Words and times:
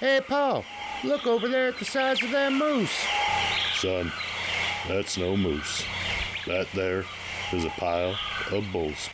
Hey, 0.00 0.22
Paul, 0.26 0.64
look 1.04 1.26
over 1.26 1.46
there 1.46 1.68
at 1.68 1.78
the 1.78 1.84
size 1.84 2.22
of 2.22 2.30
that 2.30 2.54
moose. 2.54 3.04
Son, 3.74 4.10
that's 4.88 5.18
no 5.18 5.36
moose. 5.36 5.84
That 6.46 6.72
there 6.72 7.04
is 7.52 7.66
a 7.66 7.70
pile 7.76 8.16
of 8.50 8.64
bulls. 8.72 9.10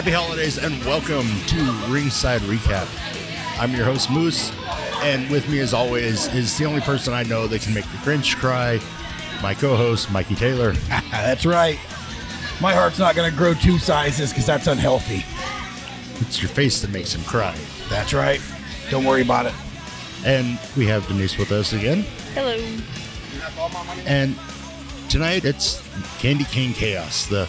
Happy 0.00 0.12
holidays 0.12 0.56
and 0.56 0.82
welcome 0.86 1.26
to 1.46 1.56
Ringside 1.92 2.40
Recap. 2.40 2.88
I'm 3.60 3.74
your 3.74 3.84
host, 3.84 4.10
Moose, 4.10 4.50
and 5.02 5.28
with 5.28 5.46
me, 5.50 5.58
as 5.58 5.74
always, 5.74 6.26
is 6.34 6.56
the 6.56 6.64
only 6.64 6.80
person 6.80 7.12
I 7.12 7.22
know 7.24 7.46
that 7.46 7.60
can 7.60 7.74
make 7.74 7.84
the 7.84 7.98
Grinch 7.98 8.34
cry, 8.36 8.80
my 9.42 9.52
co 9.52 9.76
host, 9.76 10.10
Mikey 10.10 10.36
Taylor. 10.36 10.72
That's 11.10 11.44
right. 11.44 11.78
My 12.62 12.72
heart's 12.72 12.98
not 12.98 13.14
going 13.14 13.30
to 13.30 13.36
grow 13.36 13.52
two 13.52 13.78
sizes 13.78 14.30
because 14.30 14.46
that's 14.46 14.68
unhealthy. 14.68 15.22
It's 16.26 16.40
your 16.40 16.48
face 16.48 16.80
that 16.80 16.90
makes 16.92 17.14
him 17.14 17.22
cry. 17.24 17.54
That's 17.90 18.14
right. 18.14 18.40
Don't 18.88 19.04
worry 19.04 19.20
about 19.20 19.44
it. 19.44 19.54
And 20.24 20.58
we 20.78 20.86
have 20.86 21.06
Denise 21.08 21.36
with 21.36 21.52
us 21.52 21.74
again. 21.74 22.06
Hello. 22.32 22.56
And 24.06 24.34
tonight 25.10 25.44
it's 25.44 25.86
Candy 26.20 26.44
Cane 26.44 26.72
Chaos, 26.72 27.26
the 27.26 27.46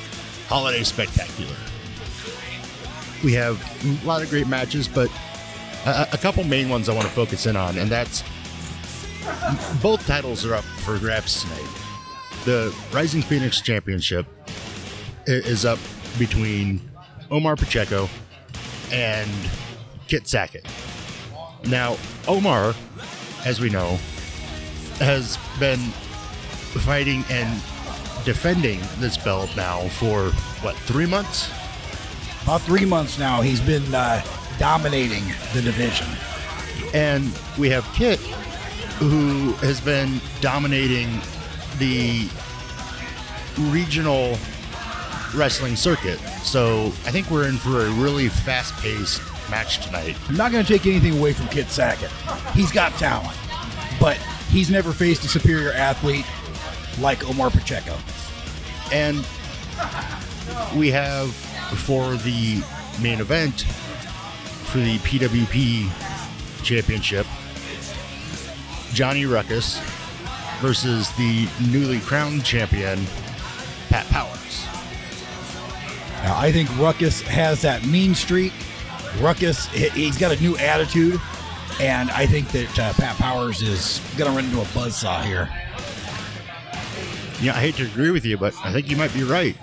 holiday 0.49 0.83
spectacular. 0.83 1.55
We 3.23 3.33
have 3.33 3.61
a 4.03 4.05
lot 4.05 4.21
of 4.21 4.29
great 4.29 4.47
matches, 4.47 4.87
but 4.87 5.09
a, 5.85 6.07
a 6.13 6.17
couple 6.17 6.43
main 6.43 6.69
ones 6.69 6.89
I 6.89 6.93
want 6.93 7.07
to 7.07 7.13
focus 7.13 7.45
in 7.45 7.55
on, 7.55 7.77
and 7.77 7.89
that's 7.89 8.23
both 9.81 10.05
titles 10.07 10.45
are 10.45 10.55
up 10.55 10.63
for 10.63 10.97
grabs 10.97 11.43
tonight. 11.43 11.69
The 12.45 12.75
Rising 12.91 13.21
Phoenix 13.21 13.61
Championship 13.61 14.25
is 15.27 15.65
up 15.65 15.79
between 16.17 16.81
Omar 17.29 17.55
Pacheco 17.55 18.09
and 18.91 19.29
Kit 20.07 20.27
Sackett. 20.27 20.65
Now, 21.67 21.97
Omar, 22.27 22.73
as 23.45 23.61
we 23.61 23.69
know, 23.69 23.99
has 24.97 25.37
been 25.59 25.79
fighting 26.79 27.23
and 27.29 27.61
defending 28.25 28.79
this 28.97 29.17
belt 29.17 29.49
now 29.55 29.87
for 29.89 30.29
what 30.63 30.75
three 30.75 31.05
months? 31.05 31.51
About 32.43 32.61
three 32.61 32.85
months 32.85 33.19
now, 33.19 33.41
he's 33.41 33.61
been 33.61 33.93
uh, 33.93 34.23
dominating 34.57 35.23
the 35.53 35.61
division. 35.61 36.07
And 36.93 37.31
we 37.57 37.69
have 37.69 37.85
Kit, 37.93 38.19
who 38.99 39.53
has 39.65 39.79
been 39.79 40.19
dominating 40.41 41.21
the 41.77 42.29
regional 43.69 44.37
wrestling 45.35 45.75
circuit. 45.75 46.19
So 46.43 46.87
I 47.05 47.11
think 47.11 47.29
we're 47.29 47.47
in 47.47 47.57
for 47.57 47.85
a 47.85 47.91
really 47.91 48.27
fast-paced 48.29 49.21
match 49.49 49.85
tonight. 49.85 50.15
I'm 50.27 50.35
not 50.35 50.51
going 50.51 50.65
to 50.65 50.71
take 50.71 50.85
anything 50.85 51.17
away 51.17 51.33
from 51.33 51.47
Kit 51.47 51.67
Sackett. 51.67 52.11
He's 52.53 52.71
got 52.71 52.91
talent, 52.93 53.37
but 53.99 54.17
he's 54.49 54.69
never 54.69 54.91
faced 54.91 55.23
a 55.23 55.27
superior 55.27 55.71
athlete 55.73 56.25
like 56.99 57.27
Omar 57.29 57.49
Pacheco. 57.49 57.95
And 58.91 59.25
we 60.75 60.91
have 60.91 61.29
for 61.77 62.15
the 62.17 62.61
main 63.01 63.19
event 63.19 63.61
for 64.71 64.77
the 64.79 64.97
PWP 64.99 65.89
championship 66.63 67.25
Johnny 68.93 69.25
Ruckus 69.25 69.79
versus 70.59 71.09
the 71.17 71.47
newly 71.71 71.99
crowned 72.01 72.43
champion 72.45 73.03
Pat 73.89 74.05
Powers. 74.07 74.65
Now, 76.23 76.37
I 76.37 76.51
think 76.51 76.69
Ruckus 76.77 77.21
has 77.21 77.61
that 77.63 77.85
mean 77.85 78.13
streak. 78.13 78.53
Ruckus, 79.19 79.65
he- 79.67 79.89
he's 79.89 80.17
got 80.17 80.31
a 80.37 80.41
new 80.41 80.55
attitude, 80.57 81.19
and 81.79 82.11
I 82.11 82.25
think 82.27 82.49
that 82.49 82.79
uh, 82.79 82.93
Pat 82.93 83.15
Powers 83.17 83.61
is 83.61 83.99
going 84.17 84.29
to 84.29 84.35
run 84.35 84.45
into 84.45 84.61
a 84.61 84.65
buzzsaw 84.65 85.23
here. 85.23 85.49
Yeah, 87.41 87.55
I 87.55 87.59
hate 87.59 87.75
to 87.77 87.85
agree 87.85 88.11
with 88.11 88.23
you, 88.23 88.37
but 88.37 88.53
I 88.63 88.71
think 88.71 88.89
you 88.89 88.95
might 88.97 89.13
be 89.15 89.23
right. 89.23 89.55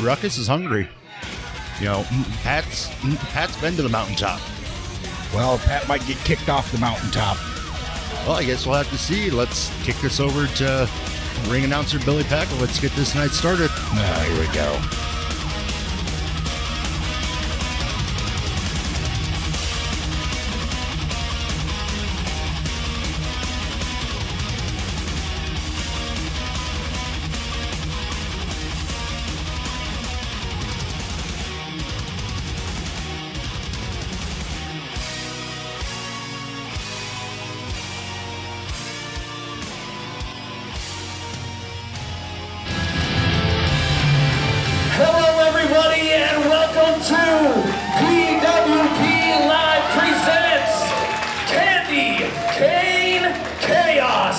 Ruckus 0.00 0.38
is 0.38 0.46
hungry. 0.46 0.88
You 1.80 1.86
know, 1.86 2.06
Pat's 2.42 2.88
Pat's 3.32 3.60
been 3.60 3.76
to 3.76 3.82
the 3.82 3.88
mountaintop. 3.88 4.40
Well, 5.34 5.58
Pat 5.58 5.86
might 5.88 6.06
get 6.06 6.16
kicked 6.18 6.48
off 6.48 6.70
the 6.72 6.78
mountaintop. 6.78 7.36
Well, 8.26 8.36
I 8.36 8.44
guess 8.44 8.66
we'll 8.66 8.76
have 8.76 8.90
to 8.90 8.98
see. 8.98 9.30
Let's 9.30 9.70
kick 9.84 9.96
this 9.96 10.20
over 10.20 10.46
to 10.46 10.88
ring 11.48 11.64
announcer 11.64 11.98
Billy 12.00 12.24
Packer. 12.24 12.54
Let's 12.56 12.80
get 12.80 12.92
this 12.92 13.14
night 13.14 13.30
started. 13.30 13.70
Ah, 13.72 14.24
here 14.28 14.40
we 14.40 14.54
go. 14.54 15.15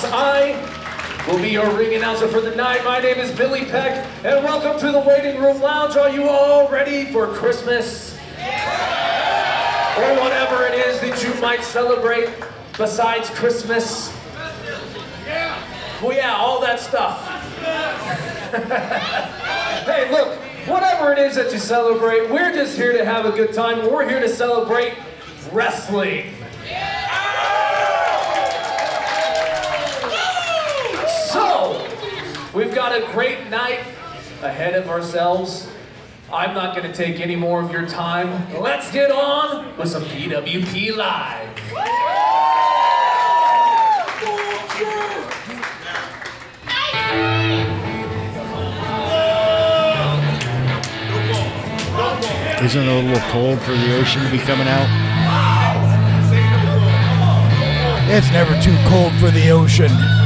I 0.05 1.25
will 1.27 1.39
be 1.39 1.49
your 1.49 1.71
ring 1.75 1.95
announcer 1.95 2.27
for 2.27 2.41
the 2.41 2.55
night. 2.55 2.83
My 2.83 2.99
name 2.99 3.17
is 3.17 3.31
Billy 3.31 3.65
Peck, 3.65 4.05
and 4.23 4.43
welcome 4.43 4.79
to 4.79 4.91
the 4.91 4.99
Waiting 4.99 5.41
Room 5.41 5.61
Lounge. 5.61 5.95
Are 5.95 6.09
you 6.09 6.29
all 6.29 6.69
ready 6.69 7.05
for 7.11 7.27
Christmas? 7.27 8.13
Or 8.37 10.13
whatever 10.21 10.65
it 10.65 10.75
is 10.85 10.99
that 11.01 11.23
you 11.23 11.33
might 11.41 11.63
celebrate 11.63 12.29
besides 12.77 13.29
Christmas? 13.31 14.13
Well, 16.01 16.13
yeah, 16.13 16.35
all 16.35 16.61
that 16.61 16.79
stuff. 16.79 17.23
Hey, 19.87 20.11
look, 20.11 20.37
whatever 20.67 21.13
it 21.13 21.17
is 21.19 21.35
that 21.35 21.51
you 21.51 21.59
celebrate, 21.59 22.29
we're 22.29 22.53
just 22.53 22.75
here 22.77 22.91
to 22.91 23.05
have 23.05 23.25
a 23.25 23.31
good 23.31 23.53
time. 23.53 23.89
We're 23.91 24.07
here 24.07 24.19
to 24.19 24.29
celebrate 24.29 24.93
wrestling. 25.51 26.33
So, 31.31 31.87
we've 32.57 32.73
got 32.73 32.91
a 32.91 33.05
great 33.11 33.51
night 33.51 33.81
ahead 34.41 34.73
of 34.73 34.89
ourselves. 34.89 35.69
I'm 36.33 36.55
not 36.55 36.75
going 36.75 36.91
to 36.91 36.97
take 36.97 37.19
any 37.19 37.35
more 37.35 37.61
of 37.61 37.71
your 37.71 37.85
time. 37.85 38.51
Let's 38.59 38.91
get 38.91 39.11
on 39.11 39.77
with 39.77 39.89
some 39.89 40.03
PWP 40.03 40.95
Live. 40.95 41.57
Isn't 52.63 52.83
it 52.83 52.87
a 52.87 53.07
little 53.07 53.29
cold 53.29 53.61
for 53.61 53.71
the 53.71 53.99
ocean 53.99 54.23
to 54.23 54.31
be 54.31 54.39
coming 54.39 54.67
out? 54.67 54.87
It's 58.09 58.31
never 58.31 58.59
too 58.61 58.75
cold 58.89 59.13
for 59.19 59.29
the 59.29 59.51
ocean. 59.51 60.16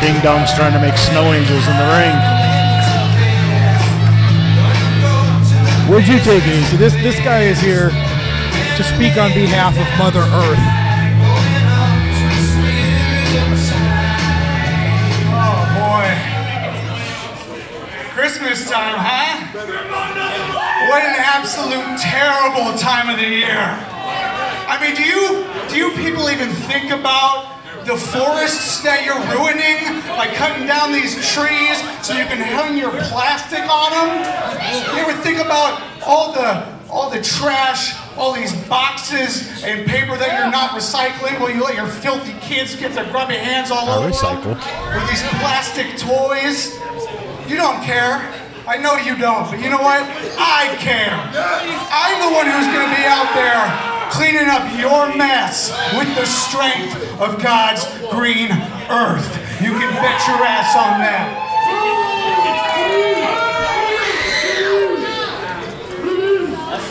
Ding 0.00 0.20
Dong's 0.22 0.52
trying 0.54 0.72
to 0.72 0.80
make 0.80 0.96
snow 0.96 1.32
angels 1.32 1.66
in 1.66 1.76
the 1.76 1.88
ring. 1.96 2.16
Would 5.90 6.06
you 6.08 6.18
take 6.18 6.42
it 6.46 6.52
easy? 6.52 6.76
This 6.76 6.92
this 6.94 7.16
guy 7.20 7.42
is 7.42 7.60
here 7.60 7.90
to 7.90 8.82
speak 8.82 9.16
on 9.16 9.32
behalf 9.32 9.78
of 9.78 9.86
Mother 9.98 10.20
Earth. 10.20 10.64
Oh 15.32 15.62
boy. 15.78 16.08
Christmas 18.12 18.68
time, 18.68 18.96
huh? 18.98 19.46
What 20.90 21.04
an 21.04 21.16
absolute 21.18 21.98
terrible 21.98 22.76
time 22.78 23.08
of 23.08 23.16
the 23.16 23.28
year. 23.28 23.78
I 24.68 24.78
mean, 24.80 24.94
do 24.94 25.04
you 25.04 25.46
do 25.68 25.76
you 25.76 25.90
people 25.96 26.28
even 26.28 26.50
think 26.68 26.90
about 26.90 27.55
the 27.86 27.96
forests 27.96 28.82
that 28.82 29.06
you're 29.06 29.18
ruining 29.30 30.02
by 30.18 30.26
cutting 30.34 30.66
down 30.66 30.90
these 30.92 31.14
trees 31.32 31.78
so 32.02 32.12
you 32.18 32.26
can 32.26 32.38
hang 32.42 32.76
your 32.76 32.90
plastic 33.08 33.62
on 33.62 33.90
them? 33.94 34.10
You 34.96 35.02
ever 35.06 35.14
think 35.22 35.38
about 35.38 35.80
all 36.04 36.32
the 36.32 36.76
all 36.90 37.10
the 37.10 37.20
trash, 37.20 37.94
all 38.16 38.32
these 38.32 38.54
boxes 38.68 39.62
and 39.64 39.86
paper 39.86 40.16
that 40.16 40.38
you're 40.38 40.50
not 40.50 40.70
recycling 40.70 41.38
while 41.40 41.50
you 41.50 41.62
let 41.62 41.74
your 41.74 41.86
filthy 41.86 42.32
kids 42.40 42.74
get 42.76 42.94
their 42.94 43.04
grubby 43.10 43.34
hands 43.34 43.70
all 43.70 43.88
I 43.88 43.96
over 43.96 44.06
'em 44.06 44.12
recycle. 44.12 44.54
with 44.94 45.10
these 45.10 45.22
plastic 45.42 45.96
toys? 45.98 46.74
You 47.48 47.56
don't 47.56 47.82
care. 47.82 48.22
I 48.66 48.78
know 48.78 48.96
you 48.96 49.16
don't, 49.16 49.48
but 49.50 49.60
you 49.60 49.70
know 49.70 49.78
what? 49.82 50.02
I 50.38 50.74
care. 50.78 51.14
I'm 51.90 52.18
the 52.18 52.34
one 52.34 52.46
who's 52.46 52.66
going 52.74 52.88
to 52.88 52.96
be 52.96 53.04
out 53.06 53.30
there 53.34 53.95
cleaning 54.10 54.48
up 54.48 54.78
your 54.78 55.16
mess 55.16 55.70
with 55.96 56.14
the 56.14 56.26
strength 56.26 56.94
of 57.20 57.42
God's 57.42 57.84
green 58.10 58.50
earth. 58.90 59.42
You 59.60 59.72
can 59.72 59.92
bet 59.94 60.26
your 60.28 60.44
ass 60.44 60.76
on 60.76 61.00
that. 61.00 61.42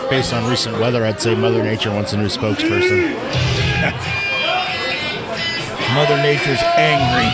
Based 0.10 0.34
on 0.34 0.50
recent 0.50 0.80
weather, 0.80 1.06
I'd 1.06 1.20
say 1.20 1.36
Mother 1.36 1.64
Nature 1.64 1.92
wants 1.92 2.14
a 2.14 2.18
new 2.18 2.28
spokesperson. 2.28 3.16
Mother 5.96 6.18
Nature's 6.22 6.62
angry. 6.76 7.30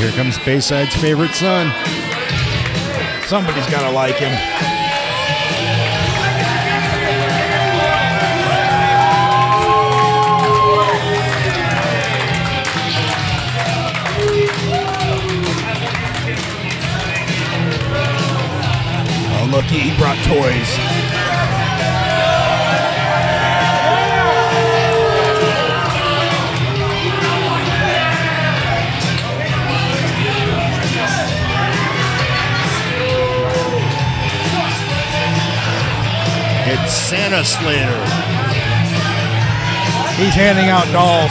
Here 0.00 0.10
comes 0.12 0.38
Bayside's 0.38 0.94
favorite 0.96 1.32
son. 1.32 1.72
Somebody's 3.26 3.66
got 3.70 3.88
to 3.88 3.94
like 3.94 4.16
him. 4.16 4.81
Look, 19.52 19.64
he 19.66 19.80
he 19.80 19.96
brought 19.98 20.16
toys. 20.24 20.78
It's 36.64 36.94
Santa 36.94 37.44
Slater. 37.44 38.00
He's 40.16 40.34
handing 40.34 40.70
out 40.70 40.86
dolls. 40.92 41.30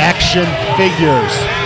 Action 0.00 0.46
figures. 0.76 1.59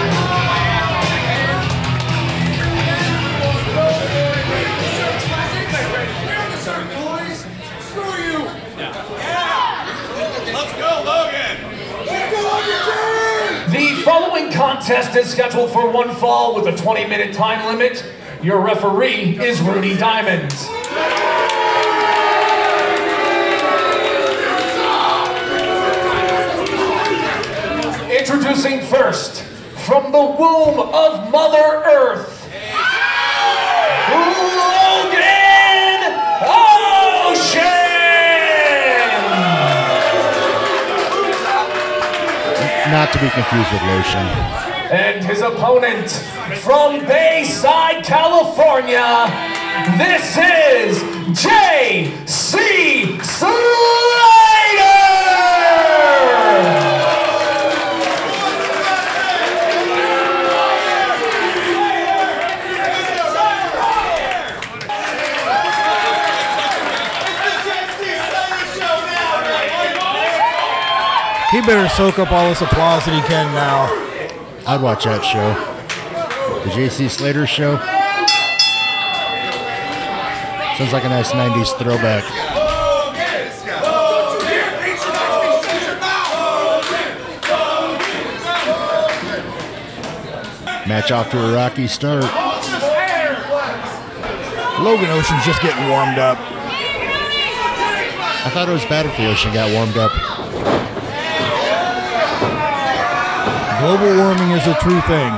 Contest 14.85 15.17
is 15.17 15.31
scheduled 15.31 15.71
for 15.71 15.91
one 15.91 16.15
fall 16.17 16.55
with 16.55 16.67
a 16.67 16.77
20 16.77 17.07
minute 17.07 17.35
time 17.35 17.65
limit. 17.65 18.05
Your 18.43 18.61
referee 18.61 19.39
is 19.43 19.63
Rudy 19.63 19.97
Diamond. 19.97 20.53
Introducing 28.13 28.83
first, 28.83 29.43
from 29.87 30.13
the 30.13 30.19
womb 30.19 30.79
of 30.79 31.31
Mother 31.31 31.83
Earth, 31.87 32.47
Logan 34.13 35.15
Ocean! 37.25 37.63
Not 42.93 43.11
to 43.15 43.19
be 43.19 43.31
confused 43.31 43.73
with 43.73 43.83
lotion. 43.85 44.64
And 44.91 45.25
his 45.25 45.41
opponent 45.41 46.11
from 46.61 47.05
Bayside, 47.07 48.05
California. 48.05 49.27
This 49.97 50.37
is 50.37 51.03
J.C. 51.43 53.19
Slater! 53.23 53.55
He 71.51 71.61
better 71.61 71.89
soak 71.89 72.19
up 72.19 72.33
all 72.33 72.49
this 72.49 72.61
applause 72.61 73.05
that 73.05 73.15
he 73.15 73.23
can 73.29 73.47
now. 73.55 74.04
I'd 74.67 74.81
watch 74.81 75.05
that 75.05 75.23
show. 75.23 75.53
The 76.65 76.71
JC 76.71 77.11
Slater 77.11 77.47
show. 77.47 77.77
Sounds 80.79 80.93
like 80.93 81.05
a 81.05 81.09
nice 81.11 81.33
90s 81.33 81.77
throwback. 81.79 82.25
Match 90.89 91.11
off 91.11 91.31
to 91.31 91.39
a 91.39 91.53
rocky 91.53 91.87
start. 91.87 92.25
Logan 94.81 95.11
Ocean's 95.11 95.45
just 95.45 95.61
getting 95.61 95.89
warmed 95.91 96.19
up. 96.19 96.39
I 98.47 98.51
thought 98.51 98.69
it 98.69 98.73
was 98.73 98.85
bad 98.87 99.05
if 99.05 99.17
the 99.19 99.27
ocean 99.27 99.53
got 99.53 99.71
warmed 99.73 99.99
up. 99.99 100.34
Global 103.85 104.17
warming 104.17 104.51
is 104.53 104.67
a 104.67 104.73
true 104.81 105.03
thing. 105.03 105.33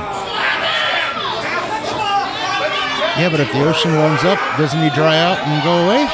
Yeah, 3.19 3.26
but 3.29 3.41
if 3.41 3.50
the 3.50 3.67
ocean 3.67 3.93
warms 3.97 4.23
up, 4.23 4.38
doesn't 4.57 4.81
he 4.81 4.88
dry 4.91 5.19
out 5.19 5.38
and 5.43 5.65
go 5.65 5.75
away? 5.83 6.07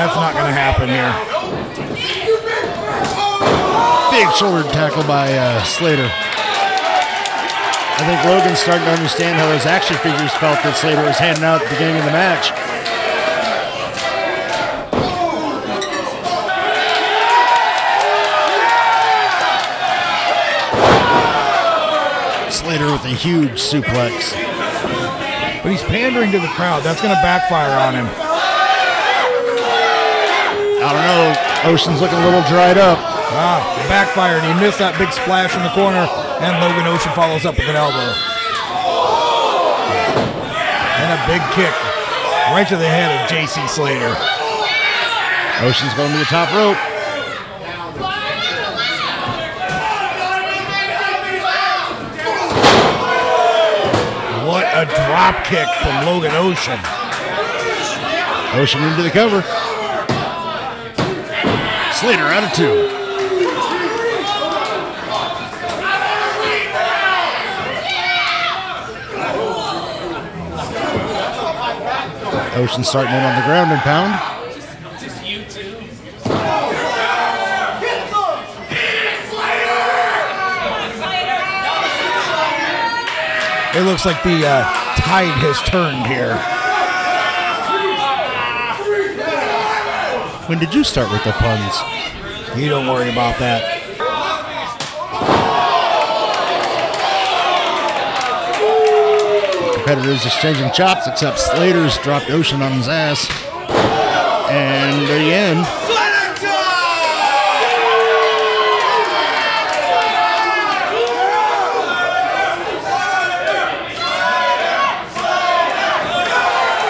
That's 0.00 0.16
not 0.16 0.32
going 0.32 0.48
to 0.48 0.56
happen 0.56 0.88
here. 0.88 1.12
Big 4.10 4.34
shoulder 4.34 4.62
tackle 4.72 5.04
by 5.04 5.36
uh, 5.36 5.62
Slater. 5.64 6.08
I 8.00 8.04
think 8.06 8.24
Logan's 8.24 8.60
starting 8.60 8.86
to 8.86 8.92
understand 8.92 9.36
how 9.36 9.46
those 9.46 9.66
action 9.66 9.98
figures 9.98 10.32
felt 10.40 10.56
that 10.64 10.74
Slater 10.74 11.02
was 11.02 11.18
handing 11.18 11.44
out 11.44 11.60
at 11.60 11.68
the 11.68 11.74
beginning 11.74 11.98
of 11.98 12.06
the 12.06 12.12
match. 12.12 12.48
Slater 22.68 22.92
with 22.92 22.97
a 23.08 23.16
huge 23.16 23.56
suplex. 23.56 24.36
But 25.64 25.72
he's 25.72 25.82
pandering 25.88 26.30
to 26.32 26.38
the 26.38 26.52
crowd. 26.52 26.84
That's 26.84 27.00
going 27.00 27.14
to 27.14 27.22
backfire 27.24 27.72
on 27.72 27.96
him. 27.96 28.06
I 30.84 30.88
don't 30.92 31.06
know. 31.08 31.72
Ocean's 31.72 32.00
looking 32.00 32.18
a 32.18 32.24
little 32.24 32.44
dried 32.44 32.76
up. 32.76 33.00
Ah, 33.32 33.64
backfired. 33.88 34.44
He 34.44 34.52
missed 34.60 34.78
that 34.78 34.96
big 35.00 35.12
splash 35.12 35.56
in 35.56 35.62
the 35.64 35.72
corner, 35.72 36.04
and 36.44 36.52
Logan 36.60 36.86
Ocean 36.88 37.12
follows 37.16 37.44
up 37.48 37.56
with 37.56 37.68
an 37.68 37.76
elbow. 37.76 38.12
And 41.00 41.08
a 41.12 41.20
big 41.24 41.40
kick 41.56 41.72
right 42.52 42.68
to 42.68 42.76
the 42.76 42.88
head 42.88 43.08
of 43.12 43.28
JC 43.28 43.68
Slater. 43.68 44.12
Ocean's 45.64 45.92
going 45.96 46.12
to 46.12 46.20
the 46.20 46.30
top 46.30 46.52
rope. 46.52 46.78
drop 55.30 55.44
kick 55.44 55.68
from 55.82 56.06
Logan 56.06 56.32
Ocean. 56.34 56.78
Ocean 58.54 58.82
into 58.82 59.02
the 59.02 59.10
cover. 59.10 59.42
Slater 61.92 62.22
out 62.22 62.44
of 62.44 62.52
two. 62.52 62.94
Ocean 72.56 72.82
starting 72.82 73.12
in 73.12 73.22
on 73.22 73.36
the 73.36 73.46
ground 73.46 73.70
and 73.70 73.80
pound. 73.80 74.34
It 83.76 83.82
looks 83.82 84.06
like 84.06 84.22
the 84.24 84.44
uh, 84.44 84.87
tide 84.98 85.32
has 85.40 85.60
turned 85.62 86.06
here. 86.06 86.36
When 90.48 90.58
did 90.58 90.74
you 90.74 90.82
start 90.84 91.10
with 91.12 91.24
the 91.24 91.32
puns? 91.32 92.58
You 92.58 92.68
don't 92.68 92.86
worry 92.86 93.10
about 93.10 93.38
that. 93.38 93.62
Competitors 99.74 100.26
exchanging 100.26 100.70
chops, 100.72 101.06
except 101.06 101.38
Slater's 101.38 101.96
dropped 101.98 102.30
Ocean 102.30 102.60
on 102.62 102.72
his 102.72 102.88
ass. 102.88 103.28
And 104.50 105.04
again, 105.04 105.64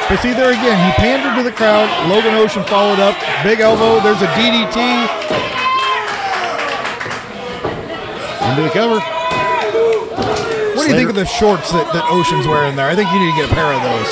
But 0.09 0.21
see 0.21 0.33
there 0.33 0.51
again, 0.51 0.79
he 0.89 0.93
pandered 0.97 1.37
to 1.37 1.43
the 1.45 1.55
crowd. 1.55 1.87
Logan 2.09 2.35
Ocean 2.35 2.65
followed 2.65 2.99
up. 2.99 3.15
Big 3.45 3.61
elbow. 3.61 4.01
There's 4.01 4.23
a 4.23 4.31
DDT. 4.33 5.29
into 8.49 8.63
the 8.63 8.71
cover. 8.75 8.99
What 10.75 10.87
do 10.87 10.91
you 10.91 10.97
think 10.97 11.11
of 11.11 11.15
the 11.15 11.27
shorts 11.27 11.71
that, 11.73 11.93
that 11.93 12.05
Ocean's 12.11 12.47
wearing 12.47 12.75
there? 12.75 12.89
I 12.89 12.97
think 12.97 13.13
you 13.13 13.21
need 13.21 13.31
to 13.37 13.39
get 13.45 13.51
a 13.51 13.55
pair 13.55 13.71
of 13.71 13.83
those. 13.83 14.09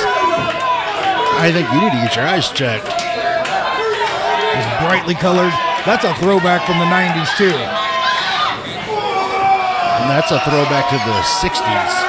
I 1.41 1.51
think 1.51 1.67
you 1.73 1.81
need 1.81 1.91
to 1.91 2.01
get 2.05 2.15
your 2.15 2.25
eyes 2.25 2.49
checked. 2.49 2.87
It's 2.87 4.69
brightly 4.79 5.15
colored. 5.15 5.53
That's 5.83 6.05
a 6.05 6.13
throwback 6.21 6.65
from 6.65 6.79
the 6.79 6.87
90s 6.87 7.33
too. 7.35 7.55
And 9.97 10.05
that's 10.09 10.31
a 10.31 10.39
throwback 10.45 10.89
to 10.93 10.97
the 11.01 11.19
60s. 11.41 12.06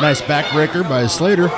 Nice 0.00 0.20
backbreaker 0.22 0.88
by 0.88 1.08
Slater. 1.08 1.48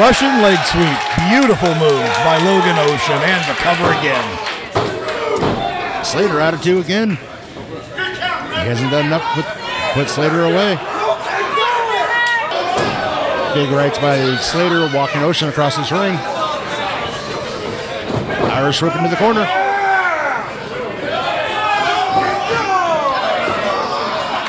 Russian 0.00 0.40
leg 0.40 0.58
sweep. 0.64 0.98
Beautiful 1.28 1.74
move 1.74 2.08
by 2.24 2.38
Logan 2.42 2.78
Ocean 2.78 3.20
and 3.22 3.44
the 3.44 3.54
cover 3.60 3.92
again. 3.98 4.24
Slater 6.02 6.40
out 6.40 6.54
of 6.54 6.62
two 6.62 6.80
again. 6.80 7.10
He 7.10 8.66
hasn't 8.66 8.90
done 8.90 9.06
enough 9.06 9.22
to 9.34 9.42
put, 9.42 9.46
put 9.92 10.08
Slater 10.08 10.44
away. 10.44 10.78
Big 13.54 13.70
rights 13.70 13.98
by 13.98 14.36
Slater, 14.36 14.88
walking 14.94 15.22
Ocean 15.22 15.48
across 15.48 15.76
his 15.76 15.90
ring. 15.90 16.14
Irish 18.52 18.80
whip 18.80 18.94
into 18.94 19.08
the 19.08 19.16
corner. 19.16 19.44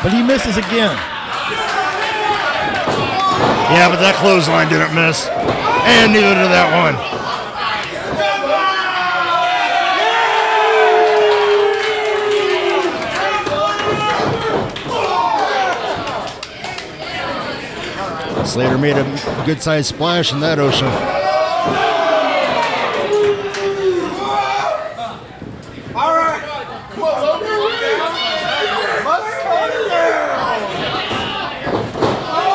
But 0.04 0.14
he 0.14 0.22
misses 0.22 0.58
again. 0.58 0.96
Yeah, 3.74 3.90
but 3.90 4.00
that 4.02 4.16
clothesline 4.20 4.70
didn't 4.70 4.94
miss. 4.94 5.28
And 5.28 6.14
neither 6.14 6.36
did 6.36 6.52
that 6.52 6.70
one. 6.74 7.11
Slater 18.52 18.78
made 18.78 18.98
a 18.98 19.44
good 19.46 19.62
sized 19.62 19.88
splash 19.96 20.34
in 20.34 20.42
that 20.42 20.60
ocean. 20.60 20.92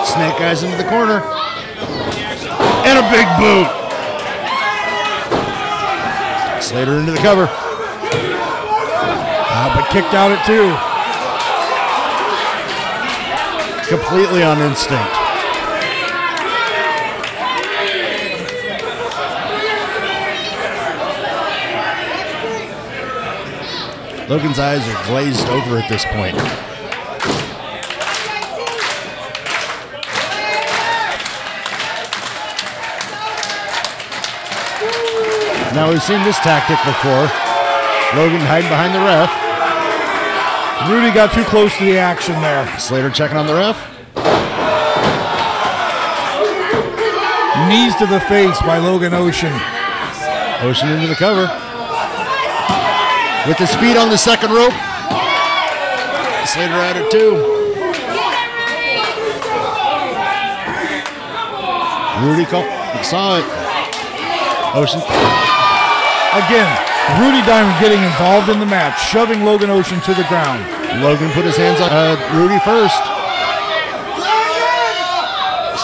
Snake 0.04 0.38
eyes 0.42 0.62
into 0.64 0.76
the 0.76 0.84
corner. 0.84 1.22
And 2.84 2.98
a 2.98 3.08
big 3.08 3.26
boot. 3.40 3.66
Slater 6.62 6.98
into 6.98 7.12
the 7.12 7.18
cover. 7.24 7.48
Uh, 9.48 9.74
but 9.74 9.88
kicked 9.90 10.12
out 10.12 10.30
at 10.30 10.44
two. 10.44 10.76
Completely 13.88 14.42
on 14.42 14.58
instinct. 14.58 15.25
Logan's 24.28 24.58
eyes 24.58 24.82
are 24.88 25.06
glazed 25.06 25.46
over 25.48 25.78
at 25.78 25.88
this 25.88 26.04
point. 26.06 26.36
Now 35.76 35.90
we've 35.90 36.02
seen 36.02 36.24
this 36.24 36.38
tactic 36.38 36.78
before. 36.84 37.30
Logan 38.18 38.40
hiding 38.40 38.68
behind 38.68 38.94
the 38.94 38.98
ref. 38.98 39.30
Rudy 40.90 41.14
got 41.14 41.32
too 41.32 41.44
close 41.44 41.76
to 41.78 41.84
the 41.84 41.98
action 41.98 42.34
there. 42.42 42.66
Slater 42.80 43.10
checking 43.10 43.36
on 43.36 43.46
the 43.46 43.54
ref. 43.54 43.76
Knees 47.68 47.94
to 47.96 48.06
the 48.06 48.20
face 48.26 48.60
by 48.62 48.78
Logan 48.78 49.14
Ocean. 49.14 49.52
Ocean 50.62 50.88
into 50.88 51.06
the 51.06 51.14
cover. 51.14 51.65
With 53.46 53.58
his 53.58 53.72
feet 53.76 53.96
on 53.96 54.10
the 54.10 54.18
second 54.18 54.50
rope. 54.50 54.74
Slater 56.50 56.82
at 56.82 56.98
two. 57.12 57.38
Rudy 62.26 62.44
call, 62.44 62.64
saw 63.04 63.38
it. 63.38 63.46
Ocean. 64.74 64.98
Again, 66.34 66.68
Rudy 67.22 67.40
Diamond 67.46 67.78
getting 67.78 68.02
involved 68.02 68.48
in 68.48 68.58
the 68.58 68.66
match, 68.66 68.98
shoving 69.00 69.44
Logan 69.44 69.70
Ocean 69.70 70.00
to 70.00 70.14
the 70.14 70.24
ground. 70.24 70.66
Logan 71.00 71.30
put 71.30 71.44
his 71.44 71.56
hands 71.56 71.80
on 71.80 71.90
uh, 71.92 72.18
Rudy 72.34 72.58
first. 72.66 72.98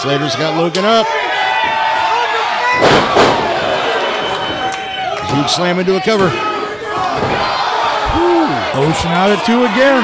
Slater's 0.01 0.35
got 0.35 0.57
Logan 0.57 0.83
up. 0.83 1.07
Huge 5.33 5.49
slam 5.49 5.79
into 5.79 5.95
a 5.95 6.01
cover. 6.01 6.52
Ocean 8.75 9.11
out 9.11 9.29
at 9.29 9.45
two 9.45 9.65
again. 9.69 10.01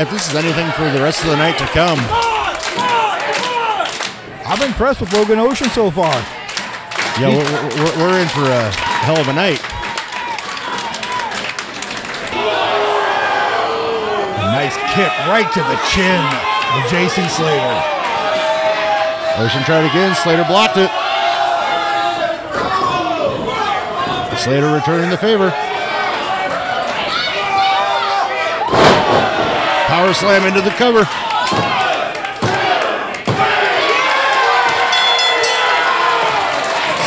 If 0.00 0.10
this 0.10 0.28
is 0.28 0.34
anything 0.34 0.66
for 0.72 0.90
the 0.90 1.00
rest 1.00 1.22
of 1.22 1.30
the 1.30 1.36
night 1.36 1.56
to 1.58 1.66
come, 1.66 2.00
I'm 4.44 4.60
impressed 4.66 5.00
with 5.00 5.12
Logan 5.12 5.38
Ocean 5.38 5.70
so 5.70 5.88
far. 5.88 6.10
yeah, 7.20 7.30
we're, 7.30 7.46
we're, 7.78 7.94
we're 8.02 8.18
in 8.18 8.26
for 8.28 8.42
a 8.42 8.70
hell 9.06 9.20
of 9.20 9.28
a 9.28 9.34
night. 9.34 9.62
Nice 14.50 14.74
kick 14.90 15.14
right 15.30 15.46
to 15.54 15.60
the 15.62 15.78
chin 15.94 16.20
of 16.74 16.90
JC 16.90 17.30
Slater. 17.30 18.00
Ocean 19.38 19.62
tried 19.62 19.86
again. 19.88 20.16
Slater 20.16 20.44
blocked 20.44 20.76
it. 20.76 20.90
Slater 24.40 24.72
returning 24.72 25.10
the 25.10 25.18
favor. 25.18 25.50
Power 29.86 30.14
slam 30.14 30.46
into 30.46 30.62
the 30.62 30.70
cover. 30.70 31.04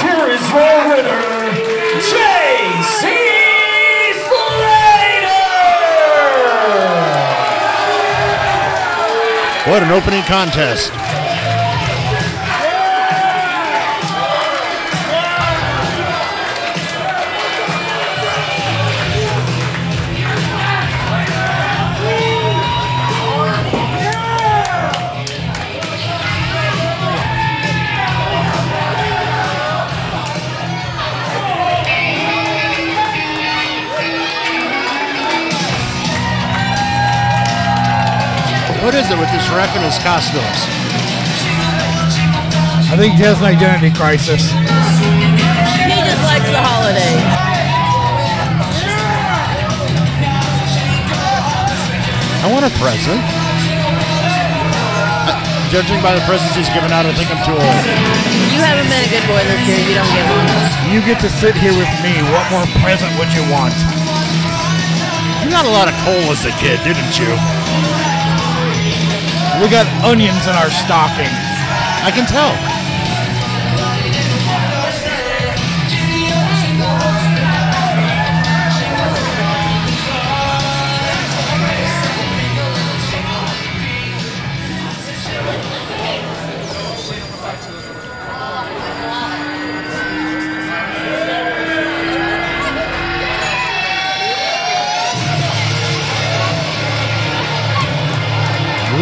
Here 0.04 0.30
is 0.30 0.48
your 0.52 0.78
winner, 0.90 1.24
J.C. 2.12 3.02
Slater! 4.30 5.32
What 9.72 9.82
an 9.82 9.90
opening 9.90 10.22
contest. 10.26 11.03
What 38.84 38.92
is 39.00 39.08
it 39.08 39.16
with 39.16 39.32
this 39.32 39.48
ref 39.56 39.72
and 39.80 39.88
his 39.88 39.96
costumes? 40.04 40.60
I 42.92 43.00
think 43.00 43.16
he 43.16 43.24
has 43.24 43.40
an 43.40 43.48
identity 43.48 43.96
crisis. 43.96 44.52
He 44.52 45.98
just 46.04 46.20
likes 46.28 46.52
the 46.52 46.60
holiday. 46.60 47.16
I 52.44 52.52
want 52.52 52.68
a 52.68 52.74
present. 52.76 53.24
Uh, 55.32 55.40
Judging 55.72 56.04
by 56.04 56.12
the 56.12 56.24
presents 56.28 56.52
he's 56.52 56.68
given 56.76 56.92
out, 56.92 57.08
I 57.08 57.16
think 57.16 57.32
I'm 57.32 57.40
too 57.48 57.56
old. 57.56 57.64
You 58.52 58.60
haven't 58.68 58.92
been 58.92 59.00
a 59.00 59.12
good 59.16 59.24
boy 59.32 59.48
this 59.48 59.64
year. 59.64 59.80
You 59.80 59.96
don't 59.96 60.12
get 60.12 60.28
one. 60.28 60.44
You 60.92 61.00
get 61.08 61.24
to 61.24 61.32
sit 61.32 61.56
here 61.56 61.72
with 61.72 61.88
me. 62.04 62.20
What 62.36 62.52
more 62.52 62.68
present 62.84 63.16
would 63.16 63.32
you 63.32 63.48
want? 63.48 63.80
You 65.40 65.48
got 65.48 65.64
a 65.64 65.72
lot 65.72 65.88
of 65.88 65.96
coal 66.04 66.36
as 66.36 66.44
a 66.44 66.52
kid, 66.60 66.84
didn't 66.84 67.16
you? 67.16 67.32
We 69.62 69.70
got 69.70 69.86
onions 70.04 70.48
in 70.48 70.56
our 70.56 70.72
stocking. 70.72 71.30
I 72.04 72.12
can 72.12 72.26
tell. 72.26 72.73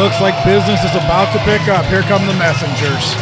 Looks 0.02 0.20
like 0.20 0.34
business 0.44 0.84
is 0.84 0.96
about 0.96 1.32
to 1.32 1.38
pick 1.46 1.70
up. 1.70 1.86
Here 1.86 2.02
come 2.02 2.26
the 2.26 2.34
messengers. 2.34 3.14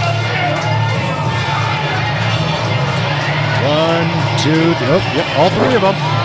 One, 3.67 4.07
two, 4.39 4.71
th- 4.79 4.88
oh, 4.88 5.12
yep, 5.13 5.27
all 5.38 5.50
three 5.59 5.75
of 5.75 5.81
them. 5.81 6.18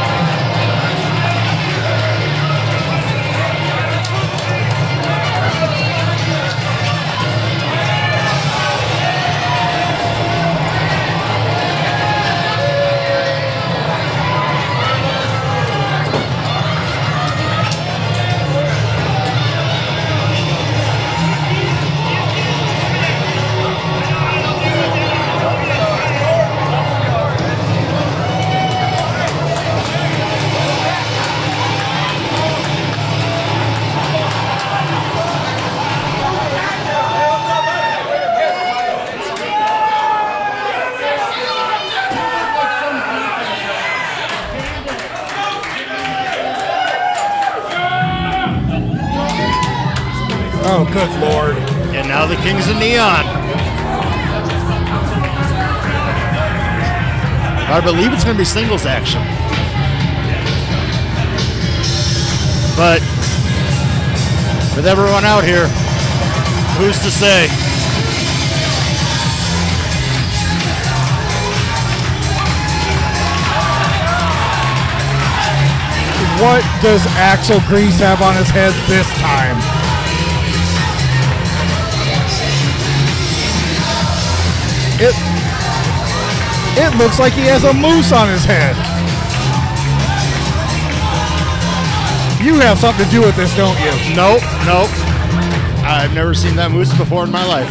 Neon. 52.85 53.25
I 57.73 57.81
believe 57.83 58.13
it's 58.13 58.25
going 58.25 58.37
to 58.37 58.39
be 58.39 58.45
singles 58.45 58.85
action. 58.85 59.23
But 62.77 63.01
with 64.77 64.87
everyone 64.87 65.25
out 65.25 65.45
here, 65.45 65.67
who's 66.77 66.99
to 66.99 67.11
say? 67.11 67.49
What 76.43 76.63
does 76.83 77.07
Axel 77.17 77.61
Grease 77.61 77.99
have 78.01 78.21
on 78.21 78.37
his 78.37 78.51
head 78.51 78.75
this 78.91 79.09
time? 79.23 79.74
It 86.77 86.97
looks 86.99 87.19
like 87.19 87.33
he 87.33 87.47
has 87.47 87.65
a 87.65 87.73
moose 87.73 88.13
on 88.13 88.29
his 88.29 88.45
head. 88.45 88.75
You 92.45 92.61
have 92.61 92.79
something 92.79 93.05
to 93.05 93.11
do 93.11 93.21
with 93.21 93.37
this, 93.37 93.55
don't 93.57 93.79
you? 93.81 93.91
Nope, 94.15 94.43
nope. 94.67 94.91
I've 95.87 96.13
never 96.15 96.35
seen 96.35 96.57
that 96.57 96.71
moose 96.71 96.97
before 96.97 97.25
in 97.25 97.31
my 97.31 97.45
life. 97.47 97.71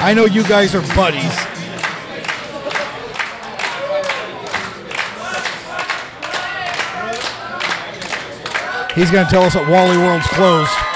I 0.00 0.12
know 0.14 0.26
you 0.26 0.42
guys 0.44 0.74
are 0.74 0.82
buddies. 0.94 1.22
He's 8.94 9.10
going 9.10 9.24
to 9.24 9.30
tell 9.30 9.44
us 9.44 9.54
that 9.54 9.68
Wally 9.68 9.96
World's 9.96 10.26
closed. 10.26 10.87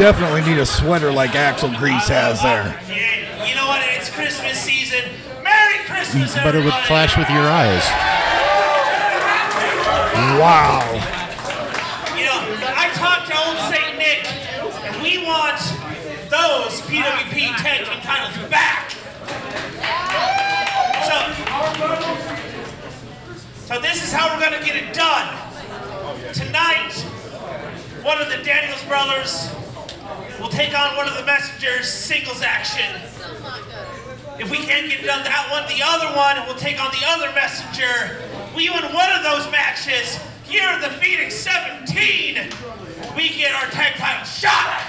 Definitely 0.00 0.40
need 0.40 0.58
a 0.58 0.64
sweater 0.64 1.12
like 1.12 1.34
Axel 1.34 1.68
Grease 1.76 2.08
has 2.08 2.40
there. 2.40 2.72
You 2.88 3.54
know 3.54 3.66
what? 3.68 3.84
It's 3.92 4.08
Christmas 4.08 4.58
season. 4.58 5.04
Merry 5.44 5.84
Christmas, 5.84 6.32
But 6.36 6.56
it 6.56 6.64
would 6.64 6.72
everybody. 6.72 6.86
flash 6.86 7.18
with 7.18 7.28
your 7.28 7.44
eyes. 7.44 7.84
Wow. 10.40 10.80
You 12.16 12.24
know, 12.24 12.40
I 12.80 12.88
talked 12.96 13.28
to 13.28 13.36
old 13.44 13.60
Saint 13.68 14.00
Nick, 14.00 14.24
and 14.88 14.96
we 15.04 15.20
want 15.20 15.60
those 16.32 16.80
PWP 16.88 17.60
tag 17.60 17.84
team 17.84 18.00
titles 18.00 18.32
back. 18.48 18.96
So, 21.04 21.16
so 23.68 23.80
this 23.82 24.02
is 24.02 24.10
how 24.14 24.32
we're 24.32 24.40
gonna 24.40 24.64
get 24.64 24.76
it 24.76 24.94
done. 24.94 25.36
Tonight, 26.32 26.94
one 28.02 28.16
of 28.16 28.30
the 28.30 28.42
Daniels 28.42 28.82
brothers 28.84 29.49
will 29.49 29.49
take 30.50 30.78
on 30.78 30.96
one 30.96 31.08
of 31.08 31.14
the 31.16 31.24
messengers 31.24 31.88
singles 31.88 32.42
action. 32.42 33.00
If 34.38 34.50
we 34.50 34.58
can't 34.58 34.88
get 34.88 35.04
done 35.04 35.22
that 35.24 35.48
one, 35.50 35.62
the 35.68 35.82
other 35.84 36.16
one 36.16 36.46
will 36.46 36.58
take 36.58 36.82
on 36.82 36.90
the 36.90 37.06
other 37.06 37.32
messenger. 37.34 38.18
We 38.56 38.68
win 38.68 38.82
one 38.92 39.12
of 39.12 39.22
those 39.22 39.50
matches. 39.52 40.18
Here 40.44 40.66
at 40.66 40.82
the 40.82 40.90
Phoenix 40.98 41.36
17, 41.36 42.50
we 43.14 43.28
get 43.30 43.54
our 43.54 43.70
tag 43.70 43.94
title 43.94 44.26
shot. 44.26 44.82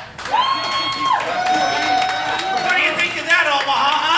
What 2.65 2.75
do 2.75 2.81
you 2.81 2.93
think 2.97 3.19
of 3.21 3.25
that, 3.29 3.45
Omaha? 3.45 4.10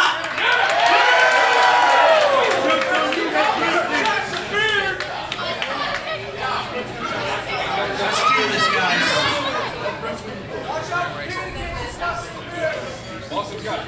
I've 13.65 13.85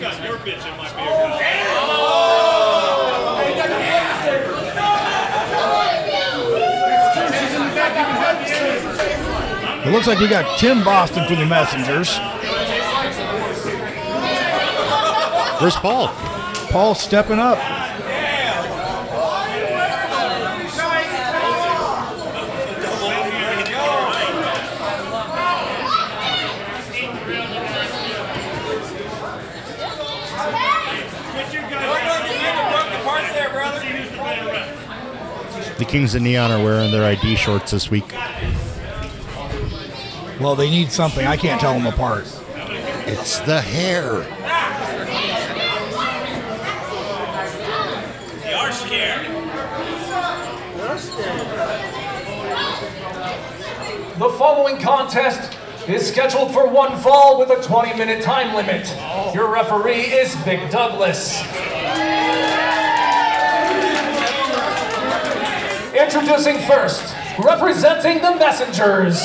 got 0.00 0.24
your 0.24 0.38
bitch 0.38 0.64
in 0.64 0.76
my 0.78 0.88
beard. 0.96 1.42
It 9.86 9.90
looks 9.92 10.06
like 10.06 10.20
we 10.20 10.28
got 10.28 10.58
Tim 10.58 10.82
Boston 10.82 11.26
from 11.26 11.36
the 11.36 11.44
Messengers. 11.44 12.16
Where's 15.60 15.76
Paul? 15.76 16.08
Paul 16.70 16.94
stepping 16.94 17.38
up. 17.38 17.58
Kings 35.88 36.14
of 36.14 36.20
Neon 36.20 36.50
are 36.50 36.62
wearing 36.62 36.92
their 36.92 37.02
ID 37.04 37.34
shorts 37.34 37.70
this 37.70 37.90
week. 37.90 38.12
Well, 40.38 40.54
they 40.54 40.68
need 40.68 40.92
something. 40.92 41.26
I 41.26 41.36
can't 41.38 41.58
tell 41.58 41.72
them 41.72 41.86
apart. 41.86 42.24
It's 43.06 43.40
the 43.40 43.62
hair. 43.62 44.20
They 48.42 48.52
are 48.52 48.70
scared. 48.70 49.26
The 54.18 54.28
following 54.36 54.78
contest 54.82 55.58
is 55.88 56.06
scheduled 56.06 56.52
for 56.52 56.68
one 56.68 56.98
fall 56.98 57.38
with 57.38 57.48
a 57.48 57.62
20 57.62 57.96
minute 57.96 58.22
time 58.22 58.54
limit. 58.54 58.86
Your 59.34 59.50
referee 59.50 60.02
is 60.02 60.34
Vic 60.36 60.70
Douglas. 60.70 61.37
Introducing 66.08 66.58
first, 66.60 67.14
representing 67.38 68.22
the 68.22 68.34
Messengers, 68.36 69.20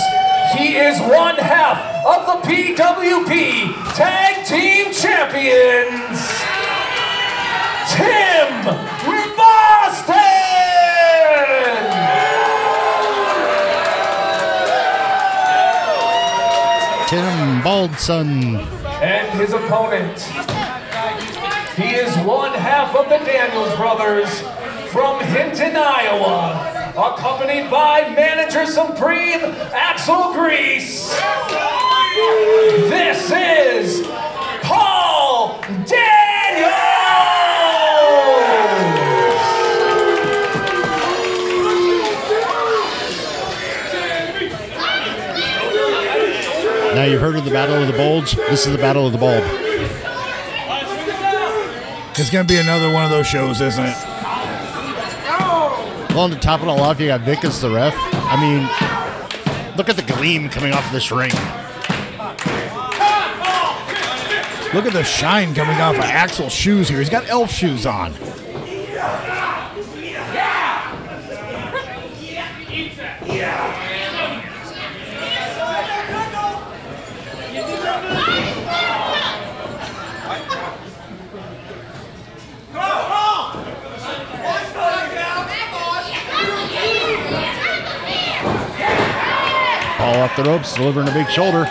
he 0.54 0.76
is 0.76 1.00
one 1.00 1.38
half 1.38 1.80
of 2.06 2.26
the 2.26 2.46
PWP 2.46 3.96
Tag 3.96 4.46
Team 4.46 4.92
Champions, 4.92 6.20
Tim 7.88 8.66
Boston! 9.38 10.34
Tim 17.08 17.64
Baldson. 17.64 18.58
and 19.02 19.40
his 19.40 19.54
opponent. 19.54 20.20
He 21.78 21.96
is 21.96 22.14
one 22.26 22.54
half 22.54 22.94
of 22.94 23.08
the 23.08 23.20
Daniels 23.20 23.74
brothers 23.78 24.44
from 24.94 25.20
Hinton, 25.22 25.76
Iowa, 25.76 26.94
accompanied 26.96 27.72
by 27.72 28.14
manager 28.16 28.68
supreme 28.68 29.40
Axel 29.74 30.34
Grease. 30.34 31.10
This 32.92 33.32
is 33.32 34.08
Paul 34.62 35.60
Daniels. 35.64 35.90
Now 46.94 47.06
you've 47.06 47.20
heard 47.20 47.36
of 47.36 47.46
the 47.46 47.52
Battle 47.52 47.78
of 47.78 47.88
the 47.88 47.94
Bulge. 47.94 48.36
This 48.36 48.68
is 48.68 48.72
the 48.72 48.78
Battle 48.78 49.08
of 49.08 49.12
the 49.12 49.18
Bulb. 49.18 49.44
It's 52.16 52.30
going 52.30 52.46
to 52.46 52.54
be 52.54 52.60
another 52.60 52.94
one 52.94 53.04
of 53.04 53.10
those 53.10 53.26
shows, 53.26 53.60
isn't 53.60 53.84
it? 53.84 54.13
Well, 56.14 56.30
to 56.30 56.36
top 56.36 56.62
it 56.62 56.68
all 56.68 56.80
off, 56.80 57.00
you 57.00 57.08
got 57.08 57.22
Vic 57.22 57.44
as 57.44 57.60
the 57.60 57.72
ref. 57.72 57.96
I 57.98 58.40
mean, 58.40 58.62
look 59.76 59.90
at 59.90 59.96
the 59.96 60.14
gleam 60.14 60.48
coming 60.48 60.72
off 60.72 60.90
this 60.92 61.12
ring. 61.12 61.32
Look 64.76 64.86
at 64.86 64.94
the 64.94 65.04
shine 65.04 65.56
coming 65.56 65.82
off 65.82 65.96
of 65.96 66.02
Axel's 66.02 66.54
shoes 66.54 66.88
here. 66.88 67.00
He's 67.00 67.10
got 67.10 67.28
elf 67.30 67.52
shoes 67.52 67.88
on. 67.88 68.14
Paul 90.14 90.22
off 90.22 90.36
the 90.36 90.44
ropes, 90.44 90.76
delivering 90.76 91.08
a 91.08 91.12
big 91.12 91.28
shoulder. 91.28 91.64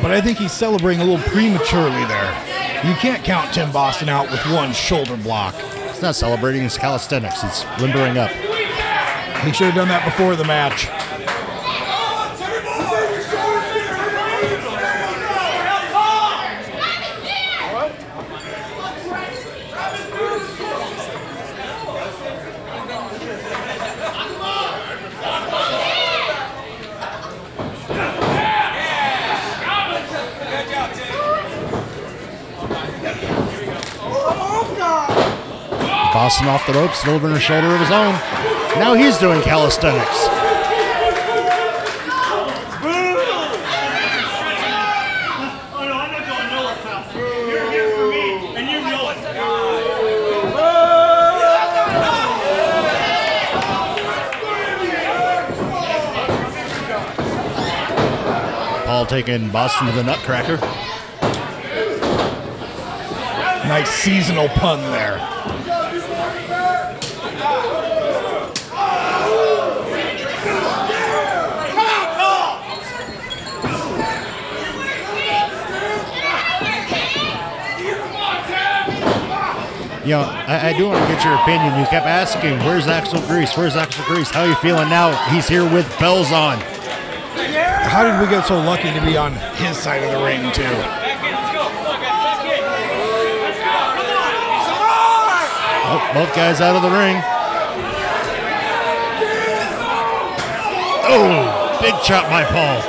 But 0.00 0.10
I 0.12 0.20
think 0.22 0.38
he's 0.38 0.52
celebrating 0.52 1.02
a 1.02 1.04
little 1.04 1.22
prematurely 1.30 2.04
there. 2.06 2.32
You 2.82 2.94
can't 2.94 3.22
count 3.22 3.52
Tim 3.52 3.70
Boston 3.70 4.08
out 4.08 4.30
with 4.30 4.40
one 4.46 4.72
shoulder 4.72 5.18
block. 5.18 5.54
It's 5.90 6.00
not 6.00 6.14
celebrating, 6.14 6.62
it's 6.62 6.78
calisthenics. 6.78 7.44
It's 7.44 7.66
limbering 7.78 8.16
up. 8.16 8.30
He 9.44 9.52
should 9.52 9.66
have 9.66 9.74
done 9.74 9.88
that 9.88 10.06
before 10.06 10.36
the 10.36 10.44
match. 10.44 10.88
Boston 36.20 36.48
off 36.48 36.66
the 36.66 36.74
ropes, 36.74 37.02
delivering 37.02 37.34
a 37.34 37.40
shoulder 37.40 37.68
of 37.68 37.80
his 37.80 37.90
own. 37.90 38.12
Now 38.78 38.92
he's 38.92 39.16
doing 39.16 39.40
calisthenics. 39.40 40.28
Paul 58.84 59.06
taking 59.06 59.48
Boston 59.48 59.86
to 59.86 59.92
the 59.94 60.02
Nutcracker. 60.02 60.58
Nice 63.66 63.88
seasonal 63.88 64.50
pun 64.50 64.82
there. 64.92 65.29
You 80.10 80.16
know, 80.16 80.22
I, 80.26 80.70
I 80.70 80.72
do 80.72 80.88
want 80.88 80.98
to 81.06 81.14
get 81.14 81.22
your 81.24 81.38
opinion. 81.38 81.78
You 81.78 81.86
kept 81.86 82.04
asking, 82.04 82.58
"Where's 82.66 82.88
Axel 82.88 83.20
Grease? 83.30 83.56
Where's 83.56 83.76
Axel 83.76 84.04
Grease? 84.06 84.28
How 84.28 84.42
are 84.42 84.48
you 84.48 84.56
feeling 84.56 84.88
now? 84.88 85.14
He's 85.30 85.46
here 85.46 85.62
with 85.62 85.86
bells 86.00 86.32
on." 86.32 86.58
How 87.86 88.02
did 88.02 88.18
we 88.18 88.26
get 88.26 88.44
so 88.44 88.58
lucky 88.58 88.92
to 88.92 89.00
be 89.06 89.16
on 89.16 89.34
his 89.54 89.78
side 89.78 90.02
of 90.02 90.10
the 90.10 90.18
ring, 90.26 90.50
too? 90.50 90.66
Oh, 95.86 96.10
both 96.12 96.34
guys 96.34 96.60
out 96.60 96.74
of 96.74 96.82
the 96.82 96.90
ring. 96.90 97.22
Oh, 101.06 101.78
big 101.80 101.94
chop 102.02 102.28
by 102.28 102.42
Paul. 102.42 102.82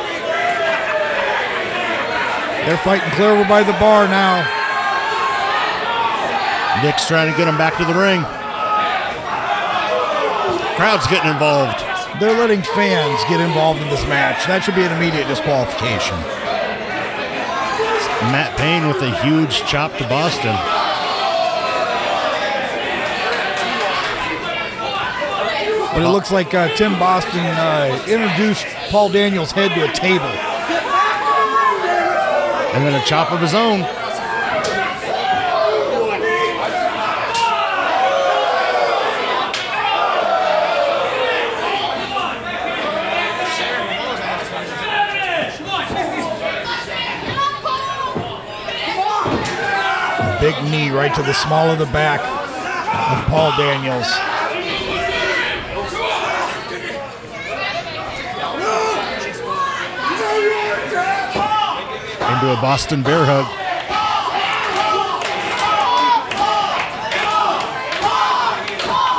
They're 2.66 2.82
fighting 2.82 3.12
clear 3.12 3.30
over 3.30 3.48
by 3.48 3.62
the 3.62 3.74
bar 3.74 4.08
now. 4.08 4.61
Nick's 6.84 7.08
trying 7.08 7.32
to 7.32 7.38
get 7.38 7.48
him 7.48 7.58
back 7.58 7.78
to 7.78 7.86
the 7.86 7.94
ring. 7.94 8.22
Crowd's 10.76 11.06
getting 11.08 11.30
involved. 11.30 11.78
They're 12.20 12.38
letting 12.38 12.64
fans 12.74 13.22
get 13.30 13.40
involved 13.40 13.82
in 13.82 13.88
this 13.90 14.04
match. 14.08 14.48
That 14.48 14.64
should 14.64 14.74
be 14.74 14.82
an 14.82 14.92
immediate 14.92 15.28
disqualification. 15.28 16.18
Matt 18.34 18.58
Payne 18.58 18.88
with 18.88 19.02
a 19.02 19.14
huge 19.22 19.64
chop 19.66 19.96
to 19.98 20.08
Boston. 20.10 20.58
But 25.94 26.02
it 26.02 26.10
looks 26.10 26.32
like 26.32 26.54
uh, 26.56 26.74
Tim 26.76 26.98
Boston 26.98 27.46
uh, 27.46 28.06
introduced 28.08 28.66
Paul 28.90 29.10
Daniels' 29.10 29.52
head 29.52 29.70
to 29.76 29.88
a 29.88 29.94
table. 29.94 30.26
And 32.74 32.86
then 32.86 33.00
a 33.00 33.06
chop 33.06 33.32
of 33.32 33.40
his 33.40 33.54
own. 33.54 33.86
Big 50.52 50.64
knee 50.70 50.90
right 50.90 51.14
to 51.16 51.24
the 51.24 51.34
small 51.34 51.70
of 51.70 51.80
the 51.80 51.86
back 51.86 52.20
of 52.20 53.26
Paul 53.30 53.52
Daniels. 53.56 54.08
Into 62.34 62.52
a 62.52 62.62
Boston 62.62 63.02
bear 63.02 63.24
hug. 63.24 63.46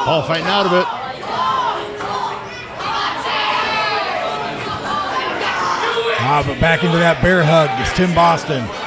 Paul 0.04 0.22
fighting 0.24 0.46
out 0.46 0.66
of 0.66 0.72
it. 0.74 0.86
Ah, 6.24 6.44
but 6.46 6.60
back 6.60 6.84
into 6.84 6.98
that 6.98 7.22
bear 7.22 7.42
hug 7.42 7.70
is 7.80 7.90
Tim 7.94 8.14
Boston. 8.14 8.81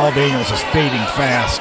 Paul 0.00 0.12
Daniels 0.12 0.50
is 0.50 0.62
fading 0.72 1.04
fast. 1.12 1.60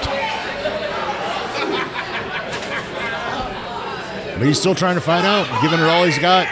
But 4.38 4.48
he's 4.48 4.58
still 4.58 4.74
trying 4.74 4.96
to 4.96 5.02
fight 5.02 5.26
out, 5.26 5.46
giving 5.62 5.78
it 5.78 5.84
all 5.84 6.06
he's 6.06 6.18
got. 6.20 6.48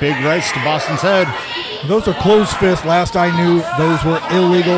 Big 0.00 0.16
rights 0.24 0.50
to 0.52 0.64
Boston's 0.64 1.02
head. 1.02 1.28
Those 1.88 2.08
are 2.08 2.14
closed 2.14 2.56
fists. 2.56 2.86
Last 2.86 3.16
I 3.16 3.36
knew, 3.36 3.60
those 3.76 4.02
were 4.02 4.18
illegal. 4.34 4.76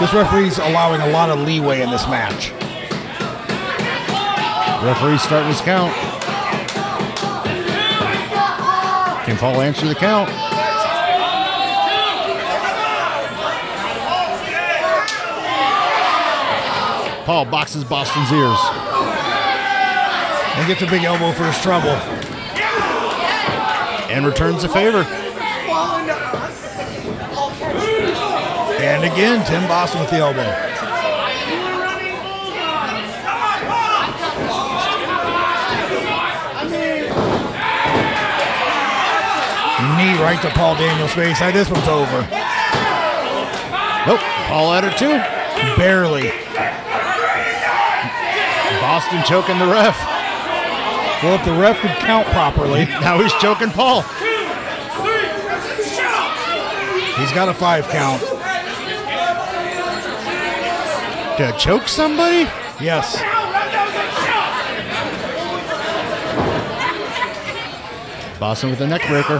This 0.00 0.14
referee's 0.14 0.56
allowing 0.56 1.02
a 1.02 1.08
lot 1.08 1.28
of 1.28 1.40
leeway 1.40 1.82
in 1.82 1.90
this 1.90 2.06
match. 2.06 2.50
Referee's 4.82 5.20
starting 5.20 5.48
his 5.50 5.60
count. 5.60 5.92
Can 9.26 9.36
Paul 9.36 9.60
answer 9.60 9.86
the 9.86 9.94
count? 9.94 10.30
Paul 17.24 17.46
boxes 17.46 17.84
Boston's 17.84 18.30
ears. 18.32 18.58
And 20.56 20.68
gets 20.68 20.82
a 20.82 20.86
big 20.86 21.04
elbow 21.04 21.32
for 21.32 21.44
his 21.44 21.58
trouble. 21.62 21.88
And 24.10 24.26
returns 24.26 24.60
the 24.60 24.68
favor. 24.68 25.02
And 28.82 29.04
again, 29.04 29.44
Tim 29.46 29.66
Boston 29.66 30.02
with 30.02 30.10
the 30.10 30.18
elbow. 30.18 30.42
Knee 39.96 40.22
right 40.22 40.40
to 40.42 40.50
Paul 40.50 40.74
Daniels' 40.76 41.14
face. 41.14 41.38
Hey, 41.38 41.52
this 41.52 41.70
one's 41.70 41.88
over. 41.88 42.20
Nope. 44.06 44.20
Paul 44.46 44.74
at 44.74 44.84
it 44.84 44.98
too. 44.98 45.18
Barely. 45.78 46.30
Boston 48.84 49.22
choking 49.24 49.58
the 49.58 49.66
ref. 49.66 49.98
Well, 51.22 51.34
if 51.36 51.44
the 51.46 51.54
ref 51.54 51.80
could 51.80 51.90
count 52.04 52.26
properly, 52.28 52.84
Now 53.00 53.18
he's 53.18 53.32
choking 53.40 53.70
Paul. 53.70 54.02
he's 57.16 57.32
got 57.32 57.48
a 57.48 57.54
five 57.54 57.88
count. 57.88 58.20
To 61.38 61.58
choke 61.58 61.88
somebody? 61.88 62.44
Yes. 62.78 63.16
Boston 68.38 68.68
with 68.68 68.82
a 68.82 68.86
neck 68.86 69.00
breaker. 69.08 69.38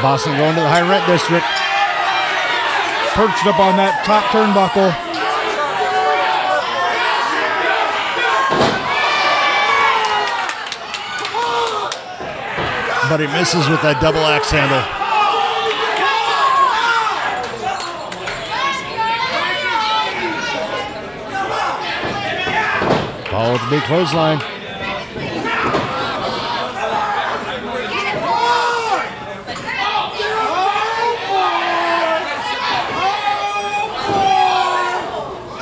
Boston 0.00 0.36
going 0.38 0.54
to 0.54 0.60
the 0.62 0.68
high 0.68 0.80
rent 0.88 1.06
district. 1.06 1.44
Perched 3.12 3.46
up 3.46 3.60
on 3.60 3.76
that 3.76 4.02
top 4.06 4.24
turnbuckle. 4.32 5.13
But 13.10 13.20
he 13.20 13.26
misses 13.26 13.68
with 13.68 13.82
that 13.82 14.00
double 14.00 14.20
axe 14.20 14.50
handle. 14.50 14.80
Paul 23.30 23.52
with 23.52 23.62
the 23.62 23.70
big 23.70 23.82
clothesline. 23.82 24.40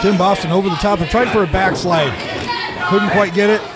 Tim 0.01 0.19
Boston 0.19 0.53
over 0.53 0.69
the 0.69 0.77
top 0.77 1.01
and 1.01 1.11
tried 1.11 1.33
for 1.33 1.43
a 1.43 1.47
backslide. 1.47 2.13
Couldn't 2.89 3.11
quite 3.11 3.35
get 3.35 3.51
it. 3.51 3.72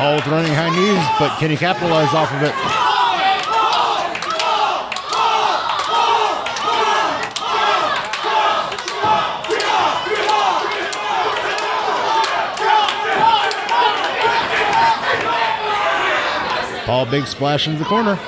With 0.00 0.26
running 0.26 0.52
high 0.52 0.70
knees, 0.70 1.06
but 1.18 1.38
can 1.38 1.50
he 1.50 1.56
capitalize 1.58 2.14
off 2.14 2.32
of 2.32 2.42
it? 2.42 2.54
Paul 16.86 17.06
big 17.06 17.26
splash 17.26 17.66
into 17.66 17.78
the 17.78 17.84
corner. 17.84 18.18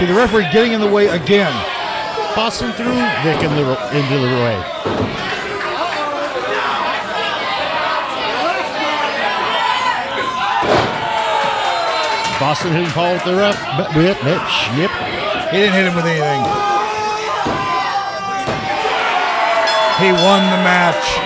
See 0.00 0.06
the 0.06 0.14
referee 0.14 0.48
getting 0.50 0.72
in 0.72 0.80
the 0.80 0.90
way 0.90 1.08
again. 1.08 1.52
Boston 2.34 2.72
threw 2.72 2.86
Vic 2.86 3.42
in 3.44 3.54
the, 3.54 3.68
into 3.92 4.16
the 4.16 4.32
way. 4.40 4.56
Boston 12.40 12.72
hitting 12.72 12.88
Paul 12.92 13.12
with 13.12 13.24
the 13.24 13.36
ref. 13.36 13.60
It, 13.94 14.16
snip. 14.16 14.90
He 15.50 15.58
didn't 15.58 15.74
hit 15.74 15.84
him 15.84 15.94
with 15.94 16.06
anything. 16.06 16.40
He 20.00 20.12
won 20.12 20.40
the 20.48 20.64
match. 20.64 21.19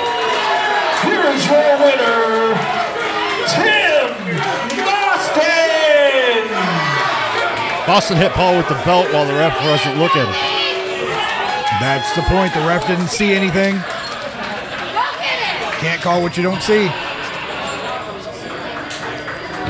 Boston 7.86 8.16
hit 8.16 8.32
Paul 8.32 8.56
with 8.56 8.68
the 8.68 8.80
belt 8.86 9.12
while 9.12 9.26
the 9.26 9.34
ref 9.34 9.54
wasn't 9.62 9.98
looking. 9.98 10.24
That's 11.80 12.16
the 12.16 12.22
point. 12.22 12.54
The 12.54 12.60
ref 12.60 12.86
didn't 12.86 13.08
see 13.08 13.34
anything. 13.34 13.74
Can't 15.80 16.00
call 16.00 16.22
what 16.22 16.36
you 16.38 16.42
don't 16.42 16.62
see. 16.62 16.88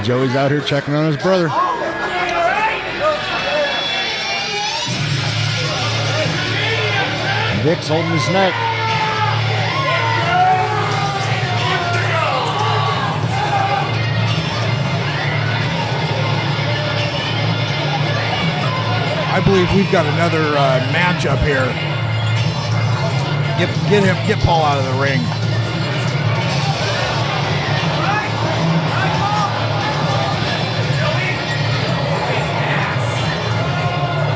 Joey's 0.05 0.37
out 0.37 0.53
here 0.53 0.61
checking 0.61 0.95
on 0.95 1.07
his 1.07 1.17
brother. 1.21 1.49
Vic's 7.65 7.89
holding 7.89 8.11
his 8.13 8.29
neck. 8.29 8.64
I 19.35 19.41
believe 19.41 19.69
we've 19.75 19.91
got 19.91 20.07
another 20.07 20.57
uh, 20.57 20.79
matchup 20.95 21.43
here. 21.43 21.67
Get, 23.59 23.69
get 23.91 24.05
him, 24.05 24.15
get 24.29 24.39
Paul 24.45 24.63
out 24.63 24.79
of 24.79 24.85
the 24.85 25.03
ring. 25.03 25.19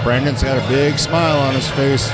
Brandon's 0.03 0.43
got 0.43 0.59
a 0.59 0.69
big 0.69 0.99
smile 0.99 1.39
on 1.43 1.55
his 1.55 1.71
face. 1.71 2.09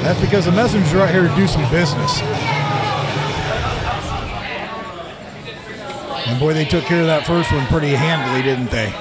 That's 0.00 0.20
because 0.22 0.46
the 0.46 0.52
messengers 0.52 0.94
are 0.94 1.00
out 1.00 1.10
here 1.10 1.28
to 1.28 1.36
do 1.36 1.46
some 1.46 1.70
business. 1.70 2.22
And 6.28 6.38
boy, 6.38 6.52
they 6.52 6.66
took 6.66 6.84
care 6.84 7.00
of 7.00 7.06
that 7.06 7.26
first 7.26 7.50
one 7.50 7.66
pretty 7.68 7.88
handily, 7.88 8.42
didn't 8.42 8.70
they? 8.70 8.92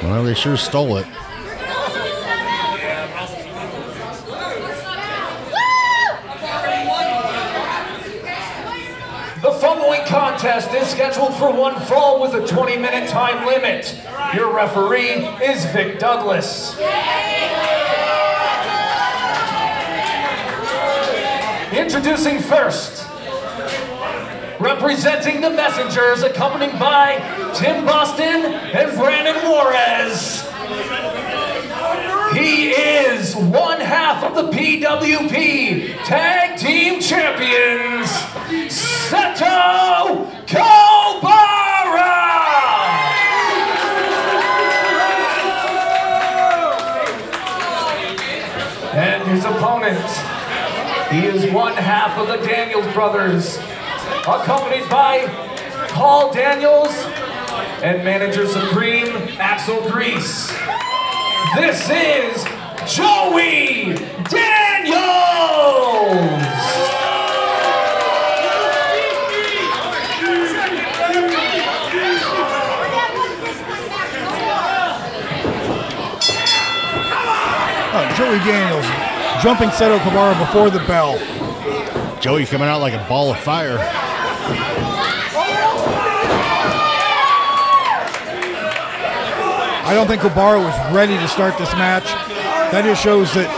Well, 0.00 0.22
they 0.22 0.34
sure 0.34 0.56
stole 0.56 0.98
it. 0.98 1.06
The 9.42 9.50
following 9.60 10.06
contest 10.06 10.72
is 10.72 10.86
scheduled 10.86 11.34
for 11.34 11.52
one 11.52 11.80
fall 11.80 12.22
with 12.22 12.34
a 12.34 12.46
20 12.46 12.76
minute 12.76 13.10
time 13.10 13.44
limit. 13.44 14.00
Your 14.34 14.54
referee 14.54 15.26
is 15.44 15.64
Vic 15.72 15.98
Douglas. 15.98 16.76
Introducing 21.94 22.40
first, 22.40 23.08
representing 24.58 25.40
the 25.40 25.48
messengers, 25.48 26.24
accompanied 26.24 26.76
by 26.76 27.18
Tim 27.54 27.86
Boston 27.86 28.46
and 28.46 28.98
Brandon 28.98 29.36
Juarez. 29.48 30.42
He 32.34 32.70
is 32.70 33.36
one 33.36 33.80
half 33.80 34.24
of 34.24 34.34
the 34.34 34.50
PWP 34.50 36.02
Tag 36.04 36.58
Team 36.58 37.00
Champions, 37.00 38.08
Seto 38.74 40.32
Kobara! 40.48 41.44
And 48.94 49.28
his 49.28 49.44
opponent, 49.44 50.34
he 51.14 51.26
is 51.26 51.52
one 51.52 51.74
half 51.74 52.18
of 52.18 52.26
the 52.26 52.38
Daniels 52.38 52.92
brothers, 52.92 53.56
accompanied 54.26 54.88
by 54.90 55.28
Paul 55.90 56.32
Daniels 56.32 56.92
and 57.84 58.04
manager 58.04 58.48
supreme 58.48 59.06
Axel 59.38 59.80
Grease. 59.88 60.48
This 61.54 61.88
is 61.88 62.44
Joey 62.92 63.94
Daniels! 64.24 65.04
Oh, 77.96 78.14
Joey 78.16 78.38
Daniels 78.38 78.93
jumping 79.44 79.68
Seto 79.68 79.98
Kabara 79.98 80.38
before 80.38 80.70
the 80.70 80.78
bell. 80.86 81.18
Joey 82.18 82.46
coming 82.46 82.66
out 82.66 82.80
like 82.80 82.94
a 82.94 83.08
ball 83.10 83.30
of 83.30 83.38
fire. 83.40 83.76
I 89.86 89.92
don't 89.92 90.06
think 90.06 90.22
Kabara 90.22 90.64
was 90.64 90.94
ready 90.94 91.18
to 91.18 91.28
start 91.28 91.58
this 91.58 91.70
match. 91.74 92.04
That 92.72 92.86
just 92.86 93.02
shows 93.02 93.34
that 93.34 93.50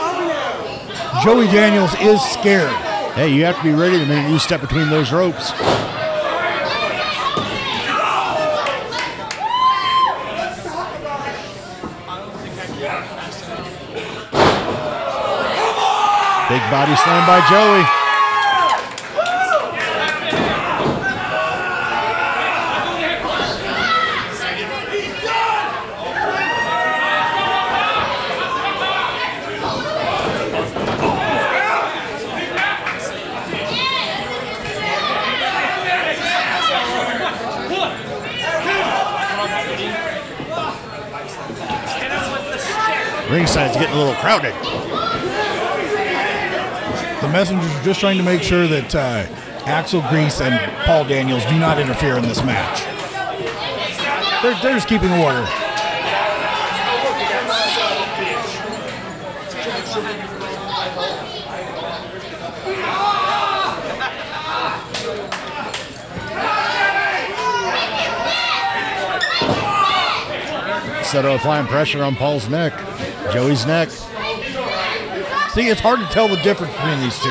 Joey 1.22 1.46
Daniels 1.46 1.94
is 2.00 2.20
scared. 2.20 2.74
Hey, 3.14 3.32
you 3.32 3.44
have 3.44 3.56
to 3.58 3.62
be 3.62 3.70
ready 3.70 3.96
the 3.96 4.06
minute 4.06 4.28
you 4.28 4.40
step 4.40 4.60
between 4.60 4.90
those 4.90 5.12
ropes. 5.12 5.52
Body 16.70 16.96
slam 16.96 17.26
by 17.26 17.40
Joey. 17.48 17.84
Ringside's 43.30 43.76
getting 43.76 43.94
a 43.94 43.98
little 43.98 44.14
crowded. 44.14 44.95
The 47.26 47.32
messengers 47.32 47.68
are 47.72 47.82
just 47.82 47.98
trying 47.98 48.18
to 48.18 48.22
make 48.22 48.40
sure 48.40 48.68
that 48.68 48.94
uh, 48.94 49.26
Axel 49.66 50.00
Grease 50.10 50.40
and 50.40 50.54
Paul 50.86 51.04
Daniels 51.04 51.44
do 51.46 51.58
not 51.58 51.80
interfere 51.80 52.16
in 52.16 52.22
this 52.22 52.44
match. 52.44 52.84
They're, 54.44 54.54
they're 54.62 54.74
just 54.74 54.86
keeping 54.86 55.10
order. 55.10 55.44
Seto 71.02 71.34
applying 71.34 71.66
pressure 71.66 72.04
on 72.04 72.14
Paul's 72.14 72.48
neck. 72.48 72.72
Joey's 73.32 73.66
neck. 73.66 73.88
See, 75.56 75.68
it's 75.68 75.80
hard 75.80 76.00
to 76.00 76.06
tell 76.08 76.28
the 76.28 76.36
difference 76.42 76.74
between 76.74 77.00
these 77.00 77.18
two. 77.18 77.30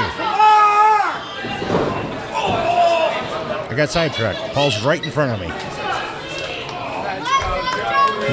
I 3.62 3.74
got 3.78 3.92
sidetracked. 3.92 4.52
Paul's 4.52 4.84
right 4.84 5.06
in 5.06 5.12
front 5.12 5.34
of 5.34 5.40
me. 5.40 5.46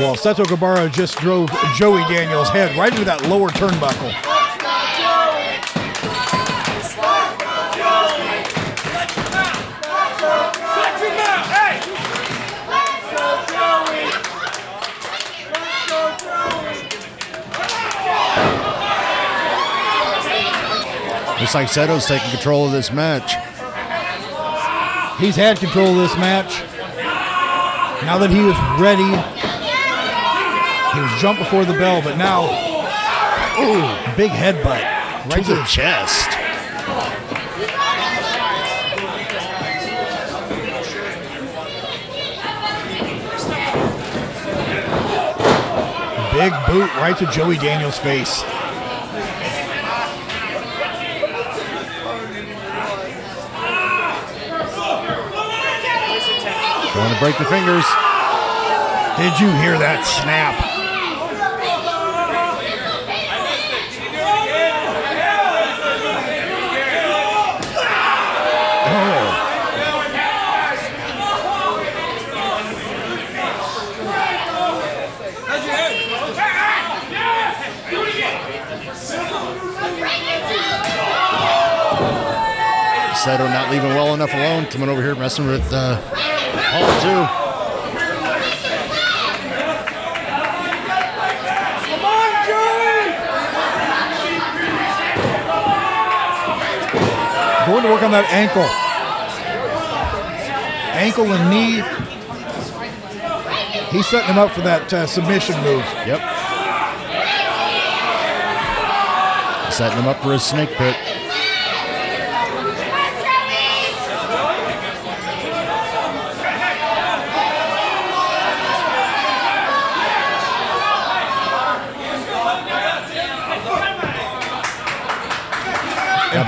Well, 0.01 0.15
Seto 0.15 0.47
Kabara 0.47 0.91
just 0.91 1.19
drove 1.19 1.51
Joey 1.77 2.01
Daniels' 2.09 2.49
head 2.49 2.75
right 2.75 2.91
into 2.91 3.05
that 3.05 3.29
lower 3.29 3.51
turnbuckle. 3.51 4.32
Looks 21.43 21.57
like 21.57 21.67
Seto's 21.67 22.07
taking 22.07 22.31
control 22.31 22.67
of 22.67 22.71
this 22.71 22.93
match. 22.93 23.35
He's 25.21 25.35
had 25.35 25.59
control 25.59 25.89
of 25.89 25.97
this 25.97 26.15
match. 26.17 26.63
Now 28.07 28.17
that 28.19 28.31
he 28.31 28.39
was 28.39 28.55
ready, 28.79 29.03
he 30.95 31.01
was 31.03 31.21
jumped 31.21 31.41
before 31.41 31.65
the 31.65 31.73
bell, 31.73 32.01
but 32.01 32.17
now, 32.17 32.45
ooh, 33.59 34.17
big 34.17 34.31
headbutt 34.31 34.85
right 35.35 35.45
to 35.45 35.55
the 35.57 35.65
chest. 35.65 36.31
Big 46.33 46.53
boot 46.69 46.95
right 47.03 47.17
to 47.19 47.27
Joey 47.33 47.57
Daniels' 47.57 47.99
face. 47.99 48.45
To 57.13 57.21
break 57.21 57.37
the 57.37 57.45
fingers. 57.45 57.85
Did 59.19 59.39
you 59.39 59.51
hear 59.61 59.77
that 59.79 60.05
snap? 60.07 60.57
Seto 83.23 83.49
not 83.49 83.71
leaving 83.71 83.91
well 83.91 84.15
enough 84.15 84.35
alone. 84.35 84.67
Coming 84.67 84.89
over 84.89 85.01
here 85.01 85.15
messing 85.15 85.47
with 85.47 85.73
uh, 85.73 86.01
Paul 86.73 87.01
too. 87.03 87.23
Going 97.67 97.83
to 97.83 97.91
work 97.91 98.03
on 98.03 98.11
that 98.13 98.25
ankle. 98.33 98.63
Ankle 100.95 101.31
and 101.35 101.51
knee. 101.51 101.83
He's 103.91 104.07
setting 104.07 104.31
him 104.31 104.39
up 104.39 104.53
for 104.53 104.63
that 104.63 104.91
uh, 104.95 105.07
submission 105.07 105.57
move. 105.57 105.85
Yep. 106.07 106.21
Setting 109.71 109.99
him 109.99 110.09
up 110.09 110.23
for 110.23 110.33
a 110.33 110.39
snake 110.39 110.71
pit. 110.71 111.12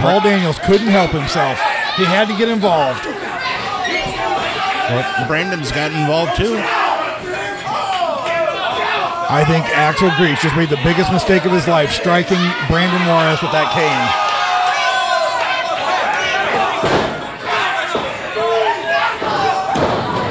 Paul 0.04 0.20
Daniels 0.20 0.58
couldn't 0.58 0.88
help 0.88 1.12
himself. 1.12 1.56
He 1.96 2.04
had 2.04 2.28
to 2.28 2.36
get 2.36 2.50
involved. 2.50 3.04
Brandon's 5.26 5.72
got 5.72 5.92
involved 5.92 6.36
too. 6.36 6.60
I 9.32 9.42
think 9.48 9.64
Axel 9.72 10.12
Grease 10.18 10.42
just 10.42 10.54
made 10.56 10.68
the 10.68 10.76
biggest 10.84 11.10
mistake 11.10 11.46
of 11.46 11.52
his 11.52 11.66
life, 11.66 11.90
striking 11.90 12.36
Brandon 12.68 13.00
Juarez 13.08 13.40
with 13.40 13.50
that 13.56 13.72
cane. 13.72 14.04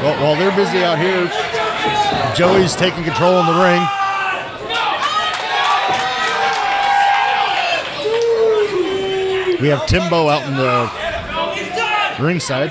Well, 0.06 0.22
while 0.22 0.36
they're 0.38 0.56
busy 0.56 0.84
out 0.84 1.00
here, 1.00 1.26
Joey's 2.36 2.76
taking 2.76 3.04
control 3.04 3.40
in 3.40 3.48
the 3.48 3.58
ring. 3.58 3.82
We 9.64 9.70
have 9.70 9.88
Timbo 9.88 10.28
out 10.28 10.44
in 10.44 10.60
the 10.60 10.92
ringside. 12.22 12.70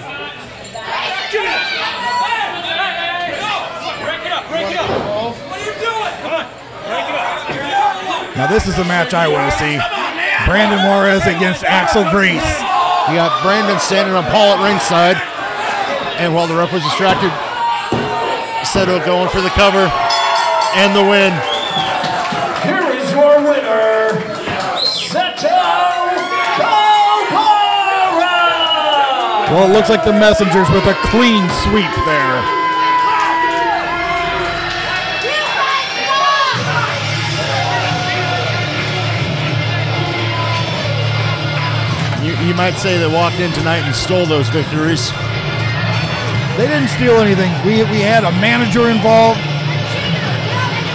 Now 8.36 8.46
this 8.46 8.68
is 8.68 8.76
a 8.76 8.84
match 8.84 9.14
I 9.14 9.26
want 9.26 9.50
to 9.50 9.58
see. 9.58 9.80
Brandon 10.44 10.84
Juarez 10.84 11.24
against 11.24 11.64
Axel 11.64 12.04
Grease. 12.10 12.44
You 13.08 13.16
got 13.16 13.42
Brandon 13.42 13.80
standing 13.80 14.12
on 14.12 14.24
Paul 14.24 14.58
at 14.58 14.68
ringside. 14.68 15.16
And 16.20 16.34
while 16.34 16.46
the 16.46 16.54
ref 16.54 16.74
was 16.74 16.82
distracted, 16.82 17.32
Seto 18.68 19.02
going 19.06 19.30
for 19.30 19.40
the 19.40 19.48
cover 19.56 19.88
and 20.76 20.94
the 20.94 21.08
win. 21.08 21.32
Well, 29.52 29.68
it 29.68 29.74
looks 29.74 29.90
like 29.90 30.02
the 30.02 30.14
messengers 30.14 30.64
with 30.70 30.86
a 30.86 30.94
clean 31.12 31.44
sweep 31.60 31.92
there. 32.08 32.40
You, 42.24 42.32
you 42.48 42.54
might 42.54 42.80
say 42.80 42.96
they 42.96 43.12
walked 43.12 43.40
in 43.40 43.52
tonight 43.52 43.84
and 43.84 43.94
stole 43.94 44.24
those 44.24 44.48
victories. 44.48 45.10
They 46.56 46.64
didn't 46.64 46.88
steal 46.88 47.20
anything. 47.20 47.52
We, 47.66 47.84
we 47.92 48.00
had 48.00 48.24
a 48.24 48.32
manager 48.40 48.88
involved. 48.88 49.40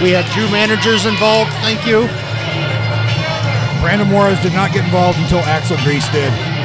We 0.02 0.10
had 0.10 0.26
two 0.34 0.50
managers 0.50 1.06
involved. 1.06 1.52
Thank 1.62 1.86
you. 1.86 2.10
Brandon 3.80 4.10
Juarez 4.10 4.42
did 4.42 4.52
not 4.52 4.72
get 4.72 4.84
involved 4.84 5.20
until 5.20 5.38
Axel 5.46 5.76
Grease 5.84 6.10
did. 6.10 6.57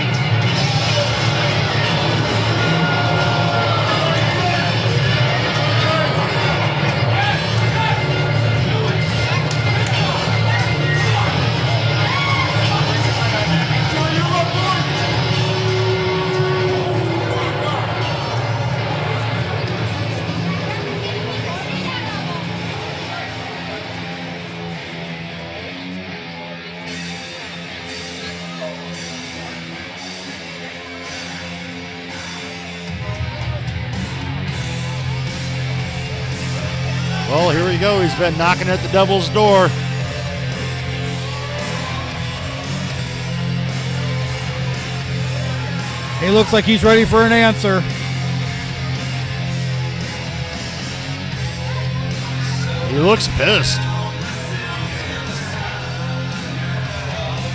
He's 38.13 38.19
been 38.19 38.37
knocking 38.37 38.69
at 38.69 38.79
the 38.79 38.89
devil's 38.89 39.27
door. 39.29 39.67
He 46.19 46.29
looks 46.29 46.53
like 46.53 46.63
he's 46.63 46.83
ready 46.83 47.05
for 47.05 47.23
an 47.23 47.31
answer. 47.31 47.81
He 52.91 52.99
looks 52.99 53.27
pissed. 53.29 53.79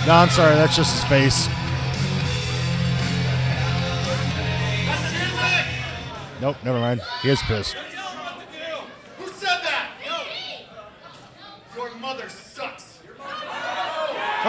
No, 0.05 0.13
I'm 0.13 0.29
sorry. 0.29 0.55
That's 0.55 0.75
just 0.75 0.93
his 0.93 1.05
face. 1.05 1.47
Nope, 6.41 6.57
never 6.65 6.79
mind. 6.79 7.01
He 7.21 7.29
is 7.29 7.41
pissed. 7.43 7.75
Who 9.17 9.27
said 9.27 9.59
that? 9.63 9.91
Your 11.75 11.95
mother 11.95 12.29
sucks. 12.29 12.99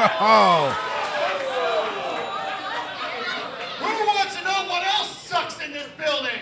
Oh, 0.03 0.73
Who 3.81 4.07
wants 4.07 4.35
to 4.35 4.43
know 4.45 4.65
what 4.67 4.83
else 4.87 5.15
sucks 5.27 5.61
in 5.61 5.73
this 5.73 5.89
building? 5.99 6.41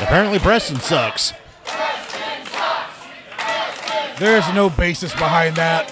Apparently, 0.00 0.38
Preston 0.38 0.80
sucks. 0.80 1.32
there's 4.18 4.50
no 4.54 4.70
basis 4.70 5.12
behind 5.12 5.56
that. 5.56 5.90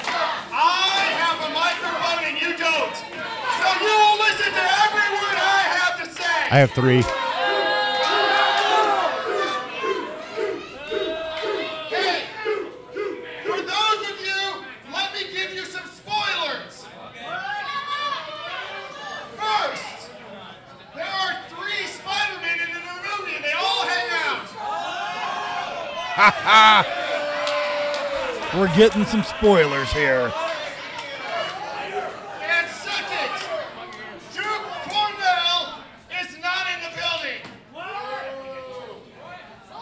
I 0.53 1.12
have 1.20 1.40
a 1.40 1.51
microphone 1.53 2.24
and 2.28 2.40
you 2.40 2.57
don't. 2.57 2.96
So 2.96 3.68
you 3.84 3.92
will 3.92 4.18
listen 4.24 4.53
to 4.53 4.64
every 4.84 5.09
word 5.12 5.36
I 5.36 5.64
have 5.76 5.96
to 6.01 6.07
say. 6.14 6.48
I 6.51 6.59
have 6.59 6.70
three. 6.72 7.03
Hey, 11.90 12.24
for 13.44 13.57
those 13.57 14.01
of 14.11 14.16
you, 14.20 14.64
let 14.92 15.12
me 15.14 15.22
give 15.32 15.53
you 15.55 15.64
some 15.64 15.86
spoilers. 15.86 16.86
First, 19.36 20.11
there 20.94 21.05
are 21.07 21.32
three 21.48 21.86
Spider-Men 21.86 22.61
in 22.68 22.74
the 22.74 22.80
new 22.80 22.98
movie 23.18 23.34
and 23.36 23.44
they 23.44 23.53
all 23.53 23.82
hang 23.86 24.09
out. 24.28 24.46
We're 28.55 28.60
getting 28.77 29.05
some 29.05 29.23
spoilers 29.23 29.93
here. 29.93 30.33
And 32.43 32.68
second, 32.71 33.33
Duke 34.33 34.66
Cornell 34.89 35.81
is 36.21 36.39
not 36.41 36.66
in 36.75 36.81
the 36.85 36.91
building. 36.97 37.43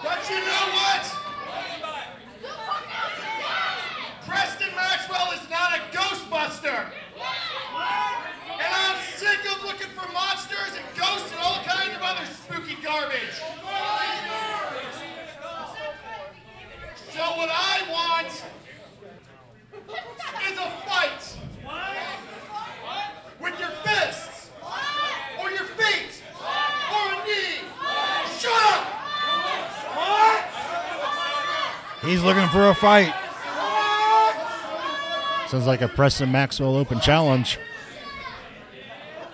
But 0.03 0.30
you 0.30 0.41
know 0.41 0.64
what? 0.72 1.05
Preston 4.26 4.74
Maxwell 4.74 5.32
is 5.32 5.51
not 5.51 5.72
a 5.76 5.80
Ghostbuster. 5.97 6.91
And 8.61 8.74
I'm 8.74 8.99
sick 9.14 9.41
of 9.53 9.64
looking 9.64 9.89
for 9.89 10.11
monsters 10.12 10.76
and 10.76 10.84
ghosts 10.97 11.30
and 11.32 11.41
all 11.41 11.62
kinds 11.64 11.95
of 11.95 12.03
other 12.03 12.24
spooky 12.26 12.76
garbage. 12.82 13.43
So 17.12 17.24
what 17.36 17.51
I 17.51 17.82
want 17.91 18.45
is 20.47 20.59
a 20.59 20.70
fight. 20.86 21.36
With 23.41 23.59
your 23.59 23.70
fists. 23.84 24.51
Or 25.41 25.51
your 25.51 25.64
feet. 25.64 26.22
Or 26.93 27.12
a 27.12 27.24
knee. 27.26 27.61
Shut 28.39 28.62
up! 28.72 28.86
He's 32.03 32.22
looking 32.22 32.49
for 32.68 32.72
a 32.72 32.74
fight. 32.74 33.14
Sounds 35.48 35.66
like 35.66 35.80
a 35.80 35.88
Preston 35.88 36.30
Maxwell 36.30 36.76
Open 36.76 37.00
Challenge. 37.00 37.58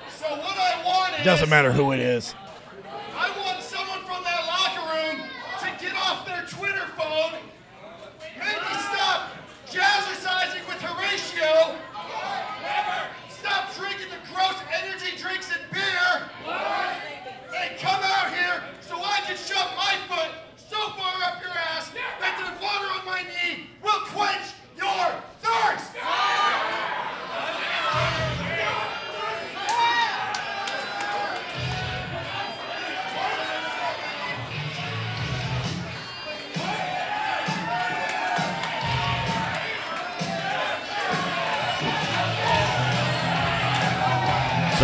So 0.09 0.26
what 0.30 0.57
I 0.57 0.82
want 0.85 1.18
is 1.18 1.24
Doesn't 1.24 1.49
matter 1.49 1.72
who 1.72 1.93
it 1.93 1.99
is. 1.99 2.35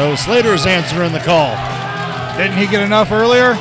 So 0.01 0.15
Slater's 0.17 0.65
answering 0.65 1.13
the 1.13 1.19
call. 1.19 1.55
Didn't 2.39 2.57
he 2.57 2.67
get 2.67 2.81
enough 2.81 3.13
earlier? 3.13 3.53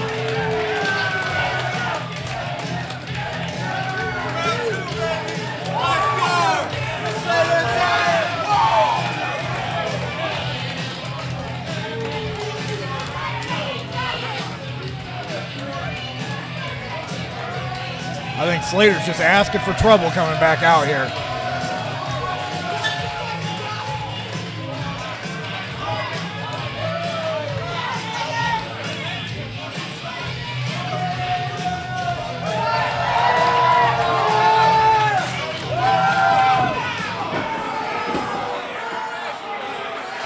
I 18.37 18.45
think 18.45 18.63
Slater's 18.63 19.05
just 19.05 19.19
asking 19.19 19.59
for 19.59 19.73
trouble 19.73 20.09
coming 20.11 20.39
back 20.39 20.63
out 20.63 20.87
here. 20.87 21.28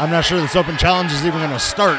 I'm 0.03 0.11
not 0.11 0.25
sure 0.25 0.37
this 0.41 0.57
open 0.57 0.75
challenge 0.75 1.13
is 1.13 1.25
even 1.25 1.39
going 1.39 1.49
to 1.51 1.57
start. 1.57 1.97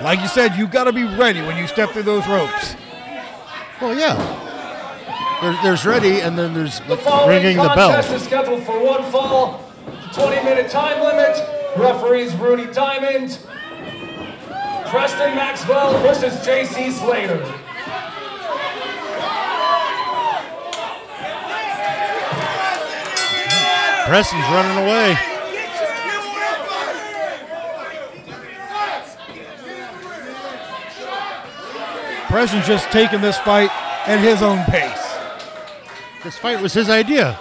Like 0.00 0.20
you 0.20 0.28
said, 0.28 0.54
you've 0.54 0.70
got 0.70 0.84
to 0.84 0.92
be 0.92 1.02
ready 1.02 1.40
when 1.40 1.56
you 1.56 1.66
step 1.66 1.90
through 1.90 2.04
those 2.04 2.24
ropes. 2.28 2.76
Well, 3.80 3.98
yeah. 3.98 4.14
There, 5.42 5.58
there's 5.64 5.84
ready, 5.84 6.20
and 6.20 6.38
then 6.38 6.54
there's 6.54 6.78
The 6.82 6.98
following 6.98 7.42
ringing 7.42 7.56
the 7.56 7.64
contest 7.64 8.08
bell. 8.10 8.16
is 8.16 8.22
scheduled 8.22 8.62
for 8.62 8.78
one 8.78 9.10
fall, 9.10 9.72
20 10.12 10.44
minute 10.44 10.70
time 10.70 11.02
limit. 11.02 11.36
Referees 11.76 12.32
Rudy 12.36 12.72
Diamond, 12.72 13.36
Preston 14.86 15.34
Maxwell 15.34 15.98
versus 15.98 16.34
JC 16.46 16.92
Slater. 16.92 17.42
Preston's 24.06 24.44
running 24.44 24.84
away. 24.84 25.39
Preston's 32.30 32.64
just 32.64 32.88
taking 32.92 33.20
this 33.20 33.36
fight 33.38 33.70
at 34.06 34.20
his 34.20 34.40
own 34.40 34.64
pace. 34.66 35.18
This 36.22 36.36
fight 36.38 36.62
was 36.62 36.72
his 36.72 36.88
idea. 36.88 37.36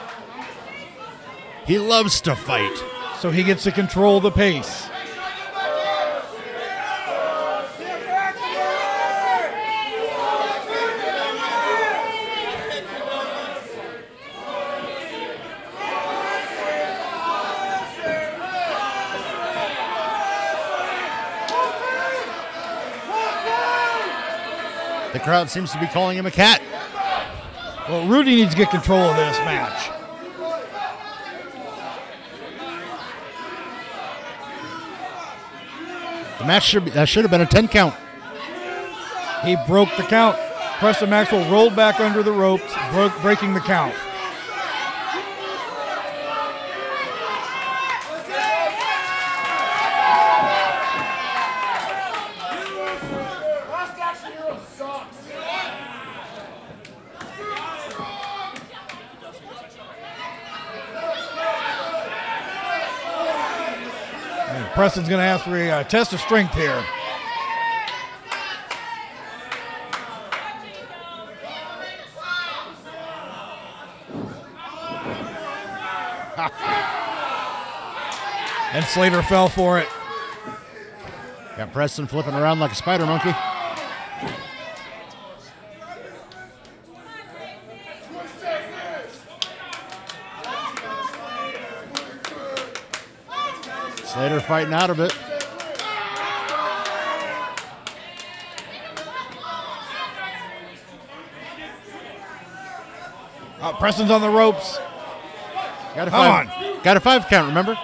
He 1.67 1.77
loves 1.77 2.21
to 2.21 2.35
fight. 2.35 2.75
So 3.19 3.29
he 3.29 3.43
gets 3.43 3.63
to 3.65 3.71
control 3.71 4.19
the 4.19 4.31
pace. 4.31 4.88
The 25.19 25.25
crowd 25.25 25.49
seems 25.49 25.73
to 25.73 25.79
be 25.81 25.87
calling 25.87 26.17
him 26.17 26.25
a 26.25 26.31
cat. 26.31 26.61
Well, 27.89 28.07
Rudy 28.07 28.37
needs 28.37 28.51
to 28.51 28.57
get 28.57 28.69
control 28.69 29.01
of 29.01 29.17
this 29.17 29.37
match. 29.39 29.89
The 36.37 36.45
match 36.45 36.63
should 36.63 36.85
be, 36.85 36.91
that 36.91 37.09
should 37.09 37.25
have 37.25 37.31
been 37.31 37.41
a 37.41 37.45
10 37.45 37.67
count. 37.67 37.95
He 39.43 39.57
broke 39.67 39.89
the 39.97 40.03
count. 40.03 40.37
Preston 40.77 41.09
Maxwell 41.09 41.51
rolled 41.51 41.75
back 41.75 41.99
under 41.99 42.23
the 42.23 42.31
ropes, 42.31 42.73
broke, 42.93 43.11
breaking 43.21 43.53
the 43.53 43.59
count. 43.59 43.93
Preston's 64.79 65.09
going 65.09 65.19
to 65.19 65.25
ask 65.25 65.43
for 65.43 65.57
a 65.57 65.69
uh, 65.69 65.83
test 65.83 66.13
of 66.13 66.21
strength 66.21 66.53
here. 66.53 66.71
and 78.71 78.85
Slater 78.85 79.21
fell 79.21 79.49
for 79.49 79.79
it. 79.79 79.89
Got 81.57 81.73
Preston 81.73 82.07
flipping 82.07 82.33
around 82.33 82.61
like 82.61 82.71
a 82.71 82.75
spider 82.75 83.05
monkey. 83.05 83.33
Slater 94.09 94.39
fighting 94.39 94.73
out 94.73 94.89
of 94.89 94.99
it. 94.99 95.15
Uh, 103.61 103.73
Preston's 103.77 104.09
on 104.09 104.21
the 104.21 104.29
ropes. 104.29 104.79
Got 105.93 106.07
a 106.07 106.11
Come 106.11 106.47
five, 106.47 106.83
Got 106.83 106.97
a 106.97 106.99
five 106.99 107.27
count, 107.27 107.49
remember? 107.49 107.77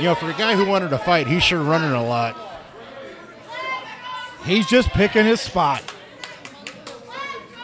You 0.00 0.06
know, 0.06 0.14
for 0.14 0.30
a 0.30 0.32
guy 0.32 0.56
who 0.56 0.64
wanted 0.64 0.88
to 0.90 0.98
fight, 0.98 1.26
he's 1.26 1.42
sure 1.42 1.60
running 1.62 1.92
a 1.92 2.02
lot. 2.02 2.34
He's 4.46 4.66
just 4.66 4.88
picking 4.88 5.26
his 5.26 5.42
spot. 5.42 5.82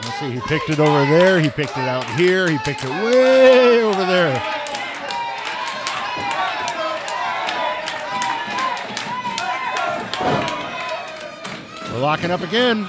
Let's 0.03 0.21
see, 0.21 0.33
he 0.33 0.41
picked 0.41 0.69
it 0.69 0.79
over 0.79 1.07
there, 1.07 1.41
he 1.41 1.49
picked 1.49 1.79
it 1.79 1.89
out 1.89 2.05
here, 2.11 2.47
he 2.51 2.59
picked 2.59 2.85
it 2.85 2.91
way 2.91 3.83
over 3.83 4.05
there. 4.05 4.35
We're 11.91 12.01
locking 12.01 12.31
up 12.31 12.43
again. 12.43 12.87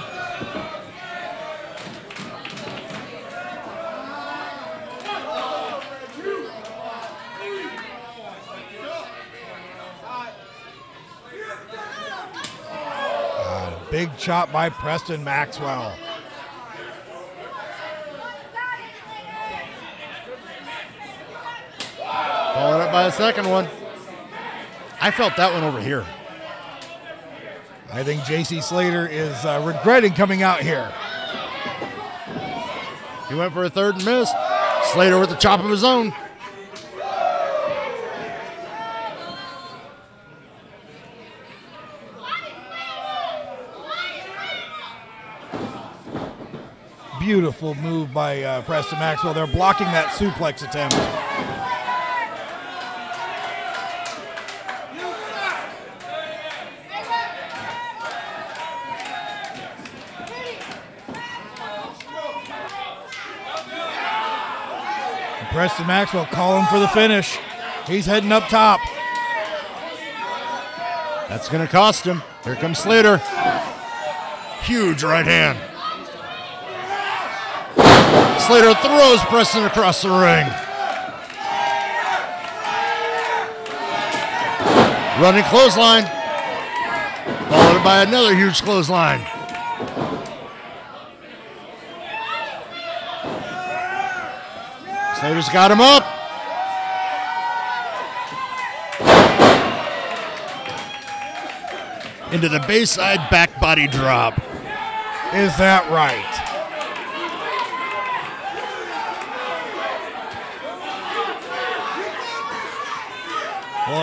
Chop 14.28 14.52
by 14.52 14.68
Preston 14.68 15.24
Maxwell. 15.24 15.96
Followed 21.96 22.80
up 22.82 22.92
by 22.92 23.06
a 23.06 23.10
second 23.10 23.48
one. 23.48 23.66
I 25.00 25.10
felt 25.12 25.34
that 25.36 25.50
one 25.54 25.64
over 25.64 25.80
here. 25.80 26.04
I 27.90 28.04
think 28.04 28.20
JC 28.24 28.62
Slater 28.62 29.06
is 29.06 29.32
uh, 29.46 29.62
regretting 29.64 30.12
coming 30.12 30.42
out 30.42 30.60
here. 30.60 30.92
He 33.30 33.34
went 33.34 33.54
for 33.54 33.64
a 33.64 33.70
third 33.70 33.94
and 33.94 34.04
missed. 34.04 34.34
Slater 34.92 35.18
with 35.18 35.30
a 35.30 35.36
chop 35.36 35.60
of 35.60 35.70
his 35.70 35.84
own. 35.84 36.12
Beautiful 47.28 47.74
move 47.74 48.14
by 48.14 48.42
uh, 48.42 48.62
Preston 48.62 48.98
Maxwell. 48.98 49.34
They're 49.34 49.46
blocking 49.46 49.86
that 49.88 50.06
suplex 50.12 50.66
attempt. 50.66 50.96
Preston 65.52 65.86
Maxwell 65.86 66.24
calling 66.32 66.64
for 66.68 66.78
the 66.78 66.88
finish. 66.88 67.36
He's 67.86 68.06
heading 68.06 68.32
up 68.32 68.44
top. 68.44 68.80
That's 71.28 71.50
going 71.50 71.66
to 71.66 71.70
cost 71.70 72.06
him. 72.06 72.22
Here 72.42 72.56
comes 72.56 72.78
Slater. 72.78 73.18
Huge 74.62 75.02
right 75.02 75.26
hand. 75.26 75.67
Slater 78.48 78.72
throws 78.76 79.20
Preston 79.26 79.64
across 79.64 80.00
the 80.00 80.08
ring. 80.08 80.48
Running 85.22 85.44
clothesline. 85.50 86.04
Followed 87.50 87.84
by 87.84 88.04
another 88.08 88.34
huge 88.34 88.62
clothesline. 88.62 89.20
Slater's 95.20 95.50
got 95.50 95.70
him 95.70 95.82
up. 95.82 96.06
Into 102.32 102.48
the 102.48 102.64
bayside 102.66 103.28
back 103.30 103.60
body 103.60 103.86
drop. 103.86 104.38
Is 105.34 105.54
that 105.58 105.86
right? 105.90 106.37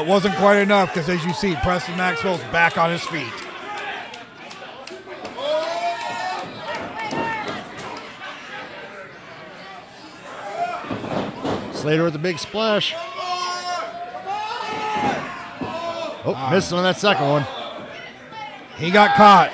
It 0.06 0.10
wasn't 0.10 0.36
quite 0.36 0.58
enough 0.60 0.94
because, 0.94 1.10
as 1.10 1.26
you 1.26 1.34
see, 1.34 1.56
Preston 1.64 1.98
Maxwell's 1.98 2.42
back 2.52 2.78
on 2.78 2.92
his 2.92 3.04
feet. 3.06 3.26
Slater 11.74 12.04
with 12.04 12.16
a 12.16 12.20
big 12.20 12.38
splash. 12.38 12.94
Oh, 16.28 16.50
missed 16.52 16.72
on 16.72 16.84
that 16.84 16.98
second 16.98 17.28
one. 17.28 17.48
He 18.78 18.92
got 18.92 19.16
caught. 19.16 19.52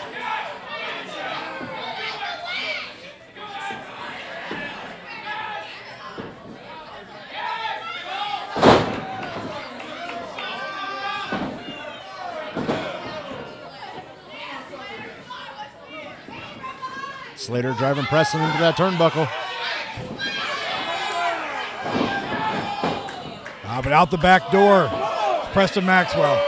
Slater 17.51 17.73
driving 17.73 18.05
Preston 18.05 18.39
into 18.39 18.57
that 18.59 18.77
turnbuckle. 18.77 19.27
Ah, 23.65 23.81
but 23.83 23.91
out 23.91 24.09
the 24.09 24.17
back 24.17 24.49
door, 24.51 24.87
Preston 25.51 25.85
Maxwell. 25.85 26.41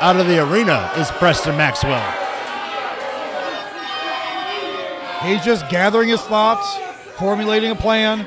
Out 0.00 0.20
of 0.20 0.28
the 0.28 0.38
arena 0.38 0.92
is 0.96 1.10
Preston 1.10 1.56
Maxwell. 1.56 1.98
He's 5.24 5.44
just 5.44 5.68
gathering 5.68 6.10
his 6.10 6.20
thoughts, 6.20 6.78
formulating 7.16 7.72
a 7.72 7.74
plan. 7.74 8.24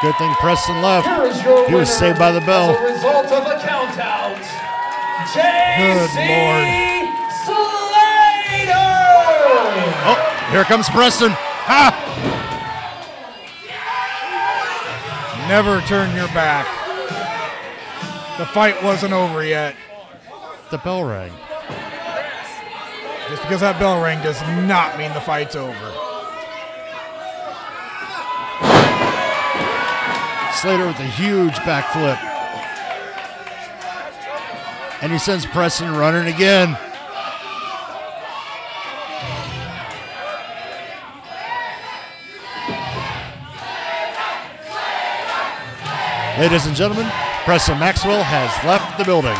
Good 0.00 0.14
thing 0.14 0.27
Preston 0.40 0.80
left. 0.80 1.06
Here 1.06 1.26
is 1.26 1.42
your 1.42 1.68
He 1.68 1.74
was 1.74 1.90
saved 1.90 2.18
by 2.18 2.30
the 2.30 2.40
bell. 2.40 2.70
As 2.70 2.78
a 2.78 2.94
result 2.94 3.26
of 3.26 3.46
a 3.46 3.58
count 3.58 3.98
out, 3.98 4.38
Good 5.34 6.08
JC 6.10 6.16
Lord. 6.30 6.64
Slater. 7.44 8.78
Oh, 10.06 10.48
here 10.50 10.64
comes 10.64 10.88
Preston. 10.88 11.32
Ha! 11.32 12.04
Never 15.48 15.80
turn 15.82 16.14
your 16.14 16.28
back. 16.28 16.66
The 18.38 18.46
fight 18.46 18.82
wasn't 18.82 19.12
over 19.12 19.44
yet. 19.44 19.74
The 20.70 20.78
bell 20.78 21.04
rang. 21.04 21.32
Just 23.28 23.42
because 23.42 23.60
that 23.60 23.78
bell 23.78 24.00
rang 24.00 24.22
does 24.22 24.40
not 24.66 24.96
mean 24.98 25.12
the 25.14 25.20
fight's 25.20 25.56
over. 25.56 26.07
Slater 30.60 30.86
with 30.88 30.98
a 30.98 31.04
huge 31.04 31.54
backflip. 31.58 32.18
And 35.00 35.12
he 35.12 35.18
sends 35.18 35.46
Preston 35.46 35.94
running 35.94 36.26
again. 36.34 36.76
Ladies 46.40 46.66
and 46.66 46.74
gentlemen, 46.74 47.08
Preston 47.44 47.78
Maxwell 47.78 48.24
has 48.24 48.50
left 48.64 48.98
the 48.98 49.04
building. 49.04 49.38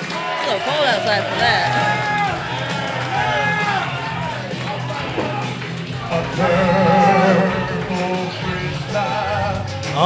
It's 0.00 0.44
so 0.44 0.58
cold 0.66 0.86
outside 0.86 1.22
for 1.22 1.38
that. 1.38 1.68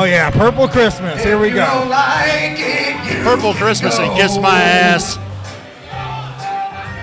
Oh 0.02 0.04
yeah, 0.04 0.30
Purple 0.32 0.66
Christmas. 0.66 1.22
Here 1.22 1.38
we 1.38 1.50
You 1.50 1.54
don't 1.54 1.84
go. 1.84 1.90
like 1.90 2.58
it, 2.58 2.96
you 3.18 3.22
Purple 3.22 3.54
Christmas 3.54 4.00
and 4.00 4.12
kiss 4.18 4.36
my 4.36 4.60
ass. 4.60 5.14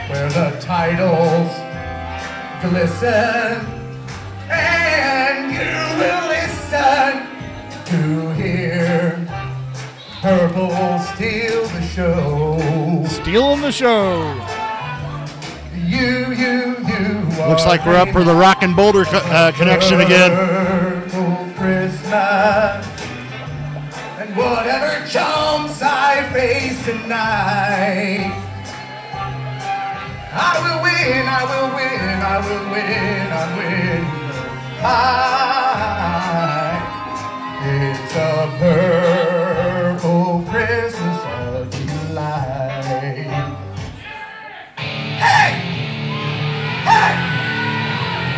Where 0.09 0.27
the 0.29 0.59
titles 0.59 1.49
glisten, 2.61 3.65
and 4.51 5.49
you 5.53 5.79
will 5.97 6.27
listen 6.27 7.25
to 7.85 8.33
hear 8.33 9.25
Purple 10.21 10.99
steal 10.99 11.67
the 11.69 11.81
show. 11.81 13.05
Stealing 13.07 13.61
the 13.61 13.71
show. 13.71 14.35
You, 15.73 16.33
you, 16.33 16.75
you. 16.85 17.47
Looks 17.47 17.65
like 17.65 17.85
we're 17.85 17.95
up 17.95 18.09
for 18.09 18.25
the 18.25 18.35
Rock 18.35 18.61
and 18.61 18.75
Boulder 18.75 19.05
co- 19.05 19.19
uh, 19.19 19.53
connection 19.53 20.01
again. 20.01 20.31
Purple 21.09 21.53
Christmas. 21.55 22.78
Face 26.39 26.79
tonight, 26.85 28.31
I 30.31 30.55
will 30.63 30.79
win, 30.87 31.27
I 31.27 31.43
will 31.49 31.69
win, 31.75 32.15
I 32.33 32.37
will 32.45 32.65
win, 32.71 33.27
I 33.39 33.45
win. 33.57 34.01
I, 34.81 35.19
it's 37.75 38.13
a 38.15 38.33
purple 38.61 40.33
Christmas 40.49 41.19
of 41.27 41.67
delight. 41.71 43.27
Hey! 45.19 45.49
Hey! 46.87 47.13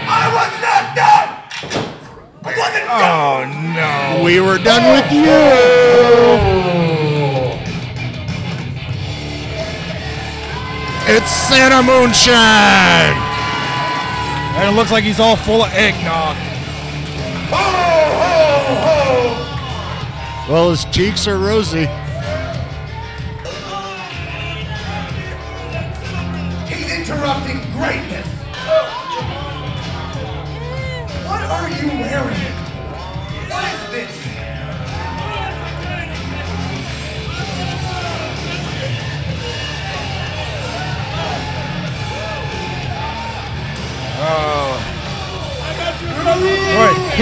I 0.09 0.23
was 0.37 0.51
not 0.65 0.83
done! 1.01 1.29
I 2.45 2.51
wasn't 2.61 2.87
oh, 2.89 2.97
done! 3.03 3.13
Oh 3.21 3.45
no. 3.77 4.23
We 4.25 4.35
were 4.39 4.57
done 4.57 4.85
with 4.95 5.11
you. 5.11 5.90
Santa 11.51 11.83
Moonshine. 11.83 13.17
And 14.55 14.69
it 14.69 14.73
looks 14.73 14.89
like 14.89 15.03
he's 15.03 15.19
all 15.19 15.35
full 15.35 15.63
of 15.63 15.73
eggnog. 15.73 16.37
Ho, 17.51 17.57
ho, 18.21 18.37
ho! 20.47 20.53
Well, 20.53 20.69
his 20.69 20.85
cheeks 20.85 21.27
are 21.27 21.37
rosy. 21.37 21.87
He's 26.73 26.89
interrupting 26.89 27.59
greatness. 27.73 28.27
What 31.27 31.41
are 31.43 31.69
you 31.69 31.87
wearing? 31.99 32.50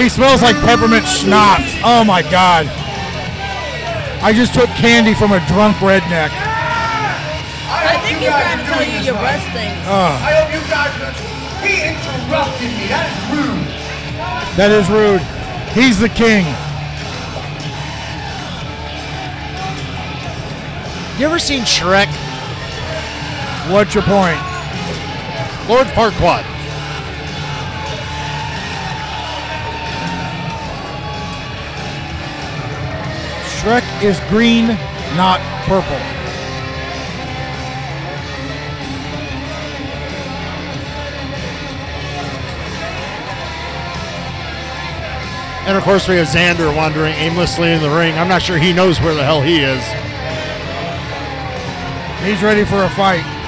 He 0.00 0.08
smells 0.08 0.40
like 0.40 0.56
peppermint 0.64 1.06
schnapps. 1.06 1.76
Oh 1.84 2.04
my 2.04 2.22
god. 2.22 2.66
I 4.24 4.32
just 4.32 4.54
took 4.54 4.68
candy 4.70 5.12
from 5.12 5.32
a 5.32 5.44
drunk 5.46 5.76
redneck. 5.76 6.32
I 7.68 8.00
think 8.04 8.18
he's 8.18 8.28
trying 8.28 8.58
to 8.58 8.64
tell 8.64 8.82
you 8.82 9.04
your 9.04 9.14
breast 9.20 9.44
stinks. 9.52 9.76
Oh. 9.84 10.16
I 10.24 10.40
hope 10.40 10.52
you 10.56 10.60
guys 10.72 10.92
are. 11.04 11.12
He 11.60 11.84
interrupted 11.84 12.72
me. 12.80 12.88
That 12.88 13.08
is 13.12 13.20
rude. 13.36 13.68
That 14.56 14.70
is 14.72 14.88
rude. 14.88 15.20
He's 15.76 16.00
the 16.00 16.08
king. 16.08 16.44
You 21.20 21.26
ever 21.26 21.38
seen 21.38 21.62
Shrek? 21.62 22.08
What's 23.70 23.94
your 23.94 24.04
point? 24.04 24.40
Lord 25.68 25.86
Farquaad. 25.88 26.49
Is 34.02 34.18
green, 34.28 34.66
not 35.16 35.40
purple. 35.66 35.96
And 45.66 45.76
of 45.76 45.84
course, 45.84 46.08
we 46.08 46.16
have 46.16 46.26
Xander 46.26 46.74
wandering 46.74 47.14
aimlessly 47.14 47.70
in 47.72 47.80
the 47.80 47.90
ring. 47.90 48.14
I'm 48.14 48.28
not 48.28 48.42
sure 48.42 48.58
he 48.58 48.72
knows 48.72 49.00
where 49.00 49.14
the 49.14 49.22
hell 49.22 49.42
he 49.42 49.60
is. 49.60 49.82
He's 52.24 52.42
ready 52.42 52.64
for 52.64 52.82
a 52.82 52.90
fight. 52.90 53.39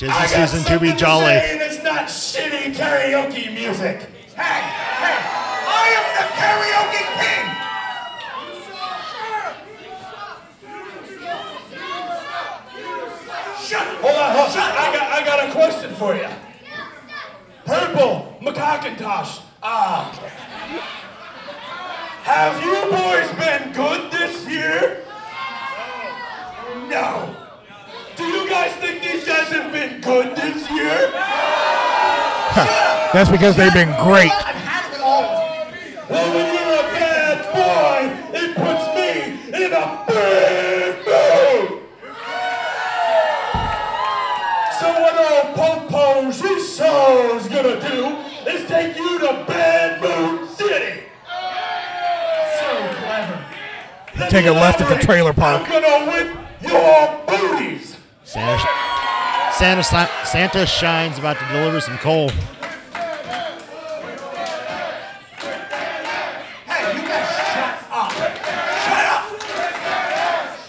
Tis 0.00 0.08
the 0.08 0.26
season 0.28 0.64
to 0.64 0.80
be 0.80 0.94
jolly. 0.94 1.34
it's 1.34 1.84
not 1.84 2.06
shitty 2.06 2.74
karaoke 2.74 3.52
music. 3.52 4.00
Hey, 4.34 4.62
hey, 4.96 5.18
I 5.68 5.92
am 5.98 6.06
the 6.16 6.24
karaoke 6.40 7.04
king! 7.20 7.44
Shut 13.62 13.86
up! 13.86 14.00
Hold 14.00 14.16
on, 14.16 14.30
hold 14.36 14.48
on. 14.48 14.72
I 14.72 14.88
got, 14.90 15.06
I 15.12 15.20
got 15.22 15.38
a 15.46 15.52
question 15.52 15.94
for 15.96 16.16
you. 16.16 16.30
Purple 17.66 18.38
McCockintosh. 18.40 19.42
Ah. 19.62 20.10
Have 22.22 22.56
you 22.64 22.88
boys 22.90 23.28
been 23.36 23.70
good 23.74 24.10
this 24.10 24.48
year? 24.48 25.04
No. 26.88 27.49
Do 28.20 28.26
you 28.26 28.46
guys 28.50 28.72
think 28.74 29.02
these 29.02 29.24
guys 29.24 29.48
have 29.48 29.72
been 29.72 30.02
good 30.02 30.36
this 30.36 30.70
year? 30.70 31.10
That's 33.14 33.30
because 33.30 33.56
they've 33.56 33.72
been 33.72 33.94
great. 34.04 34.30
I've 34.30 34.56
had 34.56 34.92
it 34.92 35.00
all. 35.00 35.22
Well, 36.10 36.34
when 36.34 36.46
you're 36.54 36.80
a 36.80 36.88
bad 36.92 37.38
boy, 37.56 38.12
it 38.38 38.54
puts 38.56 38.84
me 38.94 39.64
in 39.64 39.72
a 39.72 40.04
bad 40.06 40.96
mood. 41.08 41.80
So 44.78 44.86
what 45.00 45.14
old 45.16 45.48
Popo 45.56 46.04
Jisoo's 46.30 47.48
gonna 47.48 47.80
do 47.80 47.98
is 48.50 48.68
take 48.68 48.98
you 48.98 49.18
to 49.20 49.44
Bad 49.48 50.02
Mood 50.02 50.50
City. 50.50 51.04
So 52.58 52.68
clever. 53.00 53.38
Take 54.28 54.44
a 54.44 54.52
left 54.52 54.82
at 54.82 54.88
the 54.90 54.98
trailer 55.06 55.32
park. 55.32 55.62
I'm 55.64 55.70
gonna 55.70 56.04
whip 56.12 56.36
your 56.60 57.24
booties. 57.26 57.89
Santa, 58.30 59.52
Santa, 59.52 60.08
Santa 60.24 60.64
Shine's 60.64 61.18
about 61.18 61.36
to 61.40 61.44
deliver 61.52 61.80
some 61.80 61.98
coal. 61.98 62.28
Hey, 62.28 62.38
you 66.94 67.02
guys 67.08 67.26
shut 67.26 67.74
up. 67.90 68.12
Shut 68.86 69.04
up! 69.10 69.26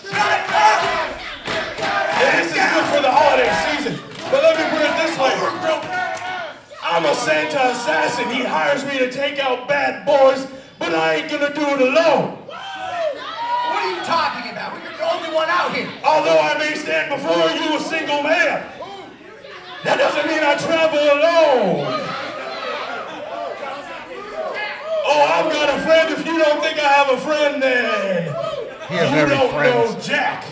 Shut 0.10 0.26
up! 0.26 0.90
This 2.18 2.50
is 2.50 2.54
good 2.58 2.86
for 2.90 3.02
the 3.06 3.14
holiday 3.14 3.54
season. 3.70 3.94
But 4.32 4.42
let 4.42 4.58
me 4.58 4.66
put 4.72 4.82
it 4.82 4.98
this 4.98 5.14
way. 5.20 5.38
I'm 6.82 7.06
a 7.06 7.14
Santa 7.14 7.74
assassin. 7.74 8.28
He 8.32 8.44
hires 8.44 8.84
me 8.86 8.98
to 8.98 9.12
take 9.12 9.38
out 9.38 9.68
bad 9.68 10.04
boys, 10.04 10.48
but 10.80 10.96
I 10.96 11.14
ain't 11.18 11.30
gonna 11.30 11.54
do 11.54 11.62
it 11.62 11.80
alone. 11.80 12.40
What 12.48 12.58
are 13.78 13.88
you 13.88 13.98
talking 14.04 14.50
about? 14.50 14.51
You're 15.12 15.20
the 15.20 15.26
only 15.28 15.36
one 15.36 15.50
out 15.50 15.76
here. 15.76 15.90
Although 16.04 16.40
I 16.40 16.58
may 16.58 16.76
stand 16.76 17.10
before 17.10 17.50
you 17.52 17.76
a 17.78 17.80
single 17.80 18.24
man, 18.24 18.64
that 19.84 19.98
doesn't 19.98 20.28
mean 20.28 20.40
I 20.44 20.56
travel 20.58 21.00
alone. 21.00 22.08
Oh, 25.04 25.22
I've 25.28 25.52
got 25.52 25.78
a 25.78 25.82
friend. 25.82 26.14
If 26.14 26.26
you 26.26 26.38
don't 26.38 26.62
think 26.62 26.78
I 26.80 26.88
have 26.88 27.10
a 27.10 27.18
friend, 27.18 27.62
then 27.62 28.24
He 28.90 28.96
doesn't 28.96 29.14
you 29.14 29.20
have 29.20 29.30
don't 29.30 29.52
friends. 29.54 29.94
know 29.96 30.00
Jack. 30.02 30.46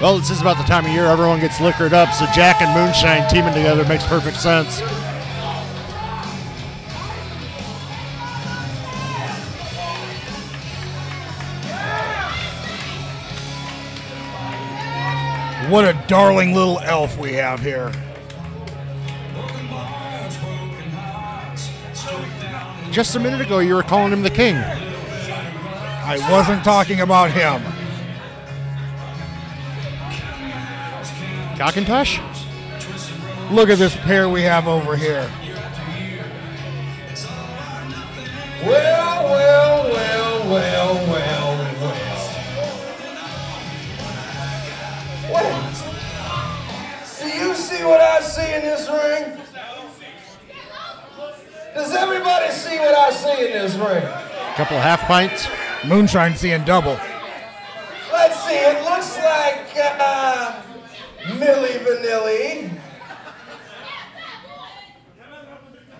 Well, 0.00 0.16
this 0.16 0.30
is 0.30 0.40
about 0.40 0.56
the 0.56 0.64
time 0.64 0.86
of 0.86 0.92
year 0.92 1.04
everyone 1.04 1.40
gets 1.40 1.60
liquored 1.60 1.92
up, 1.92 2.14
so 2.14 2.24
Jack 2.34 2.62
and 2.62 2.72
Moonshine 2.72 3.28
teaming 3.28 3.52
together 3.52 3.84
makes 3.84 4.06
perfect 4.06 4.38
sense. 4.38 4.80
What 15.70 15.84
a 15.84 15.92
darling 16.08 16.54
little 16.54 16.78
elf 16.78 17.18
we 17.18 17.34
have 17.34 17.60
here. 17.60 17.92
Just 22.90 23.16
a 23.16 23.20
minute 23.20 23.42
ago, 23.42 23.58
you 23.58 23.74
were 23.74 23.82
calling 23.82 24.14
him 24.14 24.22
the 24.22 24.30
king. 24.30 24.56
I 24.56 26.26
wasn't 26.30 26.64
talking 26.64 27.02
about 27.02 27.30
him. 27.30 27.69
Cockintosh? 31.60 32.18
Look 33.50 33.68
at 33.68 33.76
this 33.76 33.94
pair 33.94 34.30
we 34.30 34.40
have 34.40 34.66
over 34.66 34.96
here. 34.96 35.30
Well, 38.64 39.24
well, 39.24 39.92
well, 39.92 40.48
well, 40.48 40.94
well, 41.06 41.54
well. 41.76 42.00
Wait. 45.34 45.52
Do 47.20 47.28
you 47.28 47.54
see 47.54 47.84
what 47.84 48.00
I 48.00 48.20
see 48.22 48.54
in 48.54 48.62
this 48.62 48.88
ring? 48.88 49.38
Does 51.74 51.92
everybody 51.92 52.50
see 52.52 52.78
what 52.78 52.94
I 52.94 53.10
see 53.10 53.46
in 53.48 53.52
this 53.52 53.74
ring? 53.74 54.02
A 54.02 54.54
Couple 54.56 54.78
of 54.78 54.82
half 54.82 55.02
pints. 55.02 55.46
Moonshine 55.84 56.34
seeing 56.36 56.64
double. 56.64 56.98
Let's 58.10 58.42
see, 58.44 58.54
it 58.54 58.82
looks 58.82 59.14
like 59.18 59.66
uh, 59.76 60.62
Milli 61.26 61.78
Vanilli, 61.84 62.70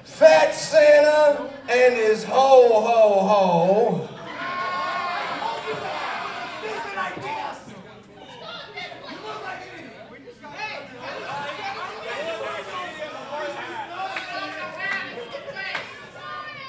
Fat 0.05 0.55
Santa, 0.55 1.51
and 1.69 1.95
his 1.95 2.25
ho 2.25 2.81
ho 2.81 3.27
ho. 3.27 4.09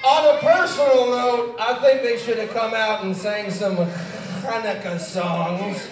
On 0.04 0.36
a 0.36 0.40
personal 0.40 1.12
note, 1.12 1.56
I 1.60 1.76
think 1.76 2.02
they 2.02 2.18
should 2.18 2.40
have 2.40 2.50
come 2.50 2.74
out 2.74 3.04
and 3.04 3.16
sang 3.16 3.52
some 3.52 3.78
Hanukkah 3.78 5.00
songs. 5.00 5.88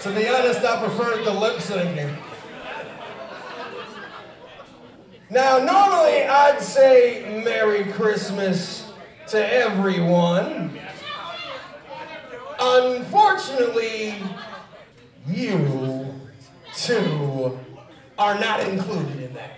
To 0.00 0.12
be 0.14 0.28
honest, 0.28 0.64
I 0.64 0.84
preferred 0.84 1.24
the 1.24 1.32
lip 1.32 1.56
syncing. 1.56 2.16
Now, 5.28 5.58
normally 5.58 6.22
I'd 6.24 6.62
say 6.62 7.42
Merry 7.44 7.84
Christmas 7.92 8.92
to 9.28 9.52
everyone. 9.52 10.78
Unfortunately, 12.60 14.14
you 15.26 16.14
two 16.76 17.58
are 18.18 18.38
not 18.38 18.60
included 18.60 19.20
in 19.20 19.34
that. 19.34 19.50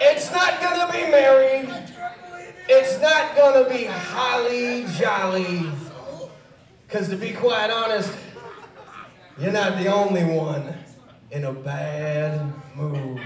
It's 0.00 0.30
not 0.30 0.60
gonna 0.60 0.92
be 0.92 1.10
merry. 1.10 1.68
It's 2.68 3.00
not 3.00 3.34
gonna 3.36 3.68
be 3.68 3.84
holly 3.84 4.86
jolly. 4.96 5.70
Because 6.92 7.08
to 7.08 7.16
be 7.16 7.32
quite 7.32 7.70
honest, 7.70 8.12
you're 9.38 9.50
not 9.50 9.78
the 9.78 9.86
only 9.86 10.24
one 10.24 10.74
in 11.30 11.44
a 11.44 11.52
bad 11.54 12.52
mood 12.76 13.18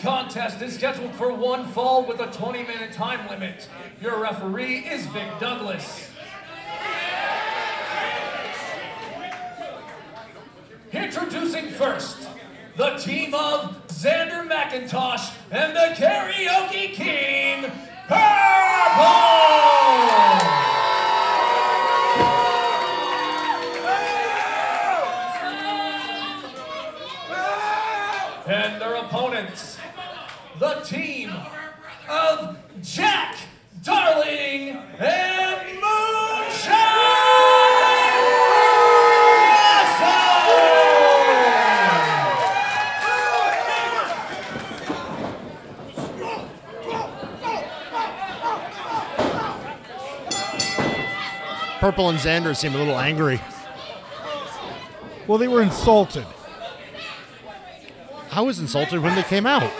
contest 0.00 0.62
is 0.62 0.74
scheduled 0.74 1.14
for 1.14 1.32
one 1.32 1.66
fall 1.68 2.04
with 2.04 2.20
a 2.20 2.26
20 2.26 2.62
minute 2.62 2.92
time 2.92 3.28
limit. 3.28 3.68
Your 4.00 4.20
referee 4.20 4.78
is 4.78 5.06
Vic 5.06 5.28
Douglas. 5.40 6.10
Introducing 10.92 11.68
first, 11.70 12.28
the 12.76 12.96
team 12.96 13.34
of 13.34 13.86
Xander 13.88 14.48
McIntosh 14.48 15.34
and 15.50 15.74
the 15.76 15.94
Karaoke 15.94 16.92
King, 16.94 17.70
Purple! 18.06 19.48
and 28.48 28.80
their 28.80 28.94
opponents, 28.94 29.78
the 30.58 30.80
team 30.84 31.32
of 32.08 32.58
Jack, 32.82 33.36
Darling, 33.84 34.70
and 34.98 35.80
Moonshine! 35.80 36.98
Purple 51.78 52.08
and 52.08 52.18
Xander 52.18 52.56
seem 52.56 52.74
a 52.74 52.78
little 52.78 52.98
angry. 52.98 53.40
Well, 55.28 55.38
they 55.38 55.46
were 55.46 55.62
insulted. 55.62 56.26
I 58.32 58.40
was 58.40 58.58
insulted 58.58 59.00
when 59.00 59.14
they 59.14 59.22
came 59.22 59.46
out. 59.46 59.70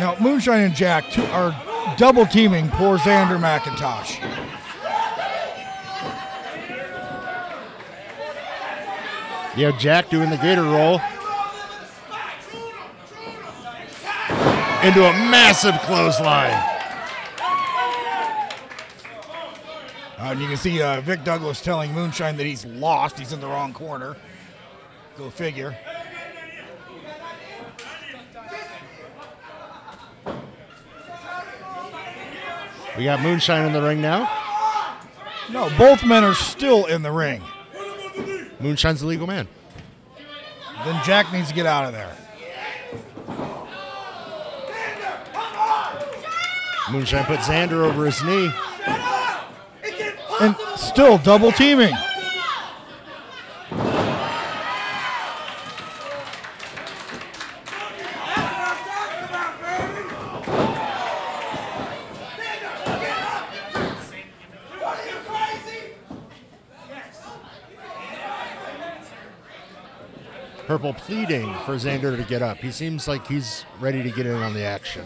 Now, 0.00 0.16
Moonshine 0.40 0.64
and 0.64 0.74
Jack 0.74 1.10
two, 1.10 1.22
are 1.24 1.54
double 1.98 2.24
teaming 2.24 2.70
poor 2.70 2.96
Xander 2.96 3.38
McIntosh. 3.38 4.16
You 9.54 9.66
have 9.66 9.78
Jack 9.78 10.08
doing 10.08 10.30
the 10.30 10.38
gator 10.38 10.62
roll. 10.62 10.98
Into 14.82 15.04
a 15.04 15.12
massive 15.28 15.74
clothesline. 15.82 16.54
Uh, 20.18 20.30
and 20.30 20.40
you 20.40 20.48
can 20.48 20.56
see 20.56 20.80
uh, 20.80 21.02
Vic 21.02 21.22
Douglas 21.22 21.60
telling 21.60 21.92
Moonshine 21.92 22.38
that 22.38 22.46
he's 22.46 22.64
lost. 22.64 23.18
He's 23.18 23.34
in 23.34 23.42
the 23.42 23.46
wrong 23.46 23.74
corner. 23.74 24.16
Go 25.18 25.28
figure. 25.28 25.76
We 33.00 33.04
got 33.04 33.22
Moonshine 33.22 33.64
in 33.64 33.72
the 33.72 33.80
ring 33.80 34.02
now. 34.02 34.30
No, 35.50 35.70
both 35.78 36.04
men 36.04 36.22
are 36.22 36.34
still 36.34 36.84
in 36.84 37.00
the 37.00 37.10
ring. 37.10 37.42
Moonshine's 38.60 39.00
the 39.00 39.06
legal 39.06 39.26
man. 39.26 39.48
Then 40.84 41.02
Jack 41.02 41.32
needs 41.32 41.48
to 41.48 41.54
get 41.54 41.64
out 41.64 41.86
of 41.86 41.92
there. 41.94 42.14
Moonshine 46.92 47.24
put 47.24 47.38
Xander 47.38 47.86
over 47.86 48.04
his 48.04 48.22
knee. 48.22 48.52
And 50.42 50.54
still 50.76 51.16
double 51.16 51.52
teaming. 51.52 51.94
Pleading 70.92 71.52
for 71.64 71.76
Xander 71.76 72.16
to 72.16 72.24
get 72.24 72.42
up. 72.42 72.58
He 72.58 72.70
seems 72.70 73.06
like 73.06 73.26
he's 73.26 73.64
ready 73.80 74.02
to 74.02 74.10
get 74.10 74.26
in 74.26 74.34
on 74.34 74.54
the 74.54 74.62
action. 74.62 75.04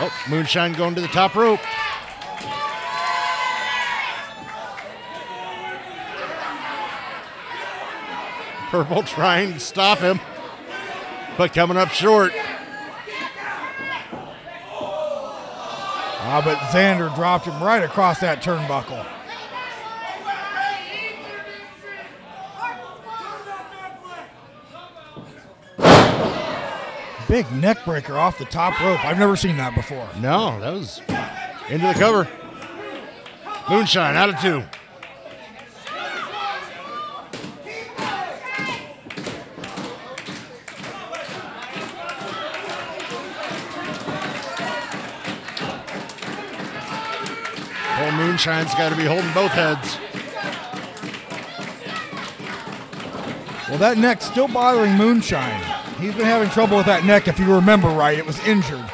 Oh, 0.00 0.26
Moonshine 0.30 0.74
going 0.74 0.94
to 0.94 1.00
the 1.00 1.08
top 1.08 1.34
rope. 1.34 1.60
Purple 8.70 9.02
trying 9.02 9.54
to 9.54 9.60
stop 9.60 9.98
him, 9.98 10.20
but 11.36 11.52
coming 11.52 11.76
up 11.76 11.88
short. 11.88 12.32
Ah, 16.30 16.42
but 16.44 16.58
Xander 16.58 17.14
dropped 17.14 17.46
him 17.46 17.62
right 17.62 17.82
across 17.82 18.20
that 18.20 18.42
turnbuckle. 18.42 19.02
Big 27.28 27.50
neck 27.52 27.82
breaker 27.86 28.18
off 28.18 28.36
the 28.36 28.44
top 28.44 28.78
rope. 28.82 29.02
I've 29.06 29.18
never 29.18 29.36
seen 29.36 29.56
that 29.56 29.74
before. 29.74 30.06
No, 30.20 30.60
that 30.60 30.74
was 30.74 31.00
into 31.70 31.86
the 31.86 31.94
cover. 31.94 32.28
Moonshine 33.70 34.14
out 34.14 34.28
of 34.28 34.38
two. 34.38 34.62
Old 48.38 48.46
Moonshine's 48.46 48.74
got 48.74 48.90
to 48.90 48.96
be 48.96 49.04
holding 49.04 49.32
both 49.32 49.50
heads. 49.50 49.98
Well, 53.68 53.78
that 53.78 53.98
neck's 53.98 54.26
still 54.26 54.46
bothering 54.46 54.96
Moonshine. 54.96 55.60
He's 55.98 56.14
been 56.14 56.24
having 56.24 56.48
trouble 56.50 56.76
with 56.76 56.86
that 56.86 57.04
neck, 57.04 57.26
if 57.26 57.40
you 57.40 57.52
remember 57.52 57.88
right. 57.88 58.16
It 58.16 58.24
was 58.24 58.38
injured. 58.46 58.88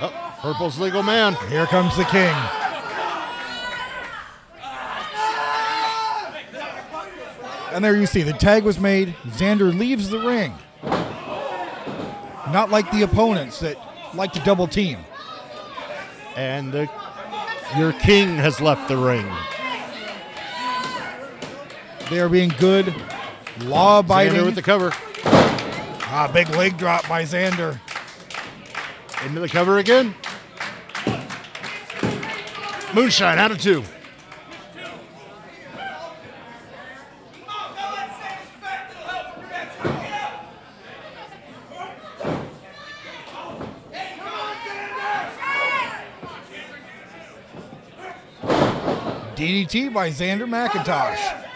Oh, 0.00 0.38
Purple's 0.40 0.78
legal 0.78 1.02
man. 1.02 1.34
Here 1.50 1.66
comes 1.66 1.94
the 1.98 2.04
king. 2.04 2.34
And 7.72 7.84
there 7.84 7.96
you 7.96 8.06
see 8.06 8.22
the 8.22 8.32
tag 8.32 8.64
was 8.64 8.80
made. 8.80 9.14
Xander 9.26 9.76
leaves 9.76 10.10
the 10.10 10.18
ring. 10.18 10.52
Not 12.52 12.70
like 12.70 12.90
the 12.90 13.02
opponents 13.02 13.60
that 13.60 13.76
like 14.14 14.32
to 14.32 14.40
double 14.40 14.66
team. 14.66 14.98
And 16.36 16.72
the 16.72 16.90
your 17.76 17.92
king 17.92 18.36
has 18.36 18.60
left 18.60 18.88
the 18.88 18.96
ring. 18.96 19.30
They 22.10 22.18
are 22.18 22.28
being 22.28 22.52
good, 22.58 22.92
law 23.60 24.00
abiding. 24.00 24.34
Xander 24.34 24.46
with 24.46 24.54
the 24.56 24.62
cover. 24.62 24.90
Ah, 26.12 26.28
big 26.32 26.48
leg 26.50 26.76
drop 26.76 27.08
by 27.08 27.22
Xander. 27.22 27.78
Into 29.24 29.38
the 29.38 29.48
cover 29.48 29.78
again. 29.78 30.14
Moonshine 32.92 33.38
out 33.38 33.52
of 33.52 33.60
two. 33.60 33.84
DDT 49.50 49.92
by 49.92 50.10
Xander 50.10 50.48
McIntosh. 50.48 51.46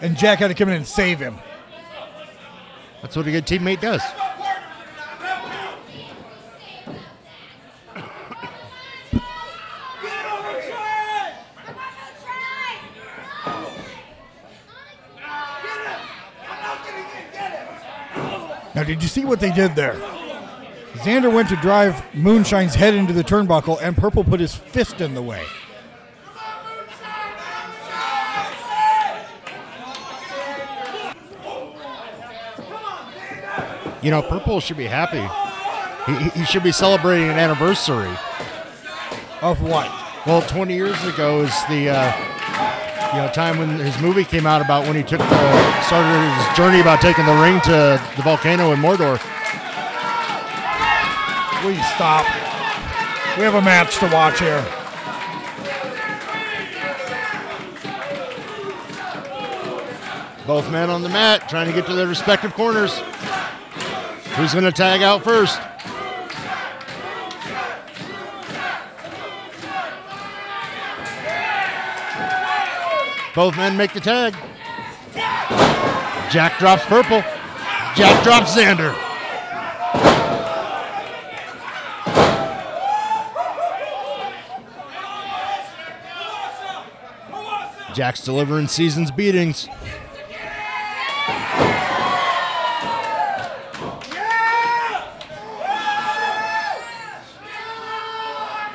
and 0.00 0.16
Jack 0.16 0.40
had 0.40 0.48
to 0.48 0.54
come 0.54 0.68
in 0.68 0.74
and 0.74 0.86
save 0.86 1.20
him. 1.20 1.38
That's 3.00 3.14
what 3.14 3.28
a 3.28 3.30
good 3.30 3.46
teammate 3.46 3.80
does. 3.80 4.02
Now, 18.74 18.82
did 18.84 19.00
you 19.00 19.08
see 19.08 19.24
what 19.24 19.38
they 19.38 19.52
did 19.52 19.76
there? 19.76 20.17
Xander 20.98 21.32
went 21.32 21.48
to 21.50 21.56
drive 21.56 22.02
Moonshine's 22.14 22.74
head 22.74 22.94
into 22.94 23.12
the 23.12 23.22
turnbuckle, 23.24 23.78
and 23.82 23.96
Purple 23.96 24.24
put 24.24 24.40
his 24.40 24.54
fist 24.54 25.00
in 25.00 25.14
the 25.14 25.22
way. 25.22 25.44
You 34.02 34.10
know, 34.10 34.22
Purple 34.22 34.60
should 34.60 34.76
be 34.76 34.86
happy. 34.86 35.24
He, 36.10 36.40
he- 36.40 36.44
should 36.46 36.62
be 36.62 36.72
celebrating 36.72 37.28
an 37.28 37.38
anniversary. 37.38 38.10
Of 39.42 39.60
what? 39.62 39.90
Well, 40.26 40.42
20 40.42 40.74
years 40.74 41.02
ago 41.04 41.42
is 41.42 41.50
the 41.68 41.90
uh, 41.90 43.12
you 43.14 43.22
know 43.22 43.30
time 43.32 43.58
when 43.58 43.78
his 43.78 43.98
movie 44.00 44.24
came 44.24 44.46
out 44.46 44.60
about 44.60 44.84
when 44.86 44.96
he 44.96 45.02
took 45.02 45.20
the 45.20 45.82
started 45.82 46.44
his 46.48 46.56
journey 46.56 46.80
about 46.80 47.00
taking 47.00 47.24
the 47.24 47.34
ring 47.34 47.60
to 47.62 48.00
the 48.16 48.22
volcano 48.22 48.72
in 48.72 48.80
Mordor. 48.80 49.20
You 51.64 51.74
stop? 51.82 52.24
We 53.36 53.42
have 53.42 53.54
a 53.54 53.60
match 53.60 53.98
to 53.98 54.06
watch 54.06 54.38
here. 54.38 54.64
Both 60.46 60.70
men 60.70 60.88
on 60.88 61.02
the 61.02 61.08
mat 61.08 61.48
trying 61.48 61.66
to 61.66 61.72
get 61.74 61.84
to 61.86 61.92
their 61.92 62.06
respective 62.06 62.54
corners. 62.54 62.96
Who's 64.36 64.52
going 64.52 64.64
to 64.64 64.72
tag 64.72 65.02
out 65.02 65.24
first? 65.24 65.60
Both 73.34 73.56
men 73.56 73.76
make 73.76 73.92
the 73.92 74.00
tag. 74.00 74.34
Jack 76.30 76.58
drops 76.58 76.84
purple. 76.86 77.20
Jack 77.94 78.22
drops 78.22 78.56
Xander. 78.56 79.07
Jack's 87.98 88.22
delivering 88.22 88.68
season's 88.68 89.10
beatings. 89.10 89.66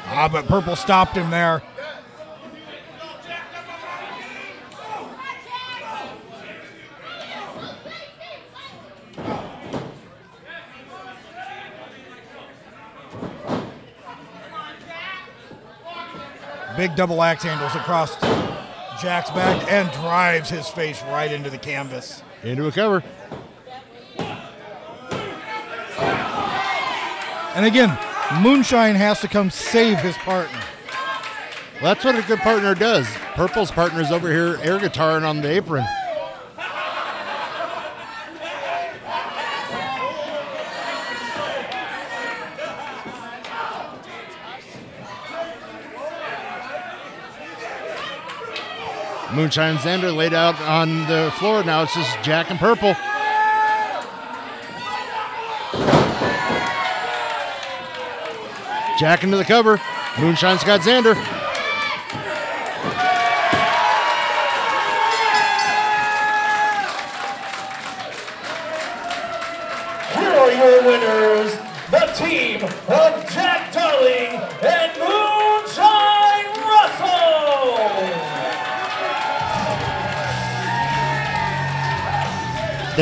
Ah, 0.08 0.28
but 0.30 0.46
Purple 0.48 0.76
stopped 0.76 1.16
him 1.16 1.30
there. 1.30 1.64
Big 16.76 16.94
double 16.98 17.24
axe 17.24 17.44
handles 17.44 17.74
across 17.76 18.18
Jack's 19.04 19.32
back 19.32 19.70
and 19.70 19.92
drives 19.92 20.50
his 20.50 20.70
face 20.70 21.04
right 21.04 21.30
into 21.30 21.50
the 21.50 21.58
canvas. 21.58 22.24
Into 22.42 22.68
a 22.68 22.72
cover. 22.72 23.04
And 27.54 27.66
again, 27.66 28.00
Moonshine 28.42 28.96
has 28.96 29.20
to 29.20 29.28
come 29.28 29.50
save 29.50 30.00
his 30.00 30.16
partner. 30.20 30.58
Well, 31.82 31.94
that's 31.94 32.06
what 32.06 32.16
a 32.18 32.22
good 32.22 32.40
partner 32.40 32.74
does. 32.74 33.06
Purple's 33.34 33.72
partner's 33.72 34.10
over 34.10 34.32
here 34.32 34.58
air 34.64 34.80
guitaring 34.80 35.28
on 35.28 35.42
the 35.42 35.50
apron. 35.50 35.84
Moonshine 49.36 49.72
and 49.72 49.80
Xander 49.80 50.16
laid 50.16 50.34
out 50.34 50.60
on 50.62 51.08
the 51.08 51.34
floor. 51.40 51.64
Now 51.64 51.82
it's 51.84 51.96
just 51.96 52.22
Jack 52.22 52.52
and 52.52 52.60
Purple. 52.60 52.94
Jack 59.00 59.24
into 59.24 59.38
the 59.38 59.44
cover. 59.44 59.82
Moonshine's 60.20 60.64
got 60.64 60.82
Xander. 60.82 61.16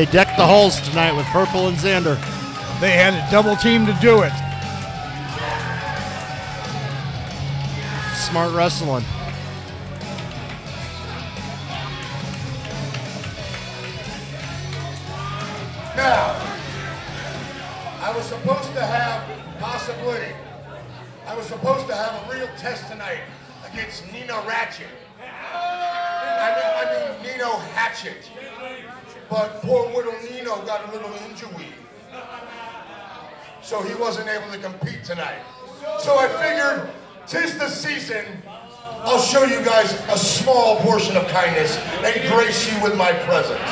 They 0.02 0.08
decked 0.08 0.36
the 0.36 0.47
halls 0.47 0.82
tonight 0.82 1.16
with 1.16 1.28
Purple 1.28 1.68
and 1.68 1.78
Xander. 1.78 2.16
They 2.82 2.89
had 2.89 3.14
a 3.14 3.30
double 3.30 3.56
team 3.56 3.86
to 3.86 3.93
do 4.02 4.24
it. 4.24 4.34
Smart 8.16 8.52
wrestling. 8.52 9.04
Now, 15.95 16.36
I 18.02 18.12
was 18.16 18.26
supposed 18.26 18.74
to 18.74 18.82
have, 18.82 19.24
possibly, 19.60 20.34
I 21.28 21.36
was 21.36 21.45
supposed 21.45 21.86
to 21.89 21.93
have 21.93 22.28
a 22.28 22.34
real 22.34 22.49
test 22.58 22.89
tonight 22.89 23.22
against 23.72 24.12
Nino 24.12 24.43
Ratchet. 24.47 24.88
I 25.20 26.56
mean, 26.56 26.89
I 26.89 27.22
mean 27.22 27.34
Nino 27.38 27.52
Hatchet. 27.76 28.32
But 29.32 29.62
poor 29.62 29.90
little 29.94 30.14
Nino 30.30 30.62
got 30.66 30.90
a 30.90 30.92
little 30.92 31.10
injury. 31.26 31.68
So 33.62 33.82
he 33.82 33.96
wasn't 33.96 34.28
able 34.28 34.52
to 34.52 34.58
compete 34.58 35.06
tonight. 35.06 35.40
So 36.00 36.18
I 36.18 36.28
figured, 36.28 36.90
tis 37.28 37.58
the 37.58 37.70
season, 37.70 38.26
I'll 38.84 39.22
show 39.22 39.46
you 39.46 39.64
guys 39.64 39.94
a 40.10 40.18
small 40.18 40.82
portion 40.82 41.16
of 41.16 41.26
kindness 41.30 41.78
and 42.04 42.30
grace 42.30 42.70
you 42.70 42.84
with 42.84 42.98
my 42.98 43.14
presence. 43.24 43.72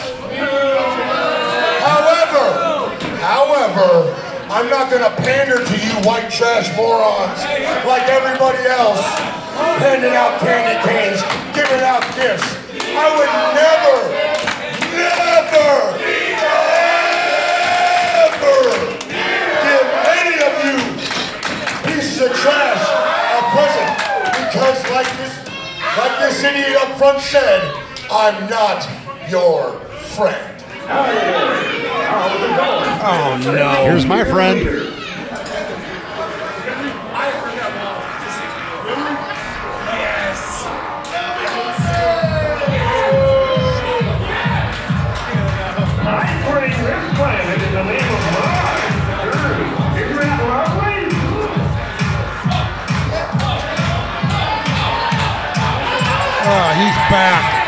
However, 1.84 2.96
however, 3.20 4.16
I'm 4.50 4.70
not 4.70 4.90
gonna 4.90 5.14
pander 5.18 5.58
to 5.62 5.76
you 5.76 5.92
white 6.08 6.32
trash 6.32 6.74
morons 6.78 7.44
like 7.86 8.08
everybody 8.08 8.66
else, 8.66 9.04
handing 9.84 10.16
out 10.16 10.40
candy 10.40 10.80
canes, 10.88 11.22
giving 11.54 11.84
out 11.84 12.02
gifts. 12.16 12.48
I 12.96 13.12
would 13.12 13.30
never, 13.60 14.19
you 22.20 22.28
pieces 22.28 22.42
trash 22.42 22.84
a 23.32 23.42
present 23.56 23.96
because 24.46 24.84
like 24.92 25.08
this, 25.18 25.34
like 25.98 26.20
this 26.20 26.44
idiot 26.44 26.76
up 26.82 26.98
front 26.98 27.22
said, 27.22 27.62
I'm 28.12 28.50
not 28.50 28.88
your 29.30 29.80
friend. 30.16 30.64
Oh 33.02 33.40
no. 33.46 33.86
Here's 33.86 34.06
my 34.06 34.24
friend. 34.26 34.99
Back. 57.10 57.60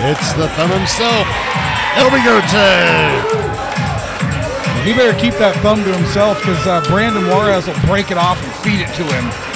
It's 0.00 0.32
the 0.34 0.48
thumb 0.48 0.70
himself. 0.70 1.26
El 1.96 2.08
Bigote. 2.10 3.48
He 4.84 4.94
better 4.94 5.18
keep 5.18 5.34
that 5.34 5.56
thumb 5.60 5.82
to 5.84 5.92
himself 5.92 6.38
because 6.38 6.66
uh, 6.66 6.80
Brandon 6.88 7.26
Juarez 7.26 7.66
will 7.66 7.80
break 7.86 8.10
it 8.10 8.16
off 8.16 8.42
and 8.42 8.52
feed 8.62 8.80
it 8.80 8.94
to 8.94 9.04
him. 9.04 9.47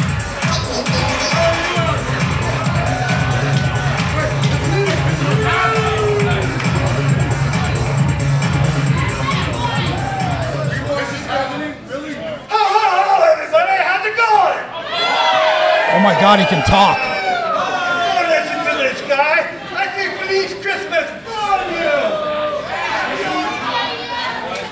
My 16.03 16.18
God, 16.20 16.40
he 16.40 16.46
can 16.46 16.66
talk. 16.66 16.98
Oh, 16.98 18.26
listen 18.26 18.59
to 18.66 18.74
this 18.82 18.98
guy. 19.07 19.46
I 19.70 19.86
say 19.94 20.11
Feliz 20.18 20.50
Christmas 20.59 21.07
on 21.30 21.62
you. 21.70 21.94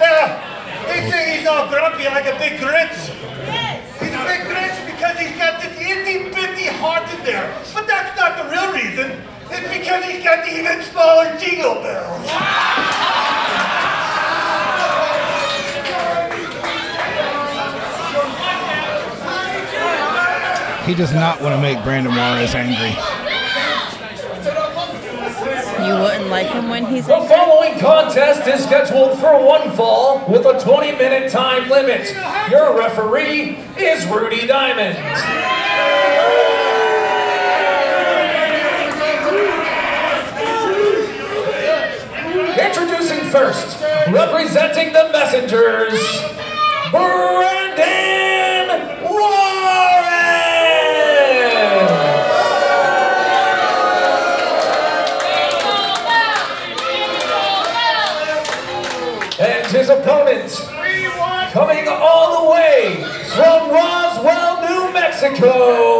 Yeah, 0.02 0.42
they 0.90 1.08
say 1.08 1.38
he's 1.38 1.46
all 1.46 1.68
grumpy 1.68 2.04
like 2.10 2.26
a 2.26 2.34
big 2.34 2.58
Grinch. 2.58 3.14
He's 4.02 4.10
a 4.10 4.24
big 4.26 4.42
Grinch 4.50 4.74
because 4.90 5.18
he's 5.22 5.38
got 5.38 5.62
this 5.62 5.70
itty 5.78 6.34
bitty 6.34 6.66
heart 6.82 7.06
in 7.14 7.22
there. 7.24 7.54
But 7.74 7.86
that's 7.86 8.18
not 8.18 8.34
the 8.36 8.50
real 8.50 8.72
reason. 8.74 9.22
It's 9.52 9.70
because 9.70 10.04
he's 10.04 10.24
got 10.24 10.44
the 10.44 10.50
even 10.58 10.82
smaller 10.82 11.38
jingle 11.38 11.76
bells. 11.76 12.26
He 20.86 20.94
does 20.94 21.12
not 21.12 21.40
want 21.40 21.54
to 21.54 21.60
make 21.60 21.82
Brandon 21.84 22.12
Juarez 22.14 22.54
angry. 22.54 22.96
You 25.86 25.94
wouldn't 26.02 26.28
like 26.28 26.46
him 26.48 26.68
when 26.68 26.84
he's 26.86 27.06
The 27.06 27.14
angry? 27.14 27.28
following 27.28 27.78
contest 27.78 28.46
is 28.48 28.64
scheduled 28.64 29.18
for 29.18 29.44
one 29.44 29.70
fall 29.72 30.24
with 30.28 30.44
a 30.46 30.58
20 30.60 30.92
minute 30.92 31.30
time 31.30 31.68
limit. 31.70 32.14
Your 32.50 32.76
referee 32.78 33.58
is 33.78 34.06
Rudy 34.06 34.46
Diamond. 34.46 34.96
Introducing 42.58 43.30
first, 43.30 43.80
representing 44.12 44.92
the 44.92 45.08
Messengers, 45.12 45.98
Brandon 46.90 47.59
coming 61.50 61.88
all 61.88 62.44
the 62.44 62.50
way 62.52 63.02
from 63.34 63.70
Roswell, 63.70 64.60
New 64.68 64.92
Mexico. 64.92 65.99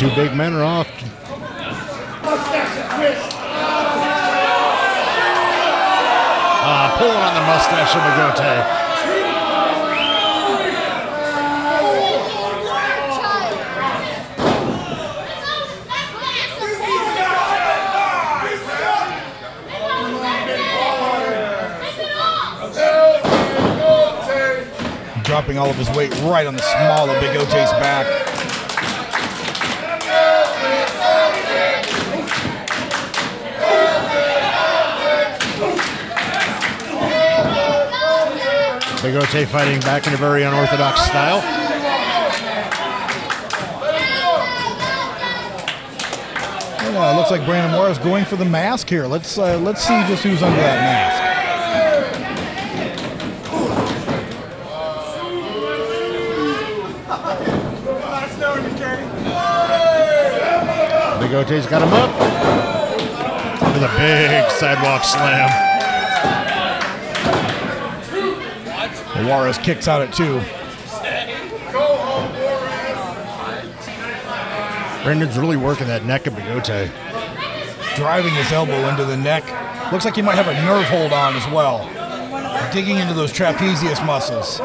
Two 0.00 0.08
big 0.14 0.34
men 0.34 0.54
are 0.54 0.64
off. 0.64 0.88
Ah, 6.62 6.96
pulling 6.96 7.20
on 7.20 7.34
the 7.34 7.42
mustache 7.44 7.94
of 7.94 8.00
Bigote. 8.08 8.80
Dropping 25.24 25.58
all 25.58 25.68
of 25.68 25.76
his 25.76 25.90
weight 25.90 26.10
right 26.22 26.46
on 26.46 26.54
the 26.56 26.62
small 26.62 27.10
of 27.10 27.16
Bigote's 27.22 27.72
back. 27.72 28.29
Bigote 39.00 39.46
fighting 39.46 39.80
back 39.80 40.06
in 40.06 40.12
a 40.12 40.16
very 40.18 40.42
unorthodox 40.42 41.00
style. 41.00 41.40
It 46.92 47.16
looks 47.16 47.30
like 47.30 47.46
Brandon 47.46 47.72
Juarez 47.78 47.96
going 47.98 48.26
for 48.26 48.36
the 48.36 48.44
mask 48.44 48.90
here. 48.90 49.06
Let's 49.06 49.38
uh, 49.38 49.58
let's 49.58 49.82
see 49.82 49.94
just 50.06 50.22
who's 50.22 50.42
under 50.42 50.60
that 50.60 50.80
mask. 50.84 51.30
Bigote's 61.24 61.66
got 61.66 61.80
him 61.80 61.92
up 61.94 62.10
with 63.72 63.82
a 63.82 63.96
big 63.96 64.50
sidewalk 64.50 65.04
slam. 65.04 65.69
Juarez 69.26 69.58
kicks 69.58 69.88
out 69.88 70.02
at 70.02 70.12
two. 70.12 70.40
Brandon's 75.02 75.38
really 75.38 75.56
working 75.56 75.86
that 75.86 76.04
neck 76.04 76.26
of 76.26 76.34
Bigote. 76.34 76.90
Driving 77.96 78.34
his 78.34 78.52
elbow 78.52 78.88
into 78.88 79.04
the 79.04 79.16
neck. 79.16 79.44
Looks 79.92 80.04
like 80.04 80.14
he 80.14 80.22
might 80.22 80.36
have 80.36 80.48
a 80.48 80.54
nerve 80.64 80.84
hold 80.86 81.12
on 81.12 81.34
as 81.34 81.46
well. 81.52 81.88
Digging 82.72 82.98
into 82.98 83.14
those 83.14 83.32
trapezius 83.32 84.04
muscles. 84.04 84.60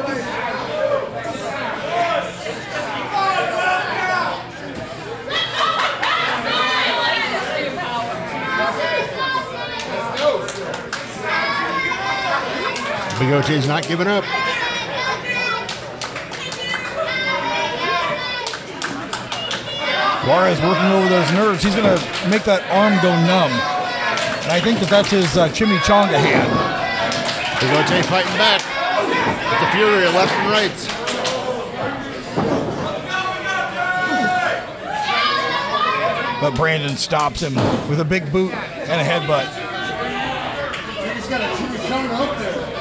Bigote's 13.16 13.66
not 13.66 13.88
giving 13.88 14.06
up. 14.06 14.24
Juarez 20.26 20.60
working 20.60 20.90
over 20.92 21.08
those 21.08 21.32
nerves. 21.32 21.62
He's 21.62 21.74
going 21.74 21.86
to 21.86 22.28
make 22.28 22.44
that 22.44 22.60
arm 22.68 22.92
go 23.00 23.08
numb. 23.24 23.52
And 24.42 24.52
I 24.52 24.60
think 24.60 24.80
that 24.80 24.90
that's 24.90 25.10
his 25.10 25.36
uh, 25.36 25.48
chimichanga 25.48 26.18
hand. 26.18 26.52
Bigote 27.56 28.04
fighting 28.04 28.36
back. 28.36 28.60
With 29.48 29.60
the 29.60 29.70
fury 29.72 30.04
of 30.04 30.12
left 30.12 30.32
and 30.32 30.50
right. 30.50 30.76
But 36.40 36.54
Brandon 36.54 36.96
stops 36.96 37.40
him 37.40 37.54
with 37.88 38.00
a 38.00 38.04
big 38.04 38.30
boot 38.30 38.52
and 38.52 39.00
a 39.00 39.04
headbutt. 39.04 39.46
He's 41.14 41.28
got 41.28 41.40
a 41.40 41.46
chimichanga 41.54 42.12
up 42.12 42.38
there. 42.38 42.76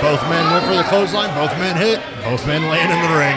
Both 0.00 0.19
men 0.30 0.52
went 0.52 0.64
for 0.64 0.76
the 0.76 0.84
clothesline. 0.84 1.34
Both 1.34 1.58
men 1.58 1.76
hit. 1.76 2.00
Both 2.22 2.46
men 2.46 2.62
land 2.62 2.92
in 2.92 3.00
the 3.02 3.18
ring. 3.18 3.36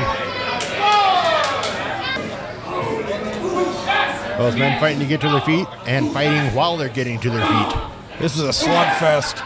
Both 4.37 4.55
men 4.57 4.79
fighting 4.79 4.99
to 4.99 5.05
get 5.05 5.19
to 5.21 5.29
their 5.29 5.41
feet 5.41 5.67
and 5.87 6.11
fighting 6.11 6.53
while 6.55 6.77
they're 6.77 6.89
getting 6.89 7.19
to 7.21 7.29
their 7.31 7.45
feet. 7.45 7.75
This 8.19 8.35
is 8.35 8.43
a 8.43 8.49
slugfest. 8.49 9.41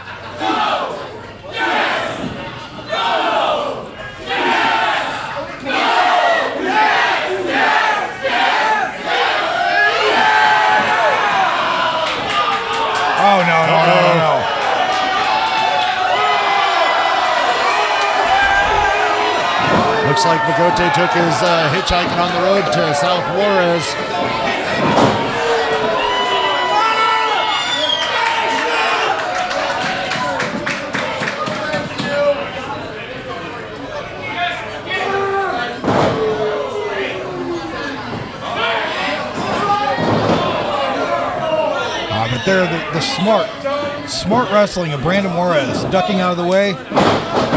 Oh 13.20 13.40
no 13.42 13.66
no 13.66 13.78
no 13.82 14.38
like 20.76 20.94
took 20.94 21.10
his 21.12 21.42
uh, 21.42 21.72
hitchhiking 21.72 22.18
on 22.18 22.34
the 22.34 22.42
road 22.42 22.72
to 22.72 22.94
South 22.94 23.24
Juarez. 23.36 23.82
Uh, 42.10 42.28
but 42.30 42.44
they're 42.44 42.66
the, 42.66 42.92
the 42.92 43.00
smart, 43.00 43.48
smart 44.08 44.50
wrestling 44.50 44.92
of 44.92 45.02
Brandon 45.02 45.32
Juarez, 45.32 45.84
ducking 45.84 46.20
out 46.20 46.32
of 46.32 46.36
the 46.36 46.46
way 46.46 46.74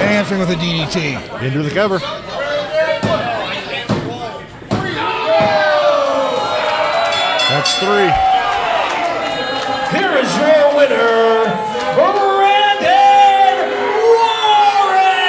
and 0.02 0.10
answering 0.10 0.40
with 0.40 0.50
a 0.50 0.56
DDT. 0.56 1.44
Into 1.44 1.62
the 1.62 1.72
cover. 1.72 2.00
That's 7.62 7.78
three. 7.78 8.10
Here 9.94 10.18
is 10.18 10.26
your 10.42 10.74
winner, 10.74 11.46
Brandon 11.94 13.70
Juarez! 14.02 15.22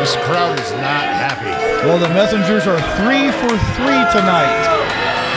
This 0.00 0.16
crowd 0.24 0.56
is 0.58 0.72
not 0.80 1.04
happy. 1.12 1.52
Well, 1.84 1.98
the 1.98 2.08
messengers 2.08 2.66
are 2.66 2.80
three 2.96 3.28
for 3.28 3.52
three 3.76 4.00
tonight. 4.16 4.64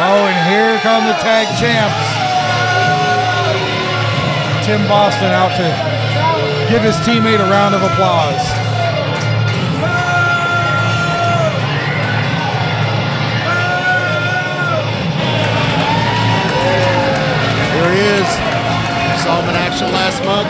Oh, 0.08 0.24
and 0.24 0.40
here 0.48 0.80
come 0.80 1.04
the 1.04 1.20
tag 1.20 1.52
champs. 1.60 2.00
Tim 4.66 4.88
Boston 4.88 5.36
out 5.36 5.52
to 5.60 5.68
give 6.72 6.82
his 6.82 6.96
teammate 7.04 7.42
a 7.46 7.50
round 7.52 7.76
of 7.76 7.84
applause. 7.84 8.63
Saw 19.34 19.42
him 19.42 19.50
in 19.50 19.56
action 19.56 19.88
last 19.88 20.22
month. 20.26 20.46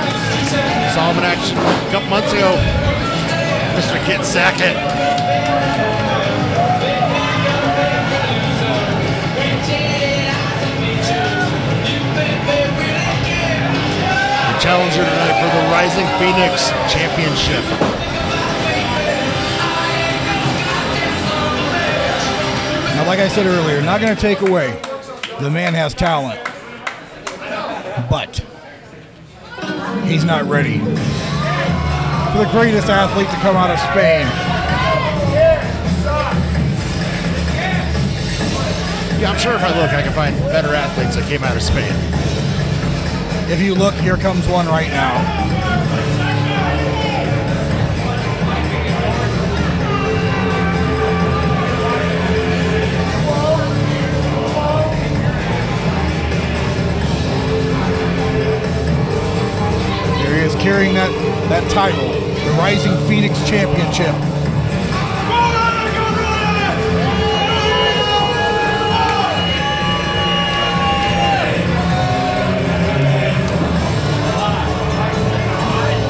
Saw 0.94 1.12
him 1.12 1.18
in 1.20 1.24
action 1.24 1.56
a 1.56 1.90
couple 1.90 2.10
months 2.10 2.34
ago. 2.34 2.52
Mr. 3.80 3.96
Kit 4.04 4.26
Sackett. 4.26 4.76
The 14.52 14.60
challenger 14.60 15.06
tonight 15.08 15.40
for 15.40 15.48
the 15.56 15.64
Rising 15.72 16.08
Phoenix 16.20 16.72
Championship. 16.92 17.64
Now, 22.98 23.08
like 23.08 23.20
I 23.20 23.30
said 23.30 23.46
earlier, 23.46 23.82
not 23.82 24.02
going 24.02 24.14
to 24.14 24.22
take 24.22 24.42
away. 24.42 24.78
The 25.40 25.50
man 25.50 25.74
has 25.74 25.94
talent, 25.94 26.42
but 28.10 28.43
he's 30.14 30.24
not 30.24 30.46
ready 30.46 30.78
for 30.78 32.38
the 32.38 32.50
greatest 32.52 32.88
athlete 32.88 33.28
to 33.30 33.36
come 33.38 33.56
out 33.56 33.72
of 33.72 33.80
Spain. 33.80 34.28
Yeah, 39.20 39.32
I'm 39.32 39.40
sure 39.40 39.54
if 39.54 39.62
I 39.62 39.70
look, 39.82 39.92
I 39.92 40.04
can 40.04 40.14
find 40.14 40.38
better 40.52 40.76
athletes 40.76 41.16
that 41.16 41.28
came 41.28 41.44
out 41.44 41.56
of 41.56 41.64
Spain. 41.64 41.92
If 43.52 43.60
you 43.60 43.74
look, 43.74 43.96
here 43.96 44.18
comes 44.18 44.48
one 44.48 44.68
right 44.68 44.90
now. 44.90 45.53
Title, 61.74 62.08
the 62.08 62.52
Rising 62.60 62.96
Phoenix 63.08 63.36
Championship. 63.50 64.14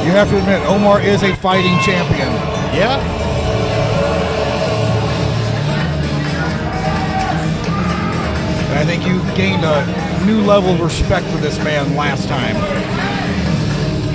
You 0.04 0.12
have 0.12 0.30
to 0.32 0.38
admit, 0.38 0.62
Omar 0.68 1.00
is 1.00 1.24
a 1.24 1.34
fighting 1.38 1.80
champion. 1.80 2.28
Yeah. 2.76 3.00
And 8.70 8.80
I 8.80 8.86
think 8.86 9.06
you 9.08 9.22
gained 9.34 9.64
a 9.64 10.26
new 10.26 10.42
level 10.42 10.72
of 10.72 10.82
respect 10.82 11.26
for 11.28 11.38
this 11.38 11.58
man 11.64 11.96
last 11.96 12.28
time. 12.28 12.58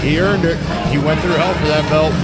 He 0.00 0.20
earned 0.20 0.44
it. 0.44 0.77
He 0.90 0.98
went 0.98 1.20
through 1.20 1.32
hell 1.32 1.54
for 1.54 1.66
that 1.68 1.88
belt. 1.90 2.14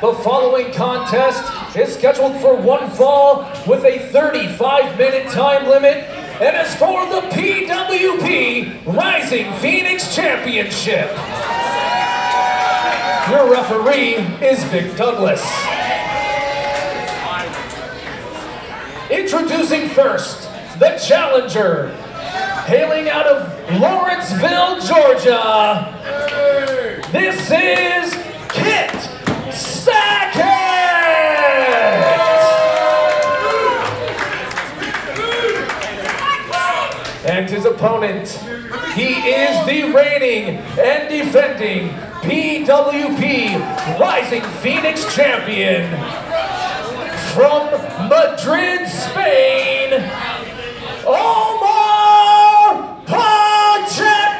The 0.00 0.14
following 0.22 0.72
contest 0.72 1.76
is 1.76 1.94
scheduled 1.94 2.40
for 2.40 2.54
one 2.56 2.88
fall 2.90 3.42
with 3.66 3.84
a 3.84 3.98
35 4.10 4.96
minute 4.96 5.30
time 5.30 5.68
limit 5.68 6.04
and 6.40 6.56
is 6.56 6.74
for 6.76 7.04
the 7.06 7.20
PWP 7.28 8.86
Rising 8.86 9.52
Phoenix 9.58 10.14
Championship. 10.14 11.10
Your 13.28 13.50
referee 13.50 14.14
is 14.42 14.64
Vic 14.64 14.96
Douglas. 14.96 15.44
Introducing 19.10 19.88
first, 19.90 20.39
the 20.80 20.96
challenger, 20.96 21.88
hailing 22.64 23.10
out 23.10 23.26
of 23.26 23.78
Lawrenceville, 23.78 24.80
Georgia. 24.80 25.94
This 27.12 27.38
is 27.50 28.14
Kit 28.48 28.90
Sackett! 29.52 30.40
And 37.26 37.50
his 37.50 37.66
opponent, 37.66 38.28
he 38.94 39.12
is 39.12 39.66
the 39.66 39.92
reigning 39.94 40.56
and 40.78 41.10
defending 41.10 41.90
PWP 42.22 44.00
Rising 44.00 44.42
Phoenix 44.62 45.14
Champion 45.14 45.90
from 47.34 47.70
Madrid, 48.08 48.88
Spain, 48.88 50.10
Omar 51.06 52.96
Paget! 53.06 54.32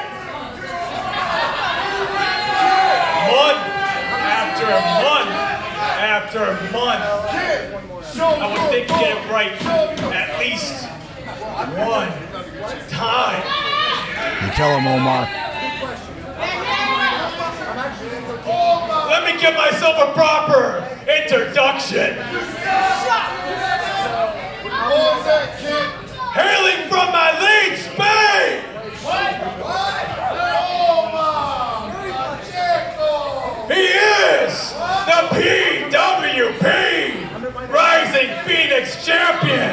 Month 3.30 3.64
after 4.28 4.68
month 5.00 5.32
after 6.00 6.44
month, 6.72 7.04
I 8.20 8.46
would 8.52 8.64
think 8.70 8.84
you 8.88 8.96
get 8.96 9.16
it 9.16 9.24
right 9.30 9.56
at 10.12 10.30
least 10.38 10.84
one 11.78 12.12
time. 12.88 13.42
You 14.44 14.50
tell 14.52 14.78
him, 14.78 14.86
Omar. 14.86 15.28
Let 19.08 19.22
me 19.24 19.40
give 19.40 19.54
myself 19.54 19.96
a 19.98 20.12
proper 20.12 20.86
introduction. 21.08 22.16
Hailing 26.40 26.88
from 26.88 27.12
Madrid, 27.12 27.78
Spain! 27.78 28.64
He 33.68 33.84
is 33.86 34.72
the 35.06 35.20
PWP 35.36 36.64
Rising 37.70 38.30
Phoenix 38.46 39.04
Champion! 39.04 39.70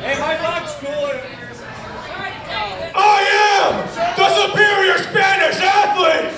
Hey, 0.00 0.16
my 0.18 0.34
dog's 0.36 0.74
cooler. 0.80 1.18
I 2.94 3.18
am 3.58 3.72
the 4.16 4.28
superior 4.36 4.98
Spanish 4.98 5.58
athlete! 5.60 6.30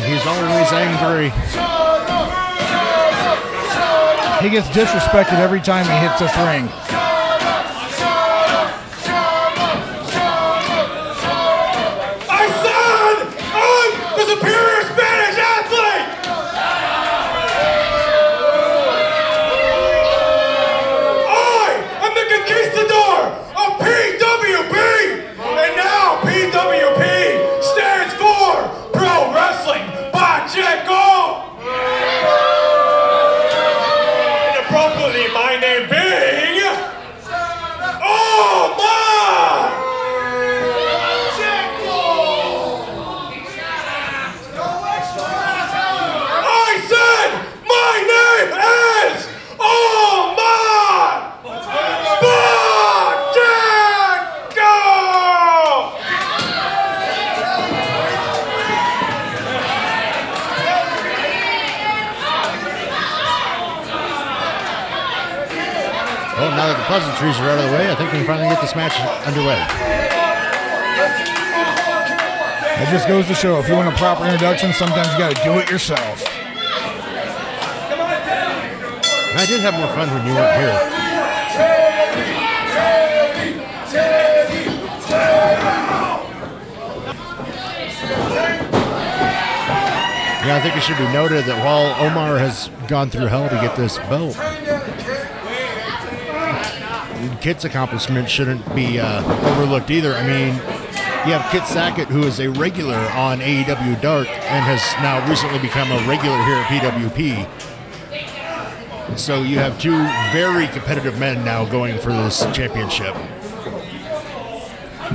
And 0.00 0.14
he's 0.14 0.26
always 0.26 0.72
angry. 0.72 1.28
He 4.40 4.48
gets 4.48 4.66
disrespected 4.68 5.38
every 5.38 5.60
time 5.60 5.84
he 5.84 5.92
hits 6.08 6.18
this 6.18 6.34
ring. 6.38 7.09
Now 67.20 67.32
that 67.32 67.36
the 67.36 67.36
pleasantries 67.36 67.40
are 67.40 67.50
out 67.50 67.58
of 67.58 67.70
the 67.70 67.76
way, 67.76 67.90
I 67.90 67.94
think 67.94 68.12
we 68.12 68.18
can 68.18 68.26
finally 68.26 68.48
get 68.48 68.60
this 68.60 68.74
match 68.74 68.94
underway. 69.26 69.60
It 72.82 72.88
just 72.90 73.08
goes 73.08 73.26
to 73.26 73.34
show 73.34 73.58
if 73.58 73.68
you 73.68 73.74
want 73.74 73.88
a 73.88 73.96
proper 73.98 74.24
introduction, 74.24 74.72
sometimes 74.72 75.12
you 75.12 75.18
got 75.18 75.36
to 75.36 75.42
do 75.44 75.58
it 75.58 75.70
yourself. 75.70 76.24
I 79.32 79.46
did 79.46 79.60
have 79.60 79.74
more 79.74 79.88
fun 79.94 80.08
when 80.12 80.26
you 80.26 80.34
weren't 80.34 80.56
here. 80.60 81.00
Yeah, 90.42 90.56
I 90.56 90.60
think 90.62 90.74
it 90.74 90.82
should 90.82 90.96
be 90.96 91.12
noted 91.12 91.44
that 91.44 91.64
while 91.64 91.94
Omar 92.02 92.38
has 92.38 92.70
gone 92.88 93.10
through 93.10 93.26
hell 93.26 93.48
to 93.48 93.54
get 93.56 93.76
this 93.76 93.98
belt, 94.08 94.36
Kit's 97.40 97.64
accomplishment 97.64 98.28
shouldn't 98.28 98.74
be 98.74 99.00
uh, 99.00 99.24
overlooked 99.50 99.90
either. 99.90 100.14
I 100.14 100.26
mean, 100.26 100.54
you 101.26 101.32
have 101.36 101.50
Kit 101.50 101.64
Sackett, 101.64 102.08
who 102.08 102.22
is 102.22 102.38
a 102.38 102.48
regular 102.50 102.96
on 102.96 103.40
AEW 103.40 104.00
Dark 104.00 104.28
and 104.28 104.64
has 104.64 104.80
now 105.02 105.26
recently 105.28 105.58
become 105.58 105.90
a 105.90 106.06
regular 106.06 106.36
here 106.44 106.56
at 106.56 106.66
PWP. 106.66 107.46
So 109.18 109.42
you 109.42 109.58
have 109.58 109.78
two 109.80 109.96
very 110.32 110.66
competitive 110.68 111.18
men 111.18 111.44
now 111.44 111.64
going 111.64 111.98
for 111.98 112.12
this 112.12 112.40
championship. 112.54 113.14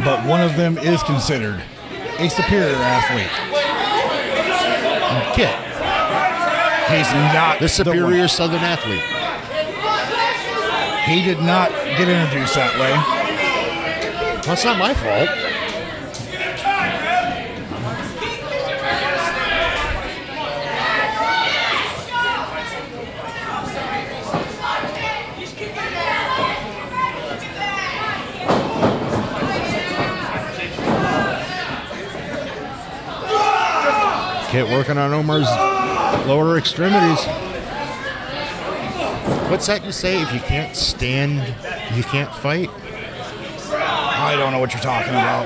But 0.03 0.25
one 0.27 0.41
of 0.41 0.57
them 0.57 0.77
is 0.79 1.01
considered 1.03 1.63
a 2.19 2.29
superior 2.29 2.75
athlete. 2.75 3.31
Kit. 5.35 5.55
He's 6.89 7.11
not 7.33 7.59
The 7.59 7.69
superior 7.69 8.19
one. 8.19 8.29
Southern 8.29 8.61
athlete. 8.61 9.01
He 11.05 11.23
did 11.23 11.39
not 11.39 11.71
get 11.97 12.09
introduced 12.09 12.55
that 12.55 12.77
way. 12.77 12.91
Well, 14.43 14.53
it's 14.53 14.65
not 14.65 14.77
my 14.77 14.93
fault. 14.93 15.29
Kit 34.51 34.69
working 34.69 34.97
on 34.97 35.13
Omar's 35.13 35.47
lower 36.27 36.57
extremities. 36.57 37.25
What's 39.49 39.67
that 39.67 39.83
you 39.85 39.91
say? 39.91 40.21
If 40.21 40.33
you 40.33 40.39
can't 40.39 40.75
stand, 40.75 41.41
you 41.93 42.03
can't 42.03 42.33
fight? 42.33 42.69
I 43.71 44.35
don't 44.37 44.51
know 44.51 44.59
what 44.59 44.73
you're 44.73 44.81
talking 44.81 45.13
about. 45.13 45.45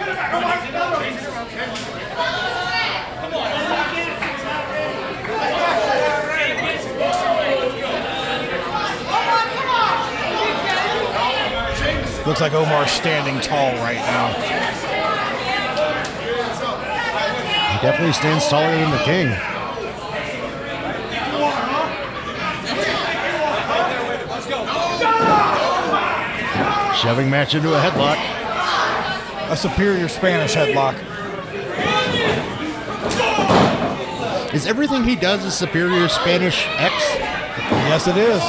Looks 12.26 12.42
like 12.42 12.54
Omar's 12.54 12.92
standing 12.92 13.42
tall 13.42 13.72
right 13.78 13.96
now. 13.96 14.28
He 17.74 17.82
definitely 17.82 18.14
stands 18.14 18.48
taller 18.48 18.70
than 18.70 18.92
the 18.92 19.04
king. 19.04 19.59
Shoving 27.02 27.30
match 27.30 27.56
into 27.56 27.74
a 27.74 27.80
headlock. 27.80 28.18
A 29.50 29.56
superior 29.56 30.10
Spanish 30.10 30.54
headlock. 30.54 30.96
Is 34.54 34.68
everything 34.68 35.06
he 35.06 35.16
does 35.16 35.46
a 35.46 35.52
superior 35.52 36.10
Spanish 36.10 36.68
X? 36.68 36.94
Yes, 37.88 38.06
it 38.10 38.18
is. 38.18 38.42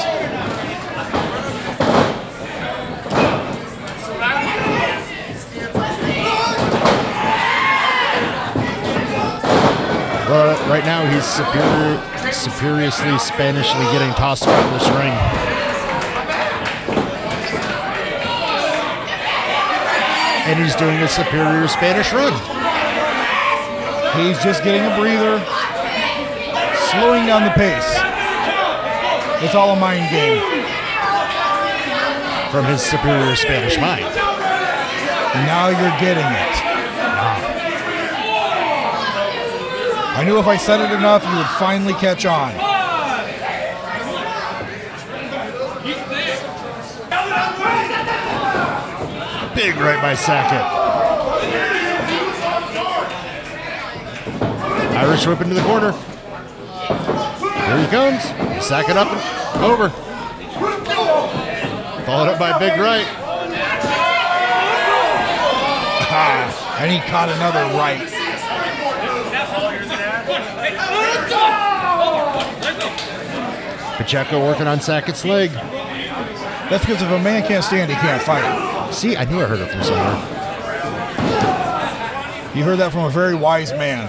Well, 10.28 10.68
right 10.68 10.84
now 10.84 11.06
he's 11.08 11.24
superior, 11.24 12.32
supuriously 12.32 13.16
Spanishly 13.20 13.84
getting 13.92 14.10
tossed 14.14 14.44
around 14.44 14.72
this 14.72 14.88
ring. 14.88 15.49
And 20.50 20.58
he's 20.58 20.74
doing 20.74 20.98
a 20.98 21.06
superior 21.06 21.68
Spanish 21.68 22.12
run. 22.12 22.32
He's 24.18 24.42
just 24.42 24.64
getting 24.64 24.82
a 24.82 24.90
breather, 24.98 25.38
slowing 26.90 27.24
down 27.26 27.44
the 27.44 27.54
pace. 27.54 27.86
It's 29.44 29.54
all 29.54 29.70
a 29.70 29.78
mind 29.78 30.10
game. 30.10 30.42
From 32.50 32.64
his 32.64 32.82
superior 32.82 33.36
Spanish 33.36 33.78
mind. 33.78 34.02
Now 35.46 35.68
you're 35.68 36.00
getting 36.00 36.26
it. 36.26 36.56
Ah. 37.14 37.38
I 40.18 40.24
knew 40.24 40.40
if 40.40 40.48
I 40.48 40.56
said 40.56 40.80
it 40.80 40.90
enough, 40.92 41.24
you 41.24 41.36
would 41.36 41.46
finally 41.60 41.94
catch 41.94 42.26
on. 42.26 42.69
Big 49.60 49.76
right 49.76 50.00
by 50.00 50.14
Sackett. 50.14 50.64
Irish 54.96 55.26
whip 55.26 55.42
into 55.42 55.54
the 55.54 55.60
corner. 55.60 55.92
Here 57.66 57.78
he 57.78 57.86
comes. 57.88 58.22
Sackett 58.64 58.96
up 58.96 59.08
and 59.08 59.62
over. 59.62 59.90
Followed 62.06 62.30
up 62.30 62.38
by 62.38 62.58
big 62.58 62.80
right. 62.80 63.04
Ah, 66.08 66.78
and 66.80 66.90
he 66.90 66.98
caught 67.10 67.28
another 67.28 67.66
right. 67.76 68.08
Pacheco 73.98 74.42
working 74.42 74.66
on 74.66 74.80
Sackett's 74.80 75.26
leg. 75.26 75.50
That's 75.50 76.86
because 76.86 77.02
if 77.02 77.10
a 77.10 77.18
man 77.22 77.46
can't 77.46 77.62
stand, 77.62 77.90
he 77.90 77.96
can't 77.98 78.22
fight. 78.22 78.79
See, 78.92 79.16
I 79.16 79.24
knew 79.24 79.40
I 79.40 79.46
heard 79.46 79.60
it 79.60 79.70
from 79.70 79.82
somewhere. 79.82 80.16
You 82.54 82.64
heard 82.64 82.78
that 82.80 82.90
from 82.92 83.04
a 83.04 83.10
very 83.10 83.34
wise 83.34 83.72
man. 83.72 84.04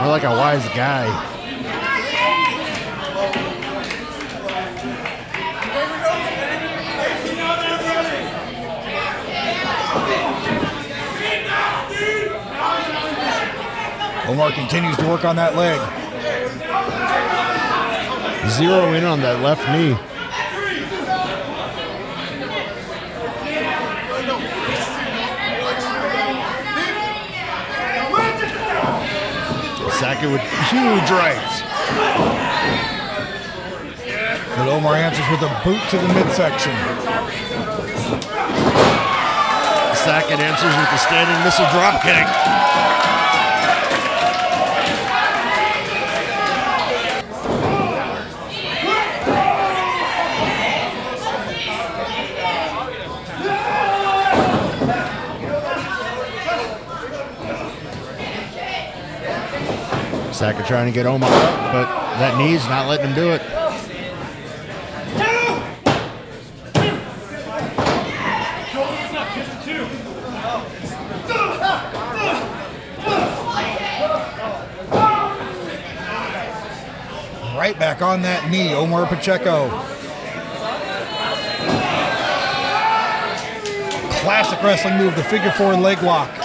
More 0.00 0.08
like 0.08 0.24
a 0.24 0.30
wise 0.30 0.64
guy. 0.70 1.06
Omar 14.28 14.52
continues 14.52 14.96
to 14.98 15.06
work 15.08 15.24
on 15.24 15.36
that 15.36 15.56
leg. 15.56 15.78
Zero 18.50 18.92
in 18.92 19.04
on 19.04 19.20
that 19.20 19.40
left 19.40 19.66
knee. 19.70 19.96
Sackett 30.18 30.32
with 30.32 30.42
huge 30.68 31.10
rights. 31.12 31.62
But 34.56 34.68
Omar 34.68 34.94
answers 34.94 35.24
with 35.30 35.42
a 35.42 35.60
boot 35.62 35.80
to 35.90 35.96
the 35.96 36.08
midsection. 36.12 36.72
Sackett 39.94 40.40
answers 40.40 40.74
with 40.74 40.92
a 40.92 40.98
standing 40.98 41.44
missile 41.44 41.70
drop 41.70 42.02
kick. 42.02 42.77
Sackett 60.38 60.66
trying 60.66 60.86
to 60.86 60.92
get 60.92 61.04
Omar 61.04 61.28
up, 61.28 61.72
but 61.72 61.86
that 62.20 62.38
knee's 62.38 62.64
not 62.68 62.86
letting 62.86 63.08
him 63.08 63.14
do 63.16 63.30
it. 63.30 63.42
Right 77.56 77.76
back 77.76 78.00
on 78.00 78.22
that 78.22 78.48
knee, 78.48 78.72
Omar 78.72 79.06
Pacheco. 79.08 79.68
Classic 84.20 84.62
wrestling 84.62 84.98
move, 84.98 85.16
the 85.16 85.24
figure 85.24 85.50
four 85.50 85.74
leg 85.74 86.00
lock. 86.04 86.37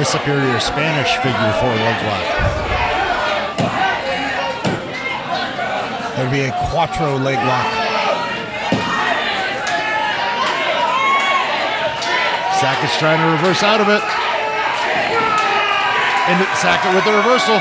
The 0.00 0.06
superior 0.06 0.58
Spanish 0.60 1.14
figure 1.16 1.52
four 1.60 1.68
leg 1.68 2.02
lock. 2.08 2.24
There'd 6.16 6.32
be 6.32 6.40
a 6.40 6.52
quattro 6.70 7.18
leg 7.18 7.36
lock. 7.36 7.66
Sackett's 12.58 12.96
trying 12.98 13.20
to 13.20 13.26
reverse 13.30 13.62
out 13.62 13.82
of 13.82 13.90
it. 13.90 14.02
And 16.30 16.48
Sackett 16.56 16.94
with 16.94 17.04
the 17.04 17.12
reversal. 17.12 17.60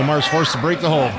Omar's 0.00 0.26
forced 0.26 0.50
to 0.54 0.58
break 0.60 0.80
the 0.80 0.90
hold. 0.90 1.12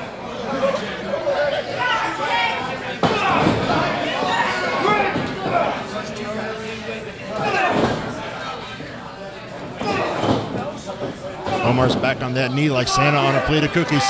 Omar's 11.75 11.97
back 11.97 12.23
on 12.23 12.33
that 12.35 12.53
knee 12.53 12.69
like 12.69 12.87
Santa 12.87 13.17
on 13.17 13.35
a 13.35 13.41
plate 13.41 13.65
of 13.65 13.71
cookies. 13.73 14.01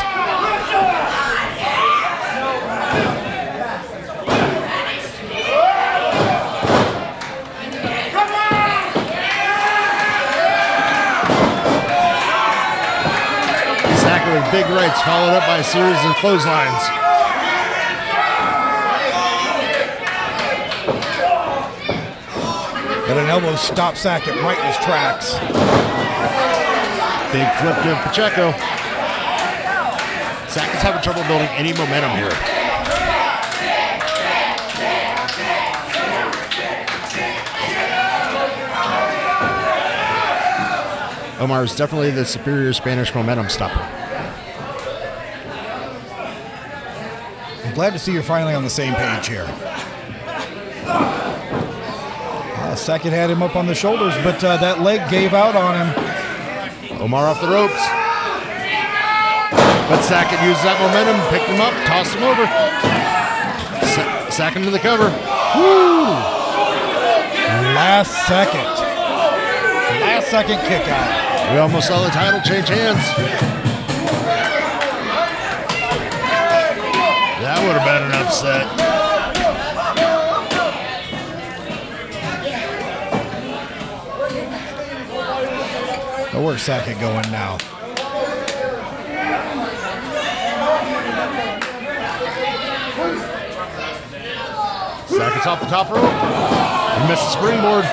Sackett 13.97 14.35
with 14.35 14.51
big 14.51 14.69
rights, 14.69 15.01
followed 15.01 15.33
up 15.33 15.47
by 15.47 15.57
a 15.57 15.63
series 15.63 15.97
of 16.05 16.15
clotheslines. 16.17 16.85
Got 23.07 23.17
an 23.17 23.25
elbow 23.25 23.55
stop 23.55 23.95
Sackett 23.95 24.35
right 24.43 24.59
in 24.59 24.65
his 24.65 24.77
tracks. 24.85 25.94
Big 27.35 27.51
flip 27.55 27.75
to 27.75 27.95
Pacheco. 27.95 28.51
Sackett's 30.47 30.81
having 30.81 31.01
trouble 31.01 31.21
building 31.23 31.49
any 31.49 31.73
momentum 31.73 32.11
here. 32.11 32.31
Omar 41.41 41.65
is 41.65 41.75
definitely 41.75 42.11
the 42.11 42.23
superior 42.23 42.71
Spanish 42.71 43.13
momentum 43.13 43.49
stopper. 43.49 43.81
I'm 47.65 47.73
glad 47.73 47.91
to 47.91 47.99
see 47.99 48.13
you're 48.13 48.23
finally 48.23 48.53
on 48.53 48.63
the 48.63 48.69
same 48.69 48.93
page 48.93 49.27
here. 49.27 49.45
Uh, 50.87 52.75
Sackett 52.77 53.11
had 53.11 53.29
him 53.29 53.43
up 53.43 53.57
on 53.57 53.67
the 53.67 53.75
shoulders, 53.75 54.13
but 54.23 54.41
uh, 54.41 54.55
that 54.55 54.79
leg 54.79 55.09
gave 55.11 55.33
out 55.33 55.57
on 55.57 55.85
him. 55.85 56.04
Omar 57.05 57.27
off 57.27 57.39
the 57.39 57.47
ropes. 57.47 57.85
But 59.85 60.01
Sackett 60.01 60.41
used 60.41 60.57
that 60.65 60.81
momentum, 60.81 61.13
picked 61.29 61.45
him 61.45 61.61
up, 61.61 61.69
tossed 61.85 62.17
him 62.17 62.25
over. 62.25 62.49
Sa- 63.93 64.29
Sack 64.33 64.55
him 64.57 64.63
to 64.63 64.71
the 64.71 64.79
cover. 64.81 65.13
Woo! 65.53 66.09
Last 67.77 68.09
second. 68.25 68.65
Last 70.01 70.31
second 70.33 70.57
kick 70.65 70.81
out. 70.89 71.53
We 71.53 71.59
almost 71.59 71.89
saw 71.89 72.01
the 72.03 72.09
title 72.09 72.41
change 72.41 72.69
hands. 72.69 72.97
That 77.45 77.61
would 77.61 77.77
have 77.77 77.85
been 77.85 78.01
an 78.09 78.17
upset. 78.25 78.84
But 86.35 86.43
where's 86.43 86.63
Sackett 86.63 86.99
going 86.99 87.31
now? 87.31 87.57
Sackett's 95.07 95.47
off 95.47 95.61
the 95.61 95.67
top 95.67 95.89
rope. 95.89 96.03
He 96.03 97.07
missed 97.07 97.23
the 97.23 97.31
springboard. 97.39 97.85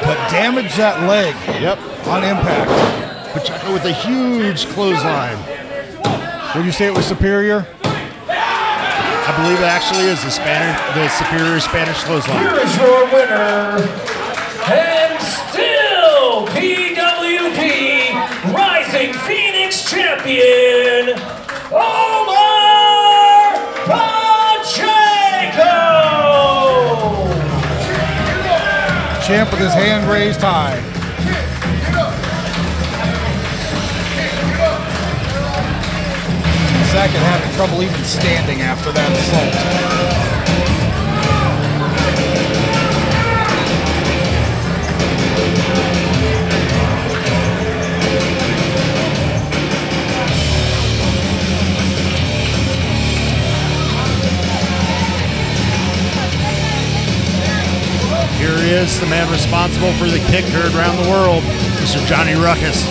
But 0.00 0.16
damaged 0.30 0.78
that 0.78 1.06
leg. 1.06 1.34
Yep. 1.60 1.78
On 2.08 2.24
impact. 2.24 3.34
Pacheco 3.34 3.74
with 3.74 3.84
a 3.84 3.92
huge 3.92 4.66
clothesline. 4.68 5.36
Would 6.56 6.64
you 6.64 6.72
say 6.72 6.86
it 6.86 6.94
was 6.94 7.04
superior? 7.04 7.66
I 7.84 9.36
believe 9.36 9.58
it 9.58 9.64
actually 9.64 10.04
is 10.06 10.24
the 10.24 10.30
Spanish, 10.30 10.80
the 10.94 11.06
superior 11.10 11.60
Spanish 11.60 12.02
clothesline. 12.02 12.40
Here 12.40 12.64
is 12.64 12.76
your 12.78 13.04
winner, 13.12 13.76
and 14.72 14.99
his 29.60 29.74
hand 29.74 30.08
raised 30.10 30.40
high. 30.40 30.80
Sackett 36.90 37.20
having 37.20 37.56
trouble 37.56 37.82
even 37.82 38.02
standing 38.04 38.62
after 38.62 38.90
that 38.90 39.12
assault. 39.12 40.29
Here 58.40 58.56
he 58.56 58.70
is, 58.70 58.98
the 58.98 59.04
man 59.04 59.30
responsible 59.30 59.92
for 59.92 60.06
the 60.06 60.18
kick 60.30 60.46
heard 60.46 60.74
around 60.74 60.96
the 60.96 61.10
world, 61.10 61.42
Mr. 61.76 62.00
Johnny 62.06 62.32
Ruckus. 62.32 62.86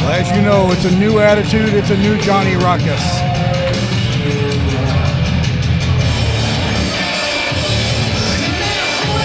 Well, 0.00 0.12
as 0.12 0.30
you 0.30 0.40
know, 0.40 0.72
it's 0.72 0.86
a 0.86 0.98
new 0.98 1.18
attitude, 1.18 1.74
it's 1.74 1.90
a 1.90 1.98
new 1.98 2.16
Johnny 2.22 2.56
Ruckus. 2.56 3.04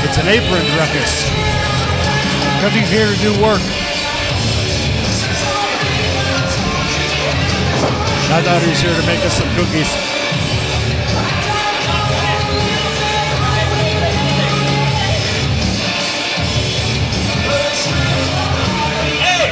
It's 0.03 0.17
an 0.17 0.27
apron 0.27 0.77
ruckus. 0.77 1.44
Because 2.55 2.73
he's 2.73 2.89
here 2.89 3.05
to 3.05 3.17
do 3.21 3.31
work. 3.43 3.61
I 8.27 8.41
thought 8.41 8.61
he 8.63 8.69
was 8.69 8.79
here 8.79 8.95
to 8.95 9.05
make 9.05 9.19
us 9.23 9.33
some 9.33 9.47
cookies. 9.55 9.91
Hey! 19.21 19.51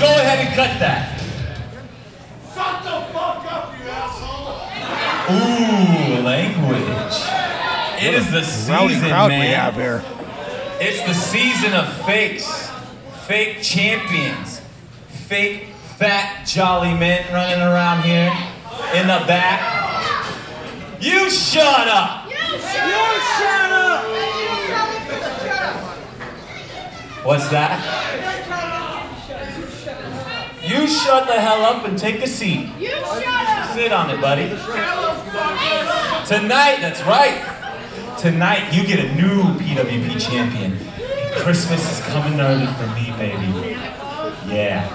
Go 0.00 0.08
ahead 0.18 0.38
and 0.40 0.54
cut 0.54 0.80
that. 0.80 1.20
Shut 2.54 2.82
the 2.82 3.00
fuck 3.12 3.44
up, 3.52 3.72
you 3.78 3.88
asshole! 3.88 4.56
Ooh, 5.30 6.24
language. 6.24 7.16
It 8.02 8.14
is 8.14 8.30
the 8.32 8.72
Rowdy 8.72 8.98
crowd 8.98 9.28
man. 9.28 9.40
we 9.40 9.46
have 9.48 9.74
here. 9.74 10.17
It's 10.80 11.02
the 11.04 11.12
season 11.12 11.74
of 11.74 11.92
fakes, 12.06 12.70
fake 13.26 13.62
champions, 13.62 14.60
fake 15.08 15.66
fat 15.96 16.46
jolly 16.46 16.94
men 16.94 17.26
running 17.32 17.60
around 17.60 18.04
here 18.04 18.30
in 18.94 19.08
the 19.08 19.24
back. 19.26 19.60
You 21.02 21.28
shut 21.30 21.88
up! 21.88 22.30
You 22.30 22.36
shut, 22.36 22.62
you 22.62 23.20
shut 23.38 23.72
up! 23.72 24.04
What's 27.24 27.48
that? 27.48 27.82
You 30.62 30.86
shut 30.86 31.26
the 31.26 31.40
hell 31.40 31.62
up 31.62 31.86
and 31.86 31.98
take 31.98 32.22
a 32.22 32.28
seat. 32.28 32.70
You 32.78 32.90
shut 32.90 33.26
up! 33.26 33.74
Sit 33.74 33.92
on 33.92 34.10
it, 34.10 34.20
buddy. 34.20 34.48
Tonight, 36.28 36.78
that's 36.80 37.02
right. 37.02 37.57
Tonight, 38.18 38.72
you 38.74 38.84
get 38.84 38.98
a 38.98 39.14
new 39.14 39.42
PWP 39.60 40.20
champion. 40.20 40.76
Christmas 41.36 42.00
is 42.00 42.04
coming 42.06 42.40
early 42.40 42.66
for 42.66 42.86
me, 42.88 43.12
baby. 43.16 43.78
Yeah. 44.52 44.88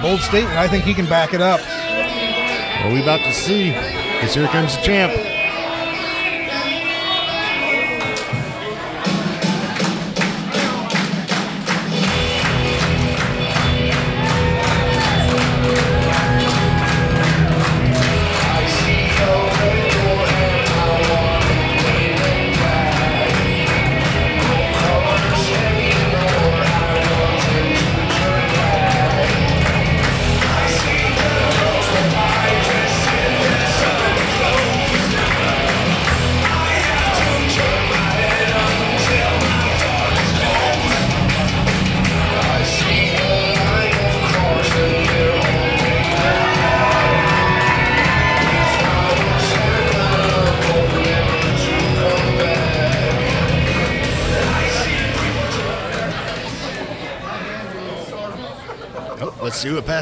Bold 0.00 0.20
statement. 0.20 0.56
I 0.56 0.68
think 0.68 0.84
he 0.84 0.94
can 0.94 1.06
back 1.06 1.34
it 1.34 1.40
up. 1.40 1.60
Are 2.84 2.92
we 2.92 3.02
about 3.02 3.18
to 3.24 3.32
see? 3.32 3.70
Because 3.70 4.34
here 4.36 4.46
comes 4.46 4.76
the 4.76 4.82
champ. 4.82 5.35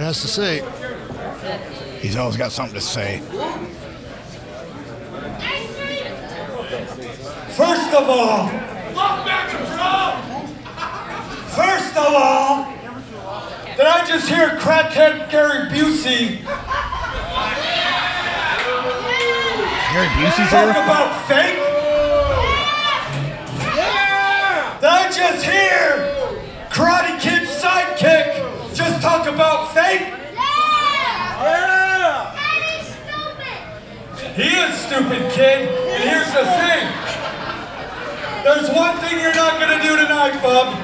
Let's 0.03 0.19
see 0.19 0.41
what 0.41 1.41
Pat 1.41 1.61
has 1.63 1.71
to 1.71 1.89
say. 1.89 1.99
He's 2.01 2.17
always 2.17 2.37
got 2.37 2.53
something 2.53 2.75
to 2.75 2.81
say. 2.81 3.21
First 7.55 7.95
of 7.95 8.09
all, 8.09 8.49
first 11.55 11.97
of 11.97 12.15
all, 12.15 12.73
did 13.77 13.87
I 13.87 14.05
just 14.07 14.29
hear 14.29 14.51
crackhead 14.59 15.31
Gary 15.31 15.69
Busey 15.69 16.43
Gary 19.93 20.09
Busey's 20.09 20.37
here. 20.37 20.47
talk 20.49 20.75
here. 20.75 20.85
about 20.85 21.29
fake? 21.29 21.59
Did 24.81 24.91
I 24.91 25.11
just 25.11 25.45
hear 25.45 26.35
Karate 26.71 27.21
Kid 27.21 27.49
sidekick 27.49 28.75
just 28.75 29.01
talk 29.01 29.27
about 29.29 29.73
fake? 29.73 30.15
He 34.35 34.51
is 34.51 34.75
stupid, 34.81 35.31
kid. 35.31 35.71
And 35.71 36.03
here's 36.03 36.27
the 36.35 36.43
thing. 36.59 36.83
There's 38.43 38.69
one 38.75 38.99
thing 38.99 39.21
you're 39.21 39.33
not 39.33 39.61
gonna 39.61 39.81
do 39.81 39.95
tonight, 39.95 40.43
bub, 40.43 40.75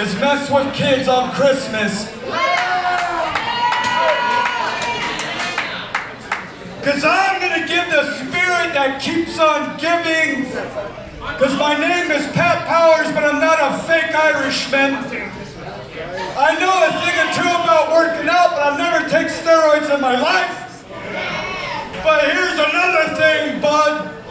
is 0.00 0.16
mess 0.16 0.50
with 0.50 0.72
kids 0.72 1.06
on 1.06 1.30
Christmas. 1.32 2.08
Cause 6.80 7.04
I'm 7.04 7.36
gonna 7.42 7.68
give 7.68 7.84
the 7.92 8.16
spirit 8.16 8.72
that 8.72 8.96
keeps 9.04 9.38
on 9.38 9.76
giving. 9.76 10.50
Cause 11.36 11.52
my 11.58 11.76
name 11.76 12.10
is 12.10 12.26
Pat 12.32 12.66
Powers, 12.66 13.12
but 13.12 13.24
I'm 13.24 13.44
not 13.44 13.60
a 13.60 13.76
fake 13.84 14.08
Irishman. 14.08 15.04
I 16.32 16.56
know 16.56 16.72
a 16.80 16.96
thing 17.04 17.16
or 17.20 17.28
two 17.36 17.44
about 17.44 17.92
working 17.92 18.26
out, 18.26 18.56
but 18.56 18.72
I've 18.72 18.78
never 18.78 19.06
taken 19.06 19.28
steroids 19.28 19.94
in 19.94 20.00
my 20.00 20.18
life. 20.18 20.59
But 22.02 22.24
here's 22.32 22.58
another 22.58 23.14
thing, 23.14 23.60
bud. 23.60 24.24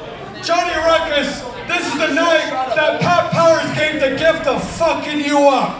Johnny 0.43 0.75
Ruckus, 0.75 1.41
this 1.67 1.85
is 1.85 1.93
the 1.93 2.13
night 2.13 2.49
that 2.75 2.99
Pat 2.99 3.31
Powers 3.31 3.77
gave 3.77 4.01
the 4.01 4.17
gift 4.17 4.47
of 4.47 4.63
fucking 4.77 5.19
you 5.19 5.37
up. 5.37 5.78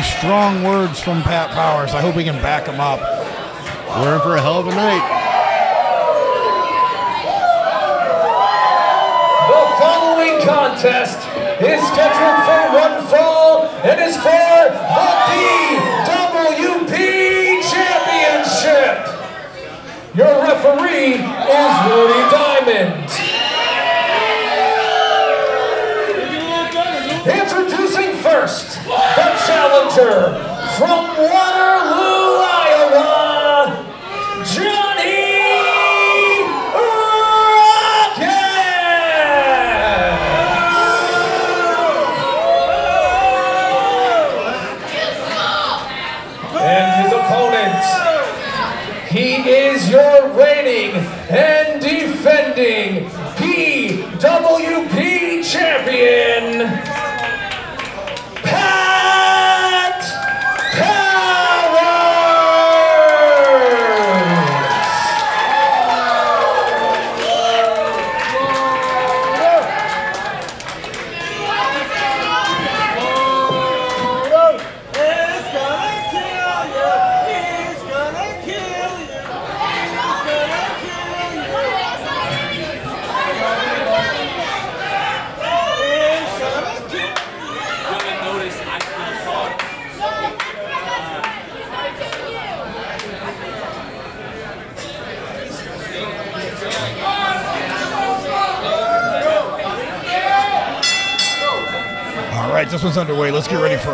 Pretty 0.00 0.16
strong 0.16 0.64
words 0.64 0.98
from 0.98 1.20
Pat 1.20 1.50
Powers. 1.50 1.92
I 1.92 2.00
hope 2.00 2.16
we 2.16 2.24
can 2.24 2.40
back 2.40 2.64
him 2.66 2.80
up. 2.80 3.00
We're 4.00 4.14
in 4.14 4.22
for 4.22 4.34
a 4.34 4.40
hell 4.40 4.58
of 4.58 4.66
a 4.66 4.70
night. 4.70 5.04
The 9.44 9.62
following 9.76 10.40
contest 10.48 11.18
is 11.60 11.84
scheduled 11.92 12.40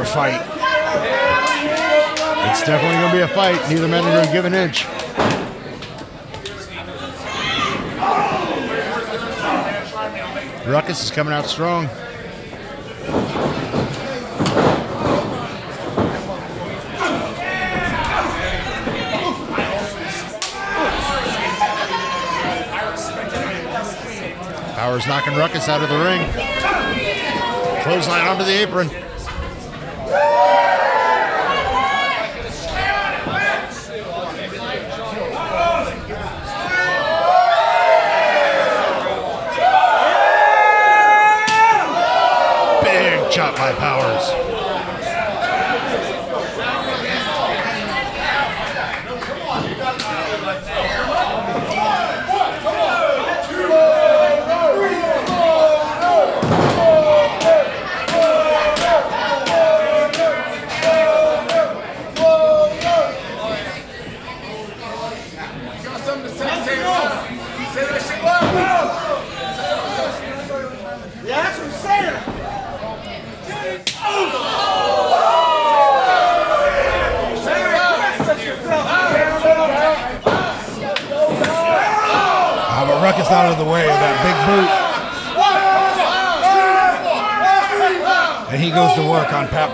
fight. 0.06 0.40
It's 2.50 2.64
definitely 2.64 2.98
going 2.98 3.10
to 3.10 3.16
be 3.16 3.22
a 3.22 3.28
fight. 3.28 3.68
Neither 3.68 3.88
man 3.88 4.04
is 4.04 4.14
going 4.14 4.26
to 4.26 4.32
give 4.32 4.44
an 4.44 4.54
inch. 4.54 4.86
Ruckus 10.66 11.04
is 11.04 11.10
coming 11.10 11.32
out 11.32 11.46
strong. 11.46 11.88
Powers 24.74 25.06
knocking 25.06 25.36
Ruckus 25.36 25.68
out 25.68 25.82
of 25.82 25.88
the 25.88 25.98
ring. 25.98 26.20
Clothesline 27.82 28.26
onto 28.26 28.44
the 28.44 28.62
apron. 28.62 28.90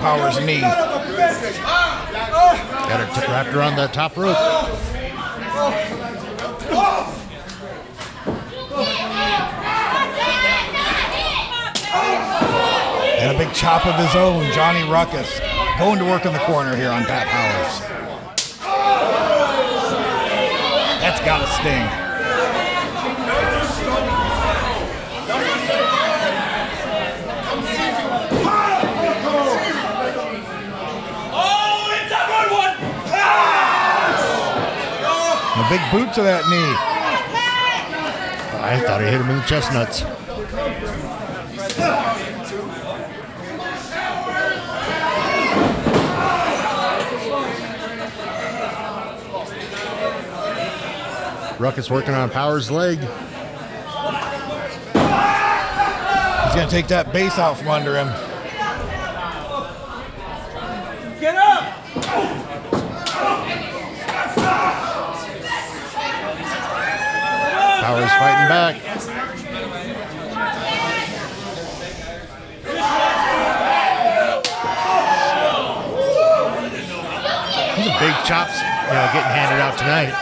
Powers' 0.03 0.41
knee. 0.45 0.61
Ah. 0.65 1.97
Got 2.89 3.01
her 3.01 3.21
t- 3.21 3.27
wrapped 3.31 3.55
around 3.55 3.77
that 3.77 3.93
top 3.95 4.17
rope. 4.17 4.37
And 13.21 13.31
a 13.37 13.39
big 13.39 13.55
chop 13.55 13.87
of 13.87 13.95
his 13.95 14.17
own, 14.17 14.51
Johnny 14.53 14.83
Ruckus, 14.91 15.41
going 15.79 16.01
to 16.01 16.05
work 16.05 16.27
in 16.27 16.33
the 16.33 16.41
corner 16.41 16.75
here 16.75 16.91
on 16.91 17.05
Pat 17.05 17.29
Powers. 17.29 17.81
That's 21.01 21.21
got 21.25 21.39
to 21.39 21.47
sting. 21.47 21.87
Oh, 31.35 31.91
it's 31.97 32.13
a 32.13 32.23
good 32.27 32.51
one. 32.53 32.75
A 35.55 35.62
big 35.73 35.91
boot 35.91 36.13
to 36.13 36.21
that 36.21 36.45
knee. 36.51 36.77
I 38.61 38.79
thought 38.81 39.01
he 39.01 39.07
hit 39.07 39.23
him 39.23 39.31
in 39.31 39.39
the 39.39 39.43
chestnuts. 39.45 40.03
Ruckus 51.59 51.89
working 51.89 52.13
on 52.13 52.29
Powers' 52.29 52.71
leg. 52.71 52.99
He's 52.99 53.09
going 56.55 56.69
to 56.69 56.71
take 56.71 56.89
that 56.89 57.15
base 57.15 57.39
out 57.39 57.57
from 57.57 57.69
under 57.69 57.97
him. 57.97 58.32
Powers 67.83 68.13
fighting 68.13 68.49
back. 68.49 68.75
These 77.77 77.89
are 77.89 77.99
big 77.99 78.15
chops 78.25 78.55
you 78.61 78.95
know, 78.95 79.11
getting 79.13 79.33
handed 79.35 79.61
out 79.61 79.77
tonight. 79.77 80.15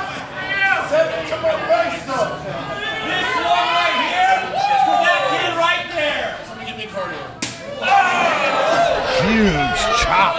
Huge 9.20 9.80
chop 10.00 10.34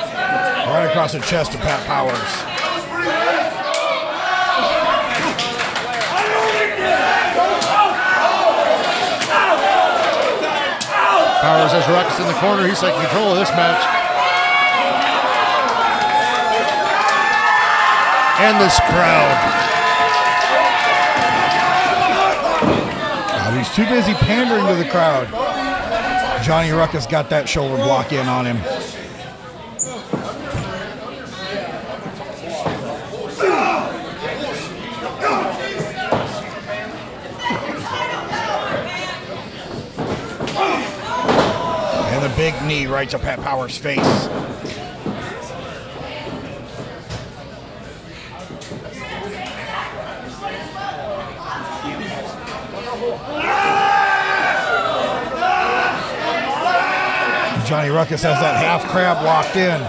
right 0.66 0.88
across 0.90 1.12
the 1.12 1.20
chest 1.20 1.54
of 1.54 1.62
Pat 1.62 1.86
Powers. 1.86 2.61
Powers 11.42 11.72
has 11.72 11.88
Ruckus 11.90 12.20
in 12.20 12.28
the 12.28 12.34
corner. 12.40 12.68
He's 12.68 12.80
taking 12.80 13.02
control 13.02 13.32
of 13.32 13.38
this 13.38 13.50
match. 13.52 13.82
And 18.40 18.62
this 18.62 18.80
crowd. 18.80 19.38
Uh, 23.34 23.58
he's 23.58 23.74
too 23.76 23.86
busy 23.86 24.14
pandering 24.14 24.66
to 24.68 24.76
the 24.76 24.90
crowd. 24.90 25.28
Johnny 26.44 26.72
Ruckus 26.72 27.06
got 27.06 27.30
that 27.30 27.48
shoulder 27.48 27.76
block 27.76 28.12
in 28.14 28.28
on 28.28 28.46
him. 28.46 28.58
And 42.14 42.24
the 42.24 42.36
big 42.36 42.54
knee 42.64 42.81
right 42.92 43.10
to 43.10 43.18
Pat 43.18 43.40
Powers' 43.40 43.78
face. 43.78 43.98
Johnny 57.66 57.90
Ruckus 57.90 58.22
has 58.24 58.38
that 58.42 58.58
half 58.58 58.84
crab 58.92 59.24
locked 59.24 59.56
in. 59.56 59.80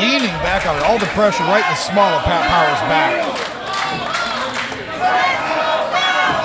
Leaning 0.00 0.32
back 0.40 0.66
on 0.66 0.76
it, 0.76 0.82
all 0.84 0.98
the 0.98 1.04
pressure 1.06 1.44
right 1.44 1.62
in 1.62 1.70
the 1.70 1.76
small 1.76 2.08
of 2.14 2.22
Pat 2.22 2.48
Powers' 2.48 2.80
back. 2.88 3.29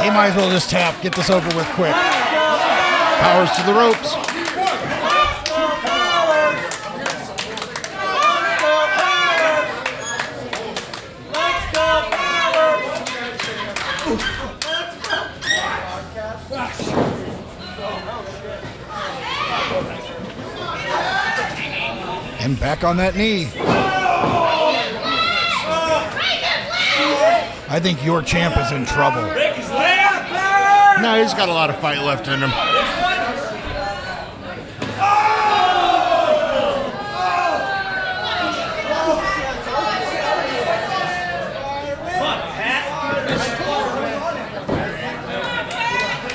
He 0.05 0.11
might 0.11 0.27
as 0.27 0.35
well 0.35 0.51
just 0.51 0.69
tap, 0.69 1.01
get 1.01 1.15
this 1.15 1.31
over 1.31 1.47
with 1.57 1.65
quick. 1.69 1.91
Powers 1.91 3.49
to 3.53 3.63
the 3.63 3.73
ropes. 3.73 4.13
And 22.41 22.59
back 22.59 22.83
on 22.83 22.97
that 22.97 23.15
knee. 23.15 23.49
I 27.67 27.79
think 27.79 28.05
your 28.05 28.21
champ 28.21 28.55
is 28.59 28.71
in 28.71 28.85
trouble. 28.85 29.23
No, 31.01 31.21
he's 31.21 31.33
got 31.33 31.49
a 31.49 31.53
lot 31.53 31.69
of 31.69 31.77
fight 31.79 31.99
left 31.99 32.27
in 32.27 32.39
him. 32.39 32.49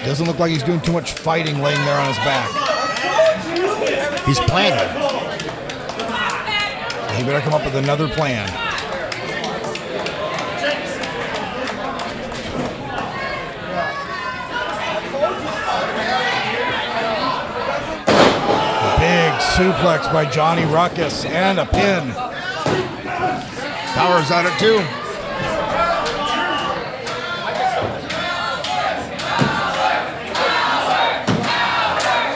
Doesn't 0.05 0.27
look 0.27 0.39
like 0.39 0.51
he's 0.51 0.62
doing 0.62 0.81
too 0.81 0.93
much 0.93 1.12
fighting 1.12 1.61
laying 1.61 1.82
there 1.85 1.99
on 1.99 2.09
his 2.09 2.16
back. 2.19 2.49
He's 4.27 4.41
planning. 4.41 4.89
He 7.16 7.24
better 7.24 7.41
come 7.41 7.55
up 7.55 7.65
with 7.65 7.77
another 7.77 8.09
plan. 8.09 8.69
suplex 19.61 20.11
by 20.11 20.24
Johnny 20.24 20.65
Ruckus 20.65 21.27
and 21.27 21.59
a 21.59 21.66
pin. 21.66 22.12
Powers 23.93 24.31
on 24.31 24.47
it 24.47 24.59
too. 24.59 24.78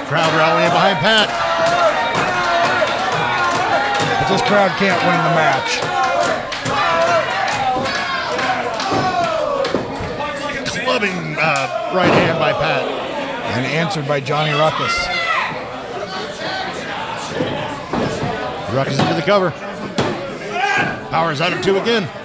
Crowd 0.06 0.34
rallying 0.36 0.68
behind 0.68 0.98
Pat. 0.98 1.28
But 4.20 4.28
this 4.28 4.42
crowd 4.42 4.70
can't 4.76 5.00
win 5.06 5.16
the 5.24 5.34
match. 5.34 5.80
Clubbing 10.84 11.38
uh, 11.38 11.90
right 11.94 12.12
hand 12.12 12.38
by 12.38 12.52
Pat. 12.52 12.82
And 13.56 13.64
answered 13.64 14.06
by 14.06 14.20
Johnny 14.20 14.52
Ruckus. 14.52 15.23
Ruckus 18.74 18.98
into 18.98 19.14
the 19.14 19.22
cover. 19.22 19.52
Powers 21.10 21.40
out 21.40 21.52
of 21.52 21.62
two 21.62 21.78
again. 21.78 22.23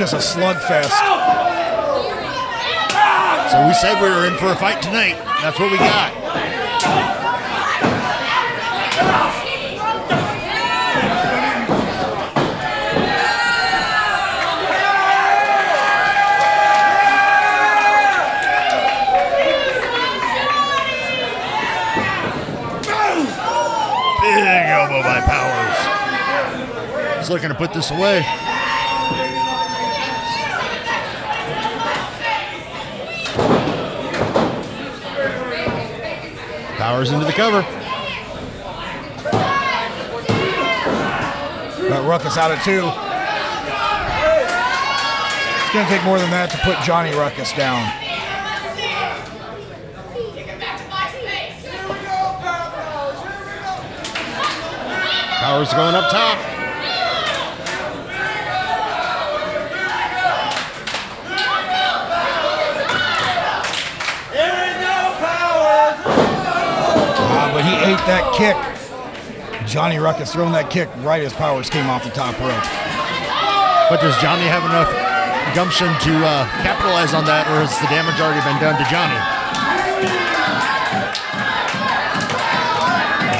Just 0.00 0.14
a 0.14 0.16
slugfest. 0.16 0.88
So 3.50 3.66
we 3.66 3.74
said 3.74 4.00
we 4.00 4.08
were 4.08 4.26
in 4.26 4.34
for 4.38 4.46
a 4.46 4.56
fight 4.56 4.80
tonight. 4.80 5.18
That's 5.42 5.60
what 5.60 5.70
we 5.70 5.76
got. 5.76 6.14
Big 24.22 24.44
elbow 24.64 25.02
by 25.02 25.20
Powers. 25.20 27.18
He's 27.18 27.28
looking 27.28 27.50
to 27.50 27.54
put 27.54 27.74
this 27.74 27.90
away. 27.90 28.49
Powers 37.00 37.12
into 37.12 37.24
the 37.24 37.32
cover. 37.32 37.62
Got 41.88 42.06
Ruckus 42.06 42.36
out 42.36 42.50
of 42.50 42.62
two. 42.62 42.84
It's 45.56 45.72
going 45.72 45.86
to 45.86 45.90
take 45.90 46.04
more 46.04 46.18
than 46.18 46.28
that 46.28 46.50
to 46.50 46.58
put 46.58 46.78
Johnny 46.84 47.14
Ruckus 47.16 47.54
down. 47.54 47.90
Powers 55.40 55.72
going 55.72 55.94
up 55.94 56.10
top. 56.10 56.50
Ah, 67.42 67.50
but 67.54 67.64
he 67.64 67.72
ate 67.72 67.80
that 68.06 68.32
kick. 68.32 68.56
Johnny 69.66 69.98
Ruckus 69.98 70.32
throwing 70.32 70.52
that 70.52 70.70
kick 70.70 70.88
right 71.04 71.22
as 71.22 71.32
Powers 71.32 71.68
came 71.68 71.88
off 71.88 72.04
the 72.04 72.10
top 72.10 72.38
rope. 72.40 72.64
But 73.90 74.00
does 74.00 74.16
Johnny 74.22 74.46
have 74.46 74.64
enough 74.64 74.90
gumption 75.54 75.90
to 76.06 76.12
uh, 76.22 76.46
capitalize 76.62 77.12
on 77.12 77.26
that, 77.26 77.46
or 77.50 77.66
has 77.66 77.74
the 77.82 77.90
damage 77.90 78.18
already 78.22 78.40
been 78.46 78.58
done 78.62 78.78
to 78.78 78.86
Johnny? 78.86 79.18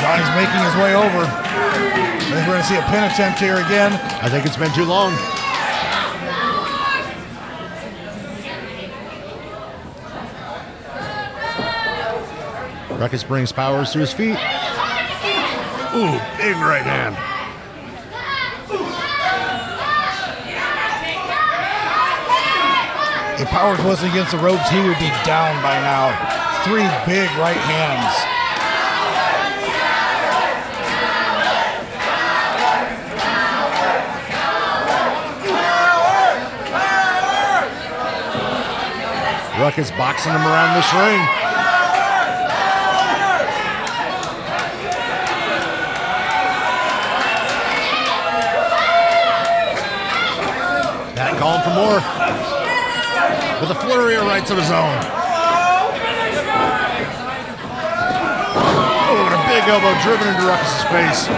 Johnny's 0.03 0.32
making 0.35 0.61
his 0.66 0.77
way 0.82 0.93
over. 0.99 1.23
I 1.23 2.32
think 2.35 2.47
we're 2.47 2.59
going 2.59 2.66
to 2.66 2.70
see 2.70 2.78
a 2.78 2.87
pin 2.91 3.07
attempt 3.07 3.39
here 3.39 3.62
again. 3.62 3.95
I 4.23 4.28
think 4.28 4.47
it's 4.47 4.59
been 4.59 4.74
too 4.74 4.85
long. 4.85 5.15
Ruckus 13.01 13.25
brings 13.25 13.51
Powers 13.51 13.93
to 13.93 13.99
his 13.99 14.13
feet. 14.13 14.37
Ooh, 15.97 16.13
big 16.37 16.55
right 16.61 16.85
hand. 16.85 17.17
If 23.41 23.49
Powers 23.49 23.83
wasn't 23.83 24.13
against 24.13 24.33
the 24.33 24.37
ropes, 24.37 24.69
he 24.69 24.77
would 24.81 24.99
be 24.99 25.09
down 25.25 25.63
by 25.63 25.81
now. 25.81 26.13
Three 26.65 26.85
big 27.07 27.31
right 27.39 27.57
hands. 27.57 28.37
Ruckus 39.59 39.91
boxing 39.93 40.33
him 40.33 40.43
around 40.43 40.75
this 40.75 40.93
ring. 40.93 41.70
Calling 51.41 51.62
for 51.62 51.71
more. 51.71 51.97
With 53.62 53.71
a 53.71 53.75
flurry 53.81 54.15
of 54.17 54.27
rights 54.27 54.51
of 54.51 54.59
his 54.59 54.71
own. 54.71 55.01
Oh, 59.09 59.25
and 59.25 59.35
a 59.35 59.41
big 59.49 59.65
elbow 59.65 59.97
driven 60.03 60.29
into 60.29 60.45
Ruckus's 60.45 60.85
face. 60.93 61.29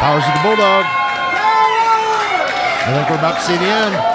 Powers 0.00 0.26
of 0.26 0.34
the 0.34 0.40
Bulldog. 0.42 0.84
I 2.82 2.92
think 2.92 3.08
we're 3.08 3.18
about 3.18 3.36
to 3.36 3.42
see 3.42 3.56
the 3.56 3.64
end. 3.64 4.13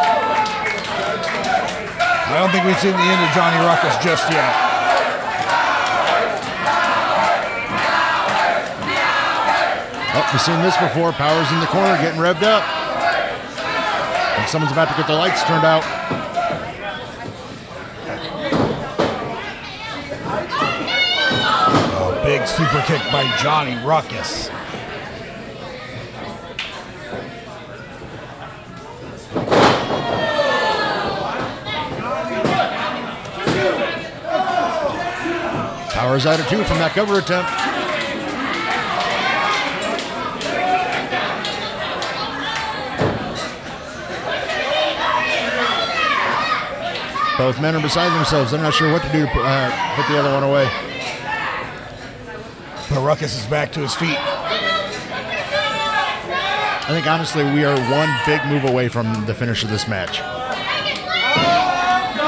I 2.39 2.43
don't 2.43 2.51
think 2.51 2.63
we've 2.63 2.79
seen 2.79 2.93
the 2.93 3.03
end 3.03 3.19
of 3.19 3.35
Johnny 3.35 3.59
Ruckus 3.65 3.97
just 4.01 4.31
yet. 4.31 4.47
Oh, 10.15 10.29
we've 10.31 10.41
seen 10.41 10.61
this 10.61 10.77
before. 10.77 11.11
Powers 11.11 11.51
in 11.51 11.59
the 11.59 11.65
corner 11.65 11.97
getting 11.97 12.17
revved 12.17 12.43
up. 12.43 12.63
And 14.39 14.47
someone's 14.47 14.71
about 14.71 14.87
to 14.87 14.95
get 14.95 15.07
the 15.07 15.15
lights 15.15 15.43
turned 15.43 15.65
out. 15.65 15.83
A 21.99 22.23
big 22.23 22.47
super 22.47 22.81
kick 22.87 23.01
by 23.11 23.29
Johnny 23.43 23.75
Ruckus. 23.85 24.49
Powers 36.09 36.25
out 36.25 36.39
of 36.39 36.47
two 36.47 36.63
from 36.63 36.79
that 36.79 36.93
cover 36.93 37.19
attempt. 37.19 37.51
Both 47.37 47.61
men 47.61 47.75
are 47.75 47.79
beside 47.79 48.09
themselves. 48.17 48.49
They're 48.49 48.59
not 48.59 48.73
sure 48.73 48.91
what 48.91 49.03
to 49.03 49.11
do 49.11 49.27
to 49.27 49.31
put, 49.31 49.43
uh, 49.45 49.95
put 49.95 50.07
the 50.07 50.17
other 50.17 50.33
one 50.33 50.41
away. 50.41 50.67
But 52.89 53.05
Ruckus 53.05 53.37
is 53.39 53.45
back 53.45 53.71
to 53.73 53.81
his 53.81 53.93
feet. 53.93 54.17
I 56.81 56.87
think 56.89 57.05
honestly 57.05 57.43
we 57.43 57.63
are 57.65 57.79
one 57.91 58.09
big 58.25 58.43
move 58.47 58.63
away 58.63 58.89
from 58.89 59.27
the 59.27 59.35
finish 59.35 59.63
of 59.63 59.69
this 59.69 59.87
match. 59.87 60.17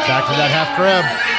Back 0.06 0.28
to 0.28 0.34
that 0.38 0.52
half 0.52 0.76
crab. 0.78 1.31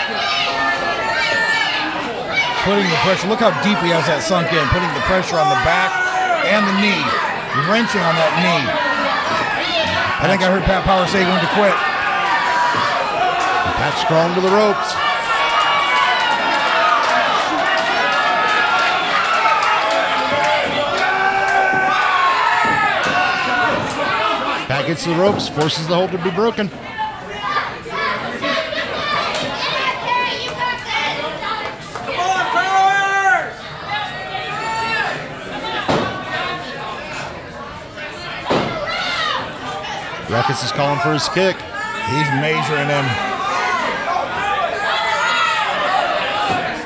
Putting 2.63 2.87
the 2.87 3.01
pressure. 3.03 3.27
Look 3.27 3.43
how 3.43 3.51
deep 3.67 3.79
he 3.83 3.91
has 3.91 4.07
that 4.07 4.23
sunk 4.23 4.47
in. 4.55 4.63
Putting 4.71 4.87
the 4.95 5.03
pressure 5.11 5.35
on 5.35 5.51
the 5.51 5.59
back 5.67 5.91
and 6.47 6.63
the 6.63 6.77
knee. 6.79 7.03
Wrenching 7.67 7.99
on 7.99 8.15
that 8.15 8.33
knee. 8.39 8.63
I 10.23 10.31
think 10.31 10.43
I 10.43 10.47
heard 10.47 10.63
Pat 10.63 10.87
Power 10.87 11.03
say 11.11 11.23
he 11.23 11.29
wanted 11.29 11.43
to 11.43 11.55
quit. 11.59 11.75
Pat 13.83 13.99
strong 13.99 14.31
to 14.35 14.41
the 14.41 14.55
ropes. 14.55 14.95
Back 24.71 24.87
gets 24.87 25.05
the 25.05 25.15
ropes, 25.17 25.49
forces 25.49 25.89
the 25.89 25.97
hold 25.97 26.13
to 26.13 26.19
be 26.19 26.31
broken. 26.31 26.71
Ruckus 40.33 40.65
is 40.65 40.73
calling 40.73 40.99
for 41.01 41.13
his 41.13 41.29
kick. 41.29 41.57
He's 42.09 42.29
measuring 42.41 42.89
him. 42.89 43.05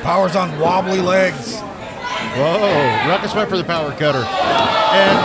Powers 0.03 0.35
on 0.35 0.59
wobbly 0.59 0.99
legs. 0.99 1.55
Whoa, 2.35 3.07
Ruckus 3.07 3.33
went 3.33 3.49
for 3.49 3.55
the 3.55 3.63
power 3.63 3.91
cutter. 3.91 4.19
And 4.27 5.17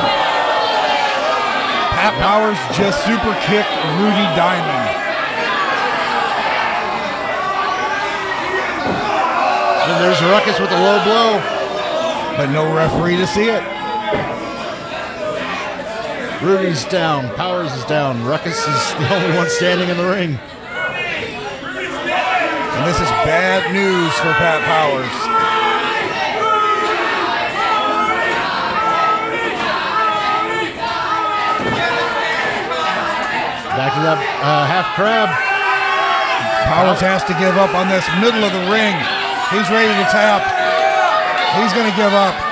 Pat 1.99 2.15
Powers 2.23 2.59
just 2.79 3.05
super 3.05 3.35
kicked 3.43 3.75
Rudy 3.99 4.27
Diamond. 4.39 4.87
And 9.91 10.01
there's 10.01 10.23
Ruckus 10.23 10.61
with 10.61 10.71
a 10.71 10.81
low 10.81 11.03
blow. 11.03 11.43
But 12.37 12.53
no 12.53 12.73
referee 12.73 13.17
to 13.17 13.27
see 13.27 13.49
it. 13.49 13.72
Rudy's 16.43 16.85
down. 16.87 17.33
Powers 17.37 17.73
is 17.73 17.85
down. 17.85 18.25
Ruckus 18.25 18.59
is 18.59 18.95
the 18.99 19.15
only 19.15 19.37
one 19.37 19.49
standing 19.49 19.89
in 19.89 19.97
the 19.97 20.09
ring. 20.09 20.41
And 22.75 22.91
this 22.91 22.99
is 22.99 23.09
bad 23.23 23.71
news 23.73 24.13
for 24.19 24.35
Pat 24.43 24.59
Powers. 24.67 25.07
Back 33.79 33.95
to 33.95 34.03
that 34.03 34.19
uh, 34.43 34.67
half 34.67 34.99
crab. 34.99 35.31
Powers 36.67 36.99
has 37.01 37.23
to 37.31 37.35
give 37.39 37.57
up 37.57 37.73
on 37.77 37.87
this 37.87 38.03
middle 38.19 38.43
of 38.43 38.51
the 38.51 38.67
ring. 38.67 38.99
He's 39.55 39.71
ready 39.71 39.95
to 39.95 40.07
tap. 40.11 40.43
He's 41.55 41.73
going 41.73 41.89
to 41.89 41.97
give 41.97 42.13
up. 42.13 42.52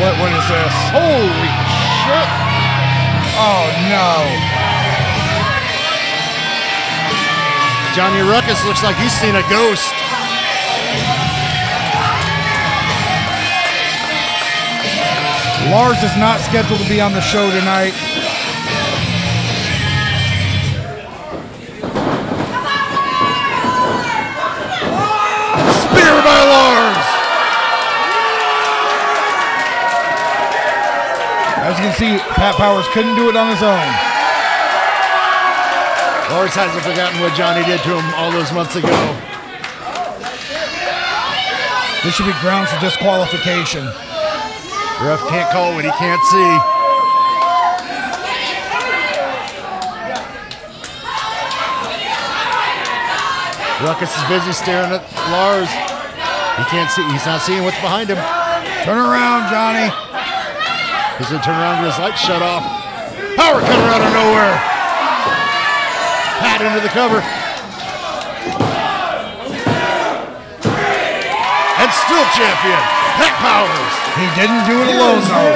What, 0.00 0.18
what 0.18 0.32
is 0.34 0.46
this? 0.50 0.74
Holy 0.90 1.50
shit! 2.02 2.28
Oh 3.38 3.66
no. 3.86 4.10
Johnny 7.94 8.22
Ruckus 8.22 8.64
looks 8.64 8.82
like 8.82 8.96
he's 8.96 9.12
seen 9.12 9.36
a 9.36 9.42
ghost. 9.48 9.94
Lars 15.70 16.02
is 16.02 16.16
not 16.16 16.40
scheduled 16.40 16.80
to 16.80 16.88
be 16.88 17.00
on 17.00 17.12
the 17.12 17.20
show 17.20 17.50
tonight. 17.50 17.94
Can 31.84 31.92
see, 32.00 32.16
Pat 32.32 32.56
Powers 32.56 32.88
couldn't 32.96 33.12
do 33.14 33.28
it 33.28 33.36
on 33.36 33.52
his 33.52 33.60
own. 33.60 33.88
Lars 36.32 36.56
hasn't 36.56 36.80
forgotten 36.80 37.20
what 37.20 37.36
Johnny 37.36 37.60
did 37.68 37.76
to 37.84 37.92
him 37.92 38.06
all 38.16 38.32
those 38.32 38.48
months 38.56 38.72
ago. 38.72 38.88
This 42.00 42.16
should 42.16 42.24
be 42.24 42.32
grounds 42.40 42.72
for 42.72 42.80
disqualification. 42.80 43.84
Ref 45.04 45.20
can't 45.28 45.50
call 45.52 45.76
what 45.76 45.84
he 45.84 45.92
can't 46.00 46.24
see. 46.32 46.52
Ruckus 53.84 54.16
is 54.16 54.24
busy 54.32 54.56
staring 54.56 54.88
at 54.88 55.04
Lars. 55.28 55.68
He 56.56 56.64
can't 56.72 56.88
see. 56.88 57.04
He's 57.12 57.26
not 57.26 57.42
seeing 57.42 57.62
what's 57.62 57.80
behind 57.84 58.08
him. 58.08 58.16
Turn 58.88 58.96
around, 58.96 59.52
Johnny. 59.52 60.13
He's 61.18 61.28
gonna 61.30 61.42
turn 61.44 61.54
around 61.54 61.76
and 61.78 61.86
his 61.86 61.96
lights 62.00 62.18
shut 62.20 62.42
off. 62.42 62.64
Power 63.36 63.60
cutter 63.60 63.86
out 63.86 64.02
of 64.02 64.10
nowhere. 64.10 64.58
Pat 66.42 66.58
into 66.58 66.80
the 66.82 66.90
cover. 66.90 67.22
And 71.78 71.90
still 72.02 72.26
champion, 72.34 72.82
Pat 73.14 73.30
Powers. 73.38 73.94
He 74.18 74.26
didn't 74.34 74.66
do 74.66 74.74
it 74.82 74.90
alone, 74.90 75.22
though. 75.30 75.54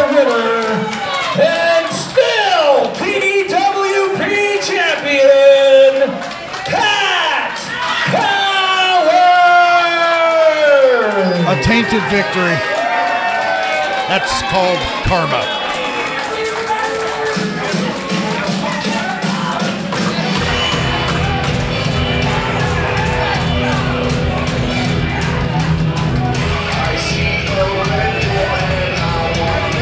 and 1.43 1.91
still 1.91 2.95
PWP 3.03 4.63
champion, 4.63 6.07
Pat 6.71 7.59
Powers. 8.15 9.11
A 11.51 11.59
tainted 11.65 12.05
victory. 12.11 12.78
That's 14.09 14.41
called 14.51 14.79
karma. 15.05 15.45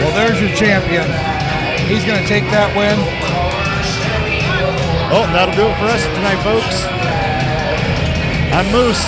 Well, 0.03 0.13
there's 0.17 0.41
your 0.41 0.51
champion. 0.57 1.07
He's 1.87 2.05
going 2.05 2.21
to 2.21 2.27
take 2.27 2.51
that 2.51 2.75
win. 2.77 2.99
Oh, 5.15 5.23
that'll 5.33 5.55
do 5.55 5.69
it 5.69 5.79
for 5.79 5.87
us 5.87 6.03
tonight, 6.03 6.43
folks. 6.43 6.83
I'm 8.53 8.67
Moose. 8.73 9.07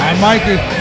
I'm 0.00 0.20
Mikey. 0.20 0.75